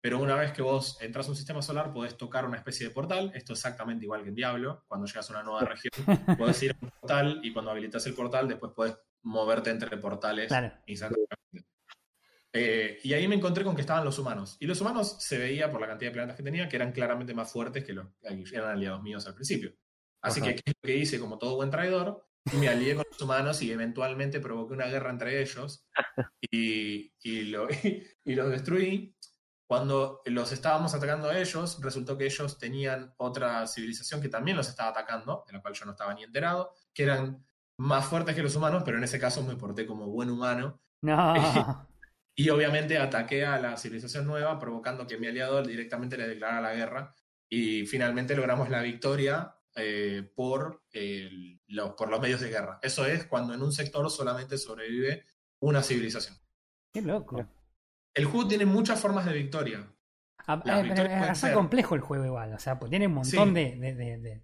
[0.01, 2.95] pero una vez que vos entras a un sistema solar podés tocar una especie de
[2.95, 5.93] portal, esto es exactamente igual que en Diablo, cuando llegas a una nueva región
[6.39, 10.49] podés ir a un portal y cuando habilitas el portal después podés moverte entre portales
[10.49, 10.73] Claro.
[10.87, 11.37] instantáneamente.
[12.53, 14.57] Eh, y ahí me encontré con que estaban los humanos.
[14.61, 17.35] Y los humanos se veía por la cantidad de planetas que tenía que eran claramente
[17.35, 19.75] más fuertes que los que eran aliados míos al principio.
[20.23, 20.49] Así Ajá.
[20.51, 22.27] que, ¿qué es lo que hice como todo buen traidor?
[22.53, 25.87] Y me alié con los humanos y eventualmente provoqué una guerra entre ellos
[26.51, 27.69] y, y, lo,
[28.25, 29.15] y los destruí.
[29.69, 34.69] Cuando los estábamos atacando a ellos, resultó que ellos tenían otra civilización que también los
[34.69, 37.45] estaba atacando, de la cual yo no estaba ni enterado, que eran
[37.79, 41.35] más fuertes que los humanos, pero en ese caso me porté como buen humano No.
[42.35, 46.75] y obviamente ataqué a la civilización nueva, provocando que mi aliado directamente le declarara la
[46.75, 47.15] guerra.
[47.49, 50.83] Y finalmente logramos la victoria eh, por,
[51.69, 52.79] los, por los medios de guerra.
[52.83, 55.25] Eso es cuando en un sector solamente sobrevive
[55.61, 56.37] una civilización.
[56.93, 57.47] Qué loco.
[58.15, 59.87] El juego tiene muchas formas de victoria.
[60.49, 63.49] Ah, eh, pero es ser- complejo el juego igual, o sea, pues tiene un montón
[63.49, 63.55] Sí.
[63.55, 64.43] de, de, de- de-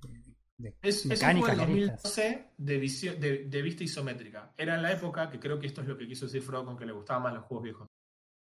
[0.63, 1.51] de Es, es un mecánicas.
[1.57, 2.03] juego del mecanistas.
[2.03, 4.55] 2012 de, visio- de, de vista isométrica.
[4.57, 6.77] Era en la época que creo que esto es lo que quiso decir Frodo con
[6.77, 7.89] que le gustaban más los juegos viejos.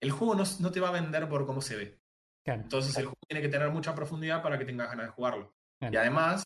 [0.00, 1.98] El juego no, no te va a vender por cómo se ve.
[2.44, 5.54] Claro, Entonces el juego tiene que tener mucha profundidad para que tengas ganas de jugarlo.
[5.80, 5.94] claro.
[5.94, 6.44] Y además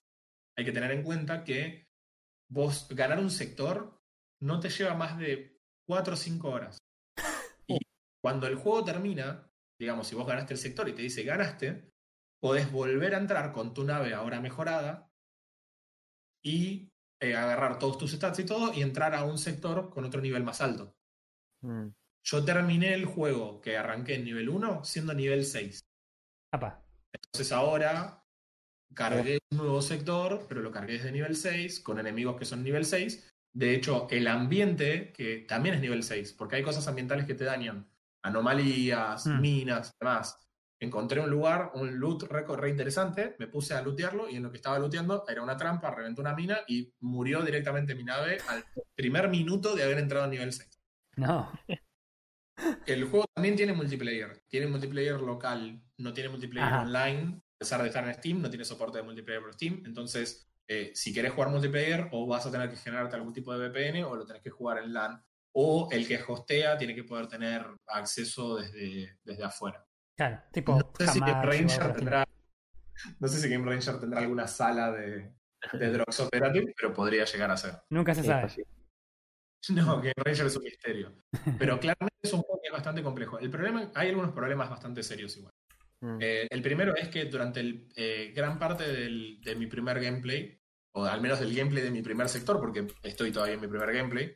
[0.57, 1.87] hay que tener en cuenta que
[2.51, 4.01] vos ganar un sector
[4.41, 6.79] no te lleva más de 4 o 5 horas.
[7.69, 7.79] Y
[8.23, 11.91] cuando el juego termina, digamos, si vos ganaste el sector y te dice ganaste,
[12.41, 15.12] podés volver a entrar con tu nave ahora mejorada
[16.43, 16.89] y
[17.21, 20.43] eh, agarrar todos tus stats y todo y entrar a un sector con otro nivel
[20.43, 20.95] más alto.
[21.63, 21.89] Mm,
[22.25, 25.81] Yo terminé el juego que arranqué en nivel 1 siendo nivel 6.
[26.53, 28.25] Apa, Entonces ahora
[28.95, 32.85] cargué un nuevo sector, pero lo cargué desde nivel 6, con enemigos que son nivel
[32.85, 33.29] 6.
[33.55, 37.45] De hecho, el ambiente, que también es nivel 6, porque hay cosas ambientales que te
[37.45, 37.89] dañan.
[38.25, 39.41] Anomalías, Mm.
[39.41, 40.39] minas, demás.
[40.83, 44.51] Encontré un lugar, un loot re, re interesante, me puse a lootearlo y en lo
[44.51, 48.65] que estaba looteando era una trampa, reventó una mina y murió directamente mi nave al
[48.93, 50.83] primer minuto de haber entrado a nivel 6.
[51.19, 51.53] no.
[52.87, 54.43] El juego también tiene multiplayer.
[54.49, 56.83] Tiene multiplayer local, no tiene multiplayer Ajá.
[56.83, 57.37] online.
[57.39, 59.83] A pesar de estar en Steam, no tiene soporte de multiplayer por Steam.
[59.87, 63.69] Entonces, eh, si querés jugar multiplayer, o vas a tener que generarte algún tipo de
[63.69, 65.25] VPN o lo tenés que jugar en LAN.
[65.53, 69.87] O el que hostea tiene que poder tener acceso desde, desde afuera.
[70.17, 72.25] Claro, tipo, No sé si Game Ranger tendrá.
[73.19, 75.33] No sé si Game Ranger tendrá alguna sala de,
[75.73, 77.75] de Operative, pero podría llegar a ser.
[77.91, 78.49] Nunca se sabe.
[79.71, 81.13] No, Game Ranger es un misterio.
[81.59, 83.39] Pero claramente es un juego que es bastante complejo.
[83.39, 85.53] El problema, hay algunos problemas bastante serios igual.
[86.01, 90.01] Mm, Eh, el primero es que durante el, eh, gran parte del- de mi primer
[90.01, 90.61] gameplay,
[90.95, 93.93] o al menos del gameplay de mi primer sector, porque estoy todavía en mi primer
[93.93, 94.35] gameplay,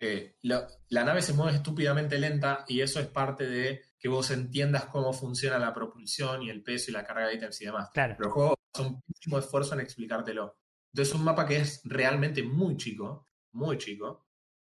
[0.00, 4.30] eh, lo- la nave se mueve estúpidamente lenta y eso es parte de que vos
[4.30, 7.88] entiendas cómo funciona la propulsión y el peso y la carga de ítems y demás.
[7.94, 10.58] Claro, Pero el juego hace un muchísimo esfuerzo en explicártelo.
[10.92, 14.26] Entonces es un mapa que es realmente muy chico, muy chico.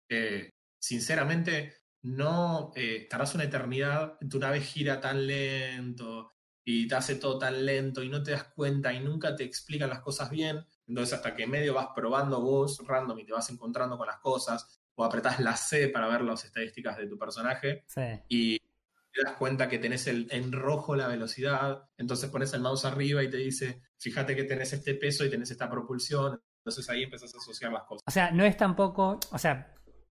[0.07, 7.17] Eh, sinceramente, no eh, tardás una eternidad, tu nave gira tan lento y te hace
[7.17, 10.63] todo tan lento y no te das cuenta y nunca te explican las cosas bien.
[10.87, 14.79] Entonces hasta que medio vas probando vos random y te vas encontrando con las cosas
[14.95, 18.03] o apretás la C para ver las estadísticas de tu personaje sí.
[18.29, 18.62] y
[19.13, 23.23] te das cuenta que tenés el, en rojo la velocidad, entonces pones el mouse arriba
[23.23, 27.35] y te dice, fíjate que tenés este peso y tenés esta propulsión, entonces ahí empezás
[27.35, 28.03] a asociar las cosas.
[28.07, 29.75] O sea, no es tampoco, o sea,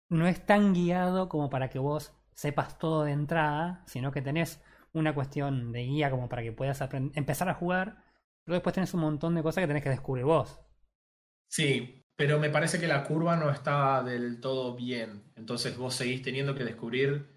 [0.09, 4.63] no es tan guiado como para que vos sepas todo de entrada, sino que tenés
[4.93, 6.81] una cuestión de guía como para que puedas
[7.15, 8.05] empezar a jugar,
[8.45, 10.61] pero después tenés un montón de cosas que tenés que descubrir vos.
[11.49, 16.23] Sí, pero me parece que la curva no está del todo bien, entonces vos seguís
[16.23, 17.34] teniendo que descubrir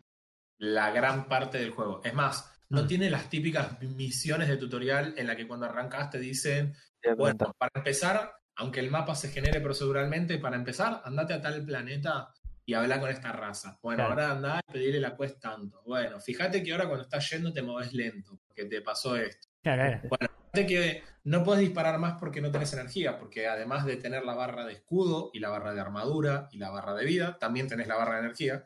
[0.59, 2.01] la gran parte del juego.
[2.03, 2.87] Es más, no Mm.
[2.87, 6.73] tiene las típicas misiones de tutorial en la que cuando arrancas te dicen,
[7.15, 12.33] Bueno, para empezar, aunque el mapa se genere proceduralmente, para empezar, andate a tal planeta
[12.65, 13.77] y habla con esta raza.
[13.81, 14.09] Bueno, Claro.
[14.21, 15.81] ahora andá y pedirle la quest tanto.
[15.85, 19.47] Bueno, fíjate que ahora cuando estás yendo te moves lento, porque te pasó esto.
[19.63, 20.01] Claro.
[20.09, 24.25] Bueno, fíjate que no puedes disparar más porque no tenés energía, porque además de tener
[24.25, 27.69] la barra de escudo y la barra de armadura y la barra de vida, también
[27.69, 28.65] tenés la barra de energía.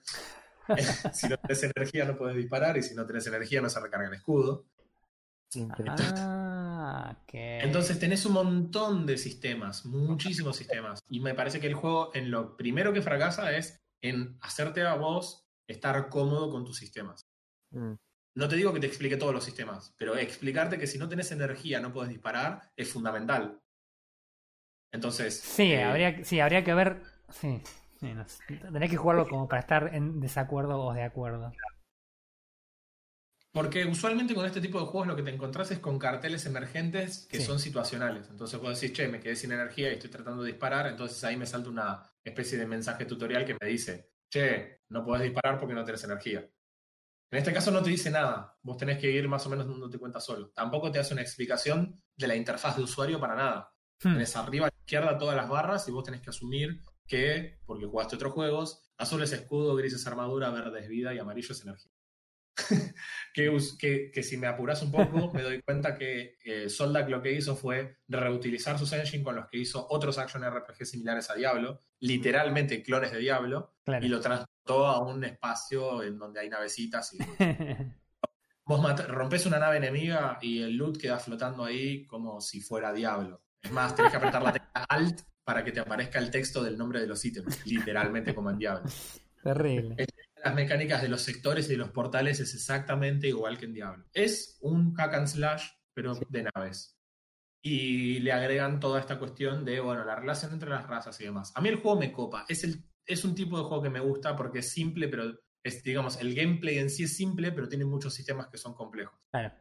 [1.13, 4.07] si no tenés energía no puedes disparar y si no tenés energía no se recarga
[4.07, 4.65] el escudo.
[5.87, 7.33] Ah, ok.
[7.33, 10.99] Entonces tenés un montón de sistemas, muchísimos sistemas.
[11.09, 14.95] Y me parece que el juego en lo primero que fracasa es en hacerte a
[14.95, 17.21] vos estar cómodo con tus sistemas.
[17.71, 17.93] Mm,
[18.35, 21.31] No te digo que te explique todos los sistemas, pero explicarte que si no tenés
[21.31, 23.61] energía no puedes disparar es fundamental.
[24.91, 25.39] Entonces...
[25.39, 27.01] Sí, eh, habría, que- sí, habría que ver.
[27.29, 27.61] Sí,
[28.01, 28.43] sí, no sé.
[28.73, 31.53] Tenés que jugarlo como para estar en desacuerdo o de acuerdo.
[33.53, 37.27] Porque usualmente con este tipo de juegos lo que te encontrás es con carteles emergentes
[37.29, 37.43] que Sí.
[37.43, 38.29] son situacionales.
[38.29, 40.87] Entonces vos decís, che, me quedé sin energía y estoy tratando de disparar.
[40.87, 45.23] Entonces ahí me salta una especie de mensaje tutorial que me dice, che, no podés
[45.23, 46.39] disparar porque no tenés energía.
[47.29, 48.57] En este caso no te dice nada.
[48.61, 50.49] Vos tenés que ir más o menos dándote cuenta solo.
[50.51, 53.73] Tampoco te hace una explicación de la interfaz de usuario para nada.
[54.01, 54.13] Hmm.
[54.13, 56.81] Tenés arriba a la izquierda todas las barras y vos tenés que asumir
[57.11, 61.19] que, porque jugaste otros juegos, azul es escudo, gris es armadura, verde es vida y
[61.19, 61.91] amarillo es energía.
[63.33, 67.21] que, que- que si me apuras un poco, me doy cuenta que eh, Soldak lo
[67.21, 71.35] que hizo fue reutilizar sus engine con los que hizo otros action RPG similares a
[71.35, 74.05] Diablo, literalmente clones de Diablo, Claro.
[74.05, 77.17] y lo transportó a un espacio en donde hay navecitas y
[78.65, 83.41] Vos rompes una nave enemiga y el loot queda flotando ahí como si fuera Diablo.
[83.61, 85.21] Es más, tenés que apretar la tecla Alt
[85.51, 88.89] para que te aparezca el texto del nombre de los ítems, literalmente como en Diablo.
[89.43, 89.95] Terrible.
[89.97, 90.07] El
[90.43, 94.05] las mecánicas de los sectores y de los portales es exactamente igual que en Diablo.
[94.13, 96.97] Es un hack and slash, pero de naves.
[97.61, 101.51] Y le agregan toda esta cuestión de, bueno, la relación entre las razas y demás.
[101.53, 102.45] A mí el juego me copa.
[102.47, 105.25] Es, el, es un tipo de juego que me gusta porque es simple, pero
[105.61, 109.19] es, digamos, el gameplay en sí es simple, pero tiene muchos sistemas que son complejos.
[109.29, 109.53] Claro.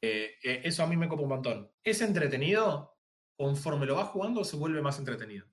[0.00, 1.70] Eh, eh, eso a mí me copa un montón.
[1.82, 2.91] ¿Es entretenido?
[3.42, 5.46] Conforme lo vas jugando, se vuelve más entretenido.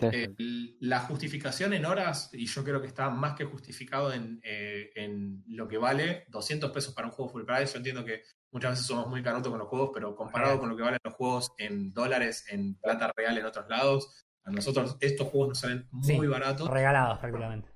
[0.00, 0.34] Eh,
[0.80, 5.44] la justificación en horas, y yo creo que está más que justificado en, eh, en
[5.48, 7.74] lo que vale 200 pesos para un juego full price.
[7.74, 10.76] Yo entiendo que muchas veces somos muy carotos con los juegos, pero comparado con lo
[10.76, 15.28] que valen los juegos en dólares, en plata real en otros lados, a nosotros estos
[15.28, 16.26] juegos nos salen muy Sí.
[16.26, 16.70] baratos.
[16.70, 17.68] Regalados prácticamente.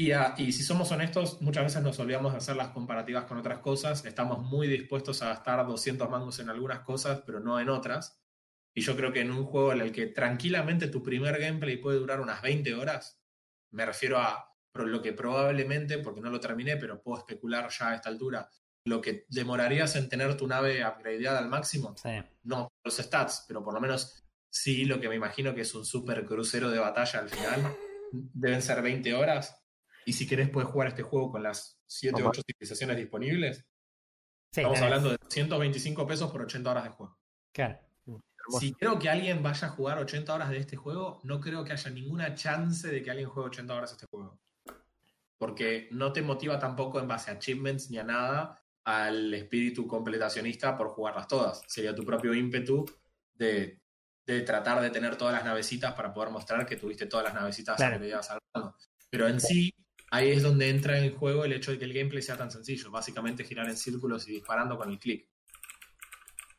[0.00, 3.36] Y, a- y si somos honestos, muchas veces nos olvidamos de hacer las comparativas con
[3.36, 4.02] otras cosas.
[4.06, 8.18] Estamos muy dispuestos a gastar 200 mangos en algunas cosas, pero no en otras.
[8.74, 11.98] Y yo creo que en un juego en el que tranquilamente tu primer gameplay puede
[11.98, 13.20] durar unas 20 horas,
[13.72, 17.94] me refiero a lo que probablemente, porque no lo terminé, pero puedo especular ya a
[17.96, 18.48] esta altura,
[18.86, 22.08] lo que demorarías en tener tu nave upgradeada al máximo, Sí.
[22.44, 25.84] no los stats, pero por lo menos sí lo que me imagino que es un
[25.84, 27.76] super crucero de batalla al final.
[28.12, 29.59] Deben ser 20 horas.
[30.06, 32.30] Y si querés puedes jugar este juego con las 7 o Ojo.
[32.30, 33.58] 8 civilizaciones disponibles.
[34.52, 37.18] Sí, Estamos hablando de 125 pesos por 80 horas de juego.
[37.52, 37.78] Claro.
[38.06, 38.60] Hermoso.
[38.60, 41.72] Si creo que alguien vaya a jugar 80 horas de este juego, no creo que
[41.72, 44.40] haya ninguna chance de que alguien juegue 80 horas este juego.
[45.38, 50.76] Porque no te motiva tampoco en base a achievements ni a nada al espíritu completacionista
[50.76, 51.62] por jugarlas todas.
[51.66, 52.84] Sería tu propio ímpetu
[53.34, 53.80] de,
[54.26, 57.76] de tratar de tener todas las navecitas para poder mostrar que tuviste todas las navecitas
[57.76, 57.94] Claro.
[57.98, 58.76] que le ibas salvando.
[59.10, 59.72] Pero en sí,
[60.10, 62.90] ahí es donde entra en juego el hecho de que el gameplay sea tan sencillo.
[62.90, 65.28] Básicamente girar en círculos y disparando con el clic.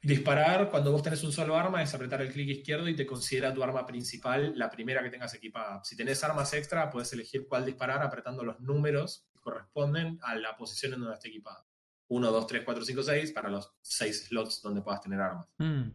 [0.02, 3.54] Disparar cuando vos tenés un solo arma es apretar el clic izquierdo y te considera
[3.54, 5.84] tu arma principal la primera que tengas equipada.
[5.84, 10.58] Si tenés armas extra, puedes elegir cuál disparar apretando los números que corresponden a la
[10.58, 11.68] posición en donde esté equipada.
[12.08, 15.48] 1, 2, 3, 4, 5, 6 para los 6 slots donde puedas tener armas.
[15.60, 15.92] Mm.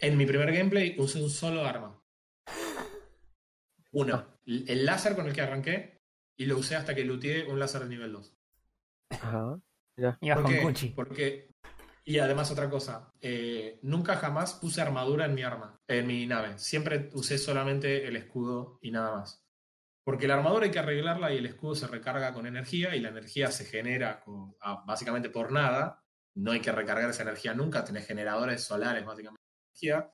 [0.00, 2.02] En mi primer gameplay usé un solo arma.
[3.92, 4.38] Uno.
[4.44, 5.97] El láser con el que arranqué
[6.38, 8.34] y lo usé hasta que looteé un láser de nivel 2.
[9.10, 9.60] Ajá.
[9.96, 10.62] ¿Por con qué?
[10.62, 10.88] Cuchi.
[10.90, 11.50] Porque.
[12.04, 13.12] Y además, otra cosa.
[13.20, 16.56] eh, nunca jamás puse armadura en mi arma, en mi nave.
[16.58, 19.44] Siempre usé solamente el escudo y nada más.
[20.04, 23.10] Porque la armadura hay que arreglarla y el escudo se recarga con energía y la
[23.10, 26.02] energía se genera con- ah, básicamente por nada.
[26.34, 27.84] No hay que recargar esa energía nunca.
[27.84, 29.42] Tenés generadores solares, básicamente.
[29.42, 30.12] de energía.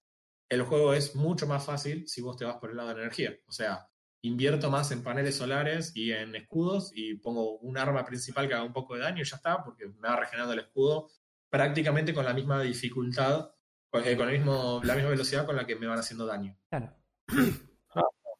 [0.48, 3.00] El juego es mucho más fácil si vos te vas por el lado de la
[3.02, 3.36] energía.
[3.46, 3.88] O sea,
[4.24, 8.64] invierto más en paneles solares y en escudos y pongo un arma principal que haga
[8.64, 11.10] un poco de daño y ya está, porque me va regenerando el escudo
[11.50, 13.50] prácticamente con la misma dificultad,
[13.90, 16.56] con, eh, con el mismo, la misma velocidad con la que me van haciendo daño.
[16.68, 16.94] Claro.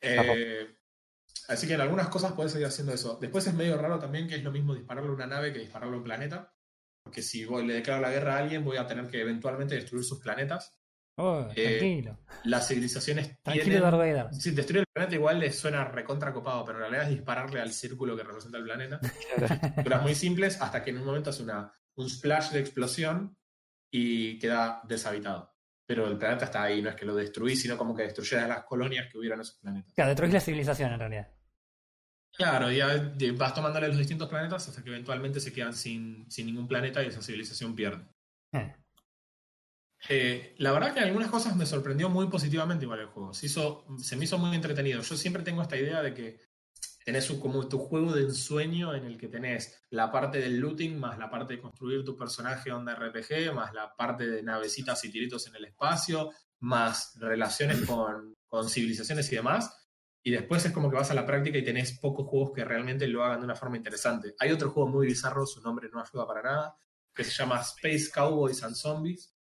[0.07, 0.69] Eh,
[1.49, 3.17] así que en algunas cosas puedes seguir haciendo eso.
[3.23, 5.95] Después es medio raro también que es lo mismo dispararle a una nave que dispararle
[5.95, 6.55] a un planeta.
[7.03, 10.05] Porque si voy, le declaro la guerra a alguien, voy a tener que eventualmente destruir
[10.05, 10.77] sus planetas.
[11.17, 12.19] Oh, Eh, tranquilo.
[12.45, 13.83] Las civilizaciones Tranquilo, tienen...
[13.83, 14.35] Darth Vader.
[14.35, 17.73] Sí, destruir el planeta igual les suena recontra copado, pero en realidad es dispararle al
[17.73, 19.01] círculo que representa el planeta.
[19.85, 23.37] Duras muy simples hasta que en un momento hace una, un splash de explosión
[23.91, 25.55] y queda deshabitado.
[25.87, 28.65] Pero el planeta está ahí, no es que lo destruís, sino como que destruyeras las
[28.65, 29.93] colonias que hubieran en esos planetas.
[29.95, 31.29] Claro, destruís la civilización en realidad.
[32.37, 36.47] Claro, y ya vas tomándole los distintos planetas hasta que eventualmente se quedan sin, sin
[36.47, 38.05] ningún planeta y esa civilización pierde.
[38.53, 38.75] Eh,
[40.09, 43.33] Eh, la verdad que en algunas cosas me sorprendió muy positivamente igual el juego.
[43.33, 45.01] Se, hizo, se me hizo muy entretenido.
[45.01, 46.41] Yo siempre tengo esta idea de que
[47.05, 50.99] tenés un- como tu juego de ensueño en el que tenés la parte del looting,
[50.99, 55.11] más la parte de construir tu personaje onda RPG, más la parte de navecitas y
[55.11, 59.75] tiritos en el espacio, más relaciones con, con civilizaciones y demás.
[60.23, 63.07] Y después es como que vas a la práctica y tenés pocos juegos que realmente
[63.07, 64.35] lo hagan de una forma interesante.
[64.39, 66.77] Hay otro juego muy bizarro, su nombre no ayuda para nada,
[67.15, 69.31] que se llama Space Cowboys and Zombies.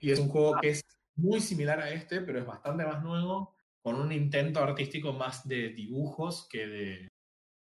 [0.00, 0.82] Y es un juego que es
[1.16, 5.70] muy similar a este, pero es bastante más nuevo, con un intento artístico más de
[5.70, 7.08] dibujos que de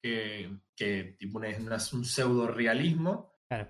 [0.02, 3.70] que, que tipo un, un pseudo realismo, claro.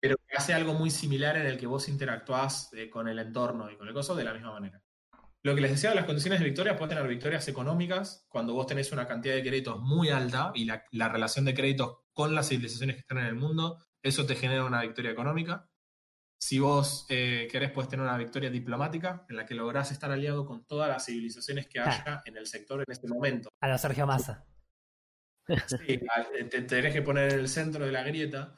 [0.00, 3.70] pero que hace algo muy similar en el que vos interactuás eh, con el entorno
[3.70, 4.82] y con el coso de la misma manera.
[5.44, 8.92] Lo que les decía, las condiciones de victoria, puedes tener victorias económicas cuando vos tenés
[8.92, 12.96] una cantidad de créditos muy alta y la, la relación de créditos con las civilizaciones
[12.96, 15.68] que están en el mundo, eso te genera una victoria económica.
[16.44, 20.44] Si vos eh, querés, puedes tener una victoria diplomática en la que lográs estar aliado
[20.44, 23.48] con todas las civilizaciones que haya en el sector en este momento.
[23.60, 24.44] A lo Sergio Massa.
[25.68, 28.56] Sí, a- te, te tenés que poner en el centro de la grieta.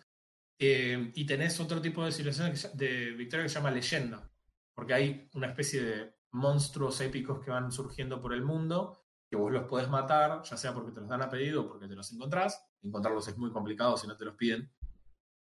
[0.59, 4.31] eh, y tenés otro tipo de civilización de victoria que se llama leyenda.
[4.75, 9.53] Porque hay una especie de monstruos épicos que van surgiendo por el mundo que vos
[9.53, 12.11] los podés matar, ya sea porque te los dan a pedido o porque te los
[12.15, 12.65] encontrás.
[12.83, 14.73] Encontrarlos es muy complicado si no te los piden.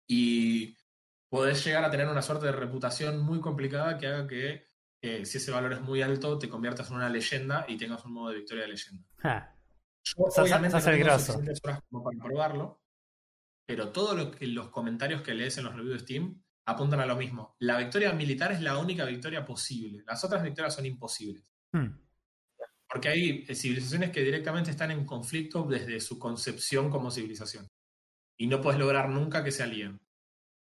[0.08, 0.76] Y
[1.34, 4.68] podés llegar a tener una suerte de reputación muy complicada que haga que,
[5.02, 8.14] eh, si ese valor es muy alto, te conviertas en una leyenda y tengas un
[8.14, 9.04] modo de victoria de leyenda.
[9.24, 9.52] Ah,
[10.04, 12.84] Yo obviamente no tengo suficientes horas como para probarlo,
[13.66, 17.16] pero todos lo los comentarios que lees en los reviews de Steam apuntan a lo
[17.16, 17.56] mismo.
[17.58, 20.04] La victoria militar es la única victoria posible.
[20.06, 21.52] Las otras victorias son imposibles.
[21.72, 21.98] hmm,
[22.88, 27.68] Porque hay eh, civilizaciones que directamente están en conflicto desde su concepción como civilización.
[28.38, 30.03] Y no puedes lograr nunca que se alíen.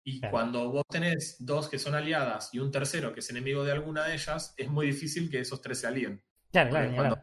[0.08, 0.32] Y Claro.
[0.32, 4.04] cuando vos tenés dos que son aliadas y un tercero que es enemigo de alguna
[4.04, 6.22] de ellas, es muy difícil que esos tres se alíen.
[6.52, 7.22] Claro, claro, cuando-.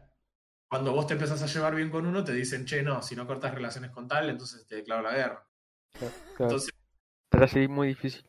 [0.68, 3.26] Cuando vos te empezás a llevar bien con uno, te dicen, che, no, si no
[3.26, 5.46] cortas relaciones con tal, entonces te declaro la guerra.
[5.92, 6.70] Claro, Entonces,
[7.32, 8.24] de seguir muy difícil.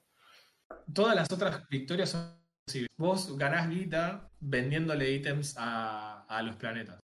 [0.93, 2.89] todas las otras victorias son posibles.
[2.97, 6.99] Vos ganás guita vendiéndole ítems a, a los planetas.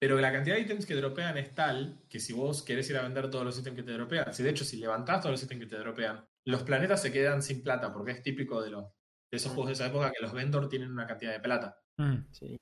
[0.00, 3.02] Pero la cantidad de ítems que dropean es tal que si vos querés ir a
[3.02, 5.60] vender todos los ítems que te dropean, si de hecho si levantás todos los ítems
[5.60, 9.36] que te dropean, los planetas se quedan sin plata, porque es típico de, los, de
[9.36, 11.78] esos juegos de esa época que los vendors tienen una cantidad de plata.
[11.98, 12.56] Hmm, Sí.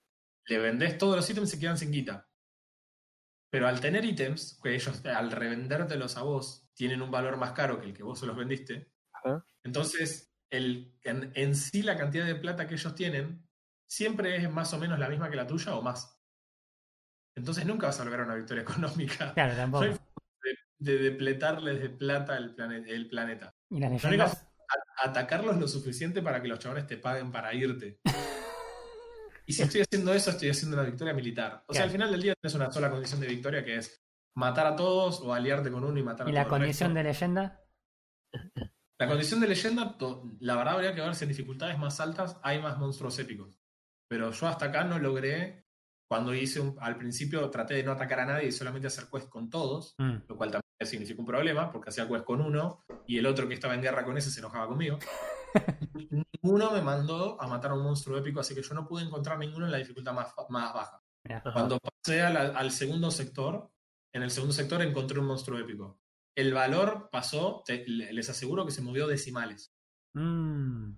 [0.49, 2.29] Le vendés todos los ítems y se quedan sin guita.
[3.51, 7.79] Pero al tener ítems, que ellos al revendértelos a vos tienen un valor más caro
[7.81, 9.45] que el que vos se los vendiste, Ajá.
[9.65, 13.47] entonces el, en, en sí la cantidad de plata que ellos tienen
[13.89, 16.18] siempre es más o menos la misma que la tuya o más.
[17.39, 19.85] Entonces nunca vas a lograr una victoria económica Claro, tampoco.
[19.85, 19.95] Soy-
[20.81, 23.55] de, de depletarles de plata el, plane- el planeta.
[23.71, 24.47] Y las leyendas.
[25.03, 28.01] a- atacarlos lo suficiente para que los chabones te paguen para irte.
[29.47, 31.65] Y si estoy haciendo eso, estoy haciendo una victoria militar.
[31.69, 34.03] O sea, al final del día tienes una sola condición de victoria que es
[34.37, 37.65] matar a todos o aliarte con uno y matar a ¿Y la condición de leyenda?
[39.01, 39.97] La condición de leyenda,
[40.41, 43.59] la verdad habría que ver si en dificultades más altas hay más monstruos épicos.
[44.09, 45.65] Pero yo hasta acá no logré,
[46.09, 49.29] cuando hice un, al principio traté de no atacar a nadie y solamente hacer quest
[49.29, 53.19] con todos, Hmm, lo cual también significa un problema, porque hacía quest con uno y
[53.19, 54.99] el otro que estaba en guerra con ese se enojaba conmigo.
[56.43, 59.39] Ninguno me mandó a matar a un monstruo épico, así que yo no pude encontrar
[59.39, 61.03] ninguno en la dificultad más, más baja.
[61.29, 61.53] Ajá.
[61.53, 63.71] Cuando pasé la- al segundo sector,
[64.15, 66.01] en el segundo sector encontré un monstruo épico.
[66.35, 69.73] El valor pasó, te- les aseguro que se movió decimales.
[70.15, 70.93] Hmm,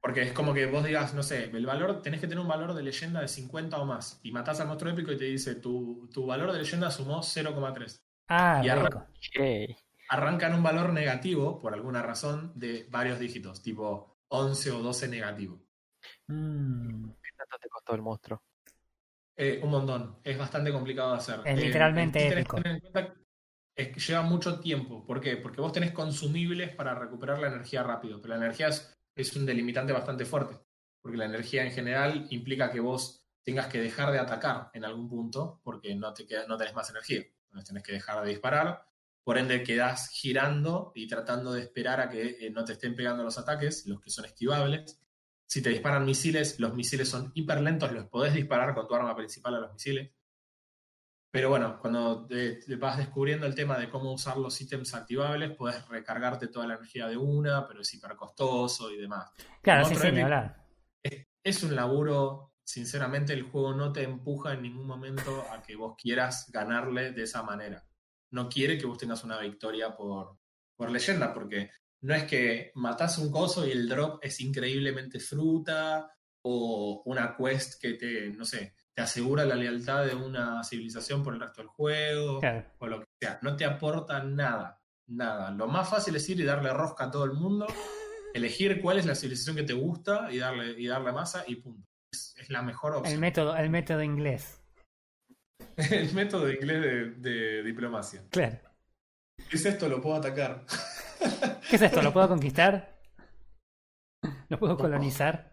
[0.00, 2.72] Porque es como que vos digas, no sé, el valor, tenés que tener un valor
[2.74, 4.18] de leyenda de 50 o más.
[4.22, 8.02] Y matás al monstruo épico y te dice, tu, tu valor de leyenda sumó 0,3.
[8.28, 8.98] Ah, Y arran- rico.
[8.98, 9.76] Ok.
[10.08, 15.62] Arrancan un valor negativo, por alguna razón, de varios dígitos, tipo 11 o 12 negativo.
[16.26, 18.42] Hmm, ¿Qué tanto te costó el monstruo?
[19.36, 20.18] Eh, un montón.
[20.24, 21.40] Es bastante complicado de hacer.
[21.44, 23.14] Es Eh, literalmente tenés que tener en cuenta
[23.76, 25.06] es que lleva mucho tiempo.
[25.06, 25.36] ¿Por qué?
[25.36, 28.20] Porque vos tenés consumibles para recuperar la energía rápido.
[28.20, 30.56] Pero la energía es, es un delimitante bastante fuerte.
[31.00, 35.08] Porque la energía en general implica que vos tengas que dejar de atacar en algún
[35.08, 37.24] punto porque no, te no tenés más energía.
[37.46, 38.84] Entonces tenés que dejar de disparar.
[39.24, 43.22] Por ende, quedás girando y tratando de esperar a que eh, no te estén pegando
[43.22, 44.98] los ataques, los que son esquivables.
[45.46, 49.16] Si te disparan misiles, los misiles son hiper lentos, los podés disparar con tu arma
[49.16, 50.10] principal a los misiles.
[51.30, 55.56] Pero bueno, cuando te, te vas descubriendo el tema de cómo usar los ítems activables,
[55.56, 59.30] puedes recargarte toda la energía de una, pero es hiper costoso y demás.
[59.62, 60.66] Claro, Como sí, sí, hablar.
[61.42, 65.94] Es un laburo, sinceramente, el juego no te empuja en ningún momento a que vos
[65.96, 67.86] quieras ganarle de esa manera.
[68.32, 70.36] No quiere que vos tengas una victoria por,
[70.76, 71.70] por leyenda, porque
[72.02, 76.10] no es que matás un coso y el drop es increíblemente fruta
[76.42, 81.34] o una quest que te, no sé, te asegura la lealtad de una civilización por
[81.34, 82.64] el resto del juego Claro.
[82.78, 83.38] o lo que sea.
[83.42, 85.50] No te aporta nada, nada.
[85.52, 87.66] Lo más fácil es ir y darle rosca a todo el mundo,
[88.34, 91.86] elegir cuál es la civilización que te gusta y darle, y darle masa y punto.
[92.12, 93.20] Es, es la mejor El opción.
[93.20, 94.56] método, el método inglés.
[95.90, 98.22] El método inglés de, de diplomacia.
[98.30, 98.58] Claro.
[99.48, 99.88] ¿Qué es esto?
[99.88, 100.64] Lo puedo atacar.
[101.68, 102.02] ¿Qué es esto?
[102.02, 102.98] ¿Lo puedo conquistar?
[104.48, 105.49] ¿Lo puedo colonizar?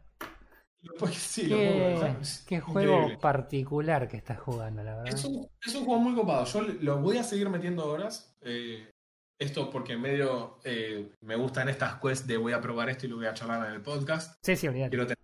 [0.99, 2.15] Pues sí, lo puedo
[2.47, 3.17] Qué, juego increíble.
[3.19, 5.13] particular que estás jugando, la verdad.
[5.13, 6.45] Es un, es un juego muy copado.
[6.45, 8.35] Yo lo voy a seguir metiendo horas.
[8.41, 8.89] eh,
[9.39, 13.09] esto porque en medio eh, me gustan estas quests de voy a probar esto y
[13.09, 14.35] lo voy a charlar en el podcast.
[14.43, 14.89] Sí, sí, olvídate.
[14.89, 15.17] Quiero tener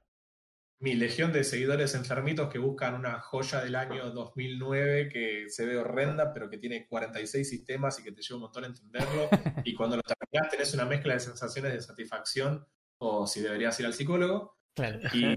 [0.79, 5.77] mi legión de seguidores enfermitos que buscan una joya del año 2009 que se ve
[5.77, 9.29] horrenda, pero que tiene 46 sistemas y que te lleva un montón a entenderlo.
[9.65, 12.67] y cuando lo terminas tenés una mezcla de sensaciones de satisfacción
[12.99, 14.57] o si deberías ir al psicólogo.
[14.75, 14.99] Claro.
[15.13, 15.35] Y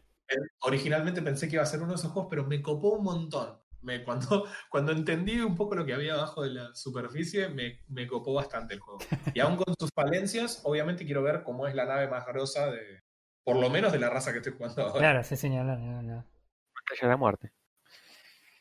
[0.60, 3.58] originalmente pensé que iba a ser uno de esos juegos, pero me copó un montón.
[3.82, 8.06] Me, cuando, cuando entendí un poco lo que había abajo de la superficie, me, me
[8.06, 9.00] copó bastante el juego.
[9.34, 13.02] Y aún con sus falencias, obviamente quiero ver cómo es la nave más grosa de,
[13.46, 14.98] por lo menos de la raza que estoy jugando ahora.
[14.98, 15.64] Claro, sí, señor.
[15.64, 16.26] No, no, no.
[16.74, 17.52] Batalla de la muerte.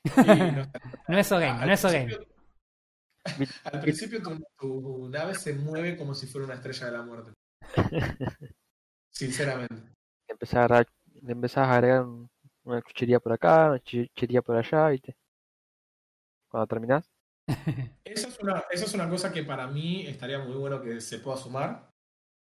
[1.08, 2.16] no, es game, no es game.
[3.64, 7.32] Al principio tu, tu, nave se mueve como si fuera una estrella de la muerte.
[9.10, 9.96] Sinceramente.
[10.28, 10.86] Empezás a,
[11.34, 12.06] empezás a agregar
[12.64, 15.16] una cuchería por acá, una cuchería por allá, ¿viste?
[16.50, 17.10] Cuando terminás.
[18.04, 21.20] Esa es, una, esa es una cosa que para mí estaría muy bueno que se
[21.20, 21.92] pueda sumar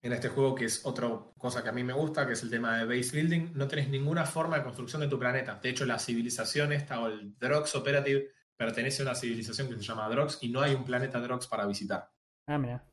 [0.02, 2.50] en este juego, que es otra cosa que a mí me gusta, que es el
[2.50, 3.52] tema de base building.
[3.54, 5.60] No tenés ninguna forma de construcción de tu planeta.
[5.62, 9.82] De hecho, la civilización esta o el Drox Operative pertenece a una civilización que se
[9.82, 12.10] llama Drox y no hay un planeta Drox para visitar.
[12.48, 12.84] Ah, mira.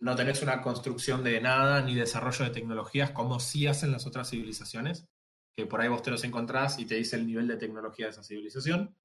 [0.00, 4.30] No tenés una construcción de nada ni desarrollo de tecnologías como sí hacen las otras
[4.30, 5.06] civilizaciones,
[5.56, 8.10] que por ahí vos te los encontrás y te dice el nivel de tecnología de
[8.12, 8.96] esa civilización.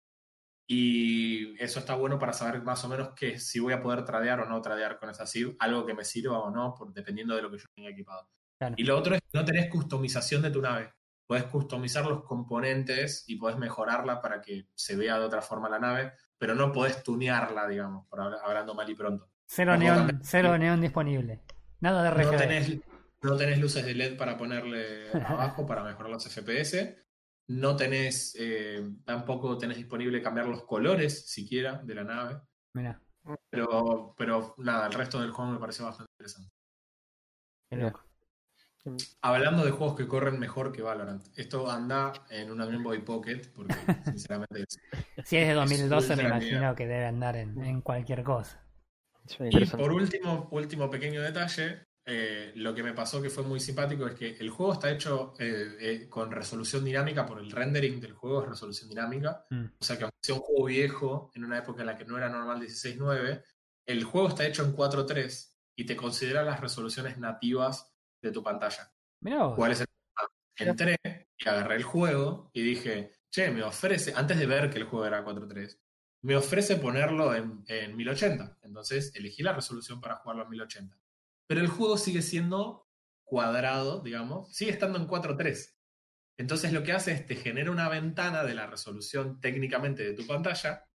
[0.70, 4.42] Y eso está bueno para saber más o menos que si voy a poder tradear
[4.42, 7.42] o no tradear con esa SIV, algo que me sirva o no, por, dependiendo de
[7.42, 8.28] lo que yo tenga equipado.
[8.76, 10.94] Y lo otro es que no tenés customización de tu nave.
[11.26, 15.80] Puedes customizar los componentes y puedes mejorarla para que se vea de otra forma la
[15.80, 19.30] nave, pero no podés tunearla, digamos, por hablando mal y pronto.
[19.48, 21.42] Cero, neón, cero neón disponible.
[21.80, 22.32] Nada de RGB.
[22.32, 22.80] No tenés,
[23.22, 27.08] no tenés luces de LED para ponerle abajo para mejorar los FPS
[27.48, 32.42] no tenés, eh, tampoco tenés disponible cambiar los colores siquiera de la nave.
[32.74, 33.02] Mira.
[33.50, 36.52] Pero, pero nada, el resto del juego me parece bastante interesante.
[39.22, 43.42] Hablando de juegos que corren mejor que Valorant, esto anda en una Game Boy Pocket,
[43.54, 43.76] porque
[44.06, 44.66] sinceramente.
[45.26, 48.64] si es de 2012, me imagino que debe andar en, en cualquier cosa.
[49.52, 54.08] Y por último, último pequeño detalle, eh, lo que me pasó que fue muy simpático
[54.08, 58.14] es que el juego está hecho eh, eh, con resolución dinámica, por el rendering del
[58.14, 59.46] juego es resolución dinámica.
[59.50, 59.66] Mm.
[59.80, 62.18] O sea que aunque sea un juego viejo, en una época en la que no
[62.18, 63.44] era normal 16.9,
[63.88, 68.92] el juego está hecho en 4.3 y te considera las resoluciones nativas de tu pantalla.
[69.56, 69.88] ¿Cuál es el
[70.60, 70.98] Entré
[71.38, 75.06] y agarré el juego y dije, che, me ofrece, antes de ver que el juego
[75.06, 75.78] era 4.3,
[76.22, 78.60] me ofrece ponerlo en, en 1080.
[78.64, 80.98] Entonces elegí la resolución para jugarlo en 1080
[81.48, 82.88] pero el juego sigue siendo
[83.24, 85.74] cuadrado, digamos, sigue estando en 4.3.
[86.38, 90.28] Entonces lo que hace es te genera una ventana de la resolución técnicamente de tu
[90.28, 90.88] pantalla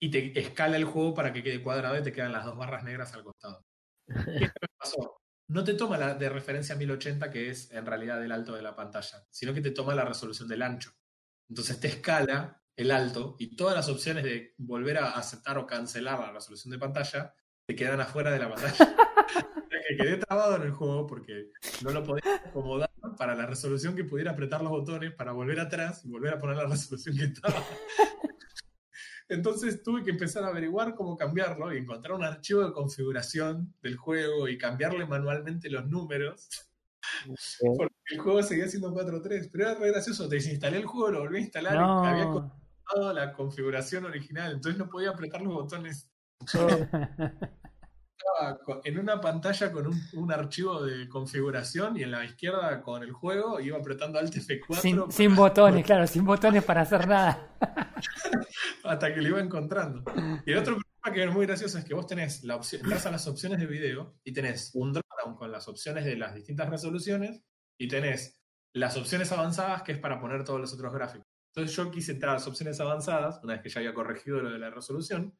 [0.00, 2.82] y te escala el juego para que quede cuadrado y te quedan las dos barras
[2.82, 3.64] negras al costado.
[4.08, 5.20] ¿Qué pasó?
[5.48, 8.74] No te toma la de referencia 1080, que es en realidad el alto de la
[8.74, 10.92] pantalla, sino que te toma la resolución del ancho.
[11.48, 16.18] Entonces te escala el alto y todas las opciones de volver a aceptar o cancelar
[16.20, 17.34] la resolución de pantalla
[17.66, 18.96] te quedan afuera de la pantalla.
[19.88, 21.50] que quedé trabado en el juego porque
[21.82, 26.04] no lo podía acomodar para la resolución que pudiera apretar los botones para volver atrás
[26.04, 27.62] y volver a poner la resolución que estaba.
[29.28, 33.96] Entonces tuve que empezar a averiguar cómo cambiarlo y encontrar un archivo de configuración del
[33.96, 36.48] juego y cambiarle manualmente los números.
[37.60, 40.28] Porque el juego seguía siendo 4.3, pero era re gracioso.
[40.28, 42.30] Te desinstalé el juego, lo volví a instalar y había
[42.84, 46.10] configurado la configuración original, entonces no podía apretar los botones.
[48.84, 53.60] en una pantalla con un, archivo de configuración y en la izquierda con el juego
[53.60, 55.10] iba apretando Alt F4.
[55.10, 57.56] Sin, botones, claro, sin botones para hacer nada.
[58.84, 60.02] Hasta que lo iba encontrando.
[60.46, 63.06] Y el otro problema que es muy gracioso es que vos tenés la opción, entras
[63.06, 66.68] a las opciones de video y tenés un dropdown con las opciones de las distintas
[66.68, 67.42] resoluciones
[67.78, 68.40] y tenés
[68.74, 71.31] las opciones avanzadas que es para poner todos los otros gráficos.
[71.54, 74.50] Entonces yo quise entrar a las opciones avanzadas, una vez que ya había corregido lo
[74.50, 75.36] de la resolución,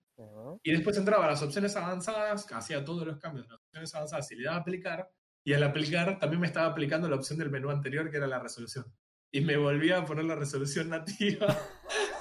[0.62, 4.30] y después entraba a las opciones avanzadas, hacía todos los cambios de las opciones avanzadas
[4.30, 5.10] y le daba a aplicar,
[5.43, 8.39] y al aplicar también me estaba aplicando la opción del menú anterior que era la
[8.39, 8.84] resolución.
[9.32, 11.47] Y me volvía a poner la resolución nativa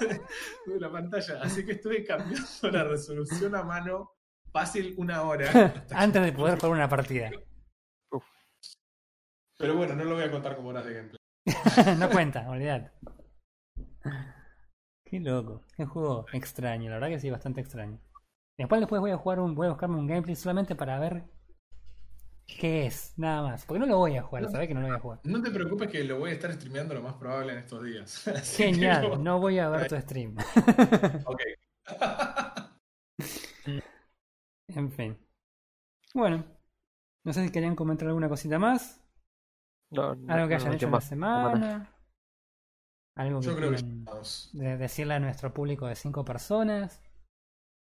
[0.00, 1.42] de la pantalla.
[1.42, 4.12] Así que estuve cambiando la resolución a mano
[4.50, 5.84] fácil una hora.
[5.90, 7.30] Antes de poder jugar una partida.
[9.58, 11.18] Pero bueno, no lo voy a contar como horas de gameplay.
[11.98, 12.92] no cuenta, olvidad.
[15.04, 17.98] Qué loco, qué juego extraño, la verdad que sí, bastante extraño.
[18.58, 21.24] Después después voy a jugar un, voy a buscarme un gameplay solamente para ver
[22.46, 23.64] qué es, nada más.
[23.66, 25.20] Porque no lo voy a jugar, sabes que no lo voy a jugar.
[25.24, 28.24] No te preocupes que lo voy a estar streameando lo más probable en estos días.
[28.56, 29.38] Genial, no...
[29.38, 30.36] voy a ver tu stream.
[31.24, 31.40] ok.
[34.68, 35.18] en fin.
[36.14, 36.44] Bueno,
[37.24, 38.98] no sé si querían comentar alguna cosita más.
[39.90, 41.91] No, Algo que hayan hecho en la semana.
[43.14, 43.72] Algo que Yo creo
[44.52, 47.02] de decirle a nuestro público de cinco personas.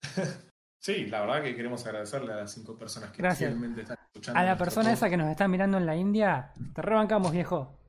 [0.82, 3.54] sí, la verdad que queremos agradecerle a las cinco personas que Gracias.
[3.54, 4.40] están escuchando.
[4.40, 7.80] A la persona esa que nos está mirando en la India, te rebancamos, viejo.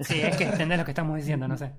[0.00, 1.74] Sí, es que entendés lo que estamos diciendo, no sé.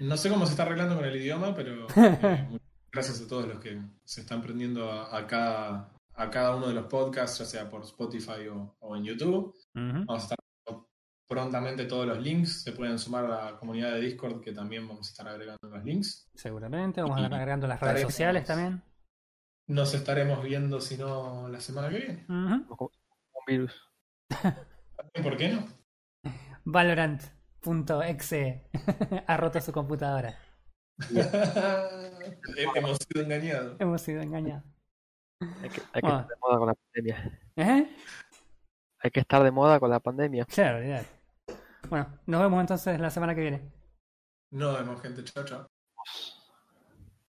[0.00, 2.58] No sé cómo se está arreglando con el idioma, pero eh,
[2.90, 6.86] gracias a todos los que se están prendiendo a, cada, a cada uno de los
[6.86, 9.54] podcasts, ya sea por Spotify o, en YouTube.
[9.74, 10.38] Vamos a estar
[11.28, 12.62] prontamente todos los links.
[12.62, 15.84] Se pueden sumar a la comunidad de Discord que también vamos a estar agregando los
[15.84, 16.28] links.
[16.34, 17.02] Seguramente.
[17.02, 18.82] Vamos a estar agregando las redes sociales también.
[19.68, 22.24] Nos estaremos viendo, si no, la semana que viene.
[22.28, 22.66] Un
[23.46, 23.74] virus.
[25.22, 25.68] ¿Por qué no?
[26.64, 28.70] Valorant.exe
[29.26, 30.38] ha roto su computadora.
[32.74, 33.76] Hemos sido engañados.
[33.78, 34.64] Hemos sido engañados.
[35.40, 37.40] Hay que, hay que estar de moda con la pandemia.
[37.56, 37.96] ¿Eh?
[39.00, 40.46] Hay que estar de moda con la pandemia.
[40.46, 41.17] Claro, olvidate.
[41.88, 43.72] Bueno, nos vemos entonces la semana que viene.
[44.50, 45.24] Nos vemos, gente.
[45.24, 45.66] Chao, chao.